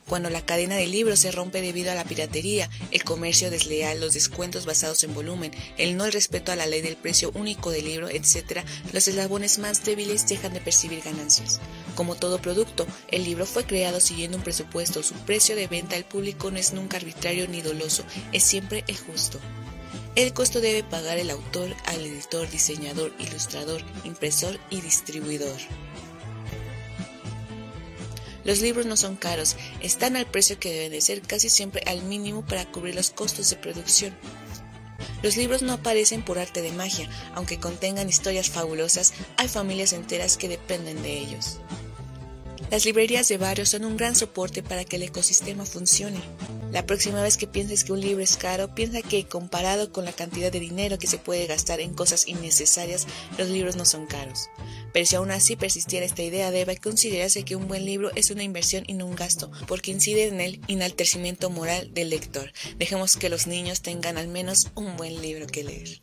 Cuando 0.06 0.28
la 0.28 0.44
cadena 0.44 0.76
de 0.76 0.86
libros 0.86 1.20
se 1.20 1.32
rompe 1.32 1.62
debido 1.62 1.90
a 1.90 1.94
la 1.94 2.04
piratería, 2.04 2.68
el 2.90 3.02
comercio 3.02 3.50
desleal, 3.50 3.98
los 3.98 4.12
descuentos 4.12 4.66
basados 4.66 5.02
en 5.04 5.14
volumen, 5.14 5.52
el 5.78 5.96
no 5.96 6.08
respeto 6.10 6.52
a 6.52 6.56
la 6.56 6.66
ley 6.66 6.82
del 6.82 6.96
precio 6.96 7.32
único 7.34 7.70
del 7.70 7.86
libro, 7.86 8.10
etc., 8.10 8.60
los 8.92 9.08
eslabones 9.08 9.58
más 9.58 9.82
débiles 9.82 10.28
dejan 10.28 10.52
de 10.52 10.60
percibir 10.60 11.00
ganancias. 11.00 11.60
Como 11.94 12.14
todo 12.14 12.42
producto, 12.42 12.86
el 13.10 13.24
libro 13.24 13.46
fue 13.46 13.64
creado 13.64 14.00
siguiendo 14.00 14.36
un 14.36 14.44
presupuesto, 14.44 15.02
su 15.02 15.14
precio 15.14 15.56
de 15.56 15.66
venta 15.66 15.96
al 15.96 16.04
público 16.04 16.50
no 16.50 16.58
es 16.58 16.74
nunca 16.74 16.98
arbitrario 16.98 17.48
ni 17.48 17.62
doloso, 17.62 18.04
es 18.32 18.42
siempre 18.42 18.84
el 18.86 18.98
justo. 18.98 19.40
El 20.16 20.32
costo 20.32 20.62
debe 20.62 20.82
pagar 20.82 21.18
el 21.18 21.28
autor 21.28 21.76
al 21.84 22.00
editor, 22.00 22.48
diseñador, 22.48 23.12
ilustrador, 23.18 23.82
impresor 24.04 24.58
y 24.70 24.80
distribuidor. 24.80 25.58
Los 28.42 28.62
libros 28.62 28.86
no 28.86 28.96
son 28.96 29.16
caros, 29.16 29.56
están 29.82 30.16
al 30.16 30.24
precio 30.24 30.58
que 30.58 30.72
deben 30.72 30.92
de 30.92 31.02
ser 31.02 31.20
casi 31.20 31.50
siempre 31.50 31.82
al 31.86 32.02
mínimo 32.02 32.46
para 32.46 32.64
cubrir 32.64 32.94
los 32.94 33.10
costos 33.10 33.50
de 33.50 33.56
producción. 33.56 34.16
Los 35.22 35.36
libros 35.36 35.60
no 35.60 35.74
aparecen 35.74 36.22
por 36.22 36.38
arte 36.38 36.62
de 36.62 36.72
magia, 36.72 37.10
aunque 37.34 37.60
contengan 37.60 38.08
historias 38.08 38.48
fabulosas, 38.48 39.12
hay 39.36 39.48
familias 39.48 39.92
enteras 39.92 40.38
que 40.38 40.48
dependen 40.48 41.02
de 41.02 41.18
ellos. 41.18 41.58
Las 42.70 42.86
librerías 42.86 43.28
de 43.28 43.36
barrio 43.36 43.66
son 43.66 43.84
un 43.84 43.98
gran 43.98 44.16
soporte 44.16 44.62
para 44.62 44.86
que 44.86 44.96
el 44.96 45.02
ecosistema 45.02 45.66
funcione. 45.66 46.20
La 46.76 46.84
próxima 46.84 47.22
vez 47.22 47.38
que 47.38 47.46
pienses 47.46 47.84
que 47.84 47.92
un 47.92 48.02
libro 48.02 48.22
es 48.22 48.36
caro, 48.36 48.74
piensa 48.74 49.00
que 49.00 49.26
comparado 49.26 49.92
con 49.92 50.04
la 50.04 50.12
cantidad 50.12 50.52
de 50.52 50.60
dinero 50.60 50.98
que 50.98 51.06
se 51.06 51.16
puede 51.16 51.46
gastar 51.46 51.80
en 51.80 51.94
cosas 51.94 52.28
innecesarias, 52.28 53.06
los 53.38 53.48
libros 53.48 53.76
no 53.76 53.86
son 53.86 54.04
caros. 54.04 54.50
Pero 54.92 55.06
si 55.06 55.16
aún 55.16 55.30
así 55.30 55.56
persistiera 55.56 56.04
esta 56.04 56.22
idea, 56.22 56.50
debe 56.50 56.76
considerarse 56.76 57.44
que 57.44 57.56
un 57.56 57.66
buen 57.66 57.86
libro 57.86 58.10
es 58.14 58.30
una 58.30 58.42
inversión 58.42 58.84
y 58.86 58.92
no 58.92 59.06
un 59.06 59.16
gasto, 59.16 59.50
porque 59.66 59.90
incide 59.90 60.26
en 60.26 60.42
el 60.42 60.60
inaltercimiento 60.66 61.48
moral 61.48 61.94
del 61.94 62.10
lector. 62.10 62.52
Dejemos 62.76 63.16
que 63.16 63.30
los 63.30 63.46
niños 63.46 63.80
tengan 63.80 64.18
al 64.18 64.28
menos 64.28 64.70
un 64.74 64.98
buen 64.98 65.22
libro 65.22 65.46
que 65.46 65.64
leer. 65.64 66.02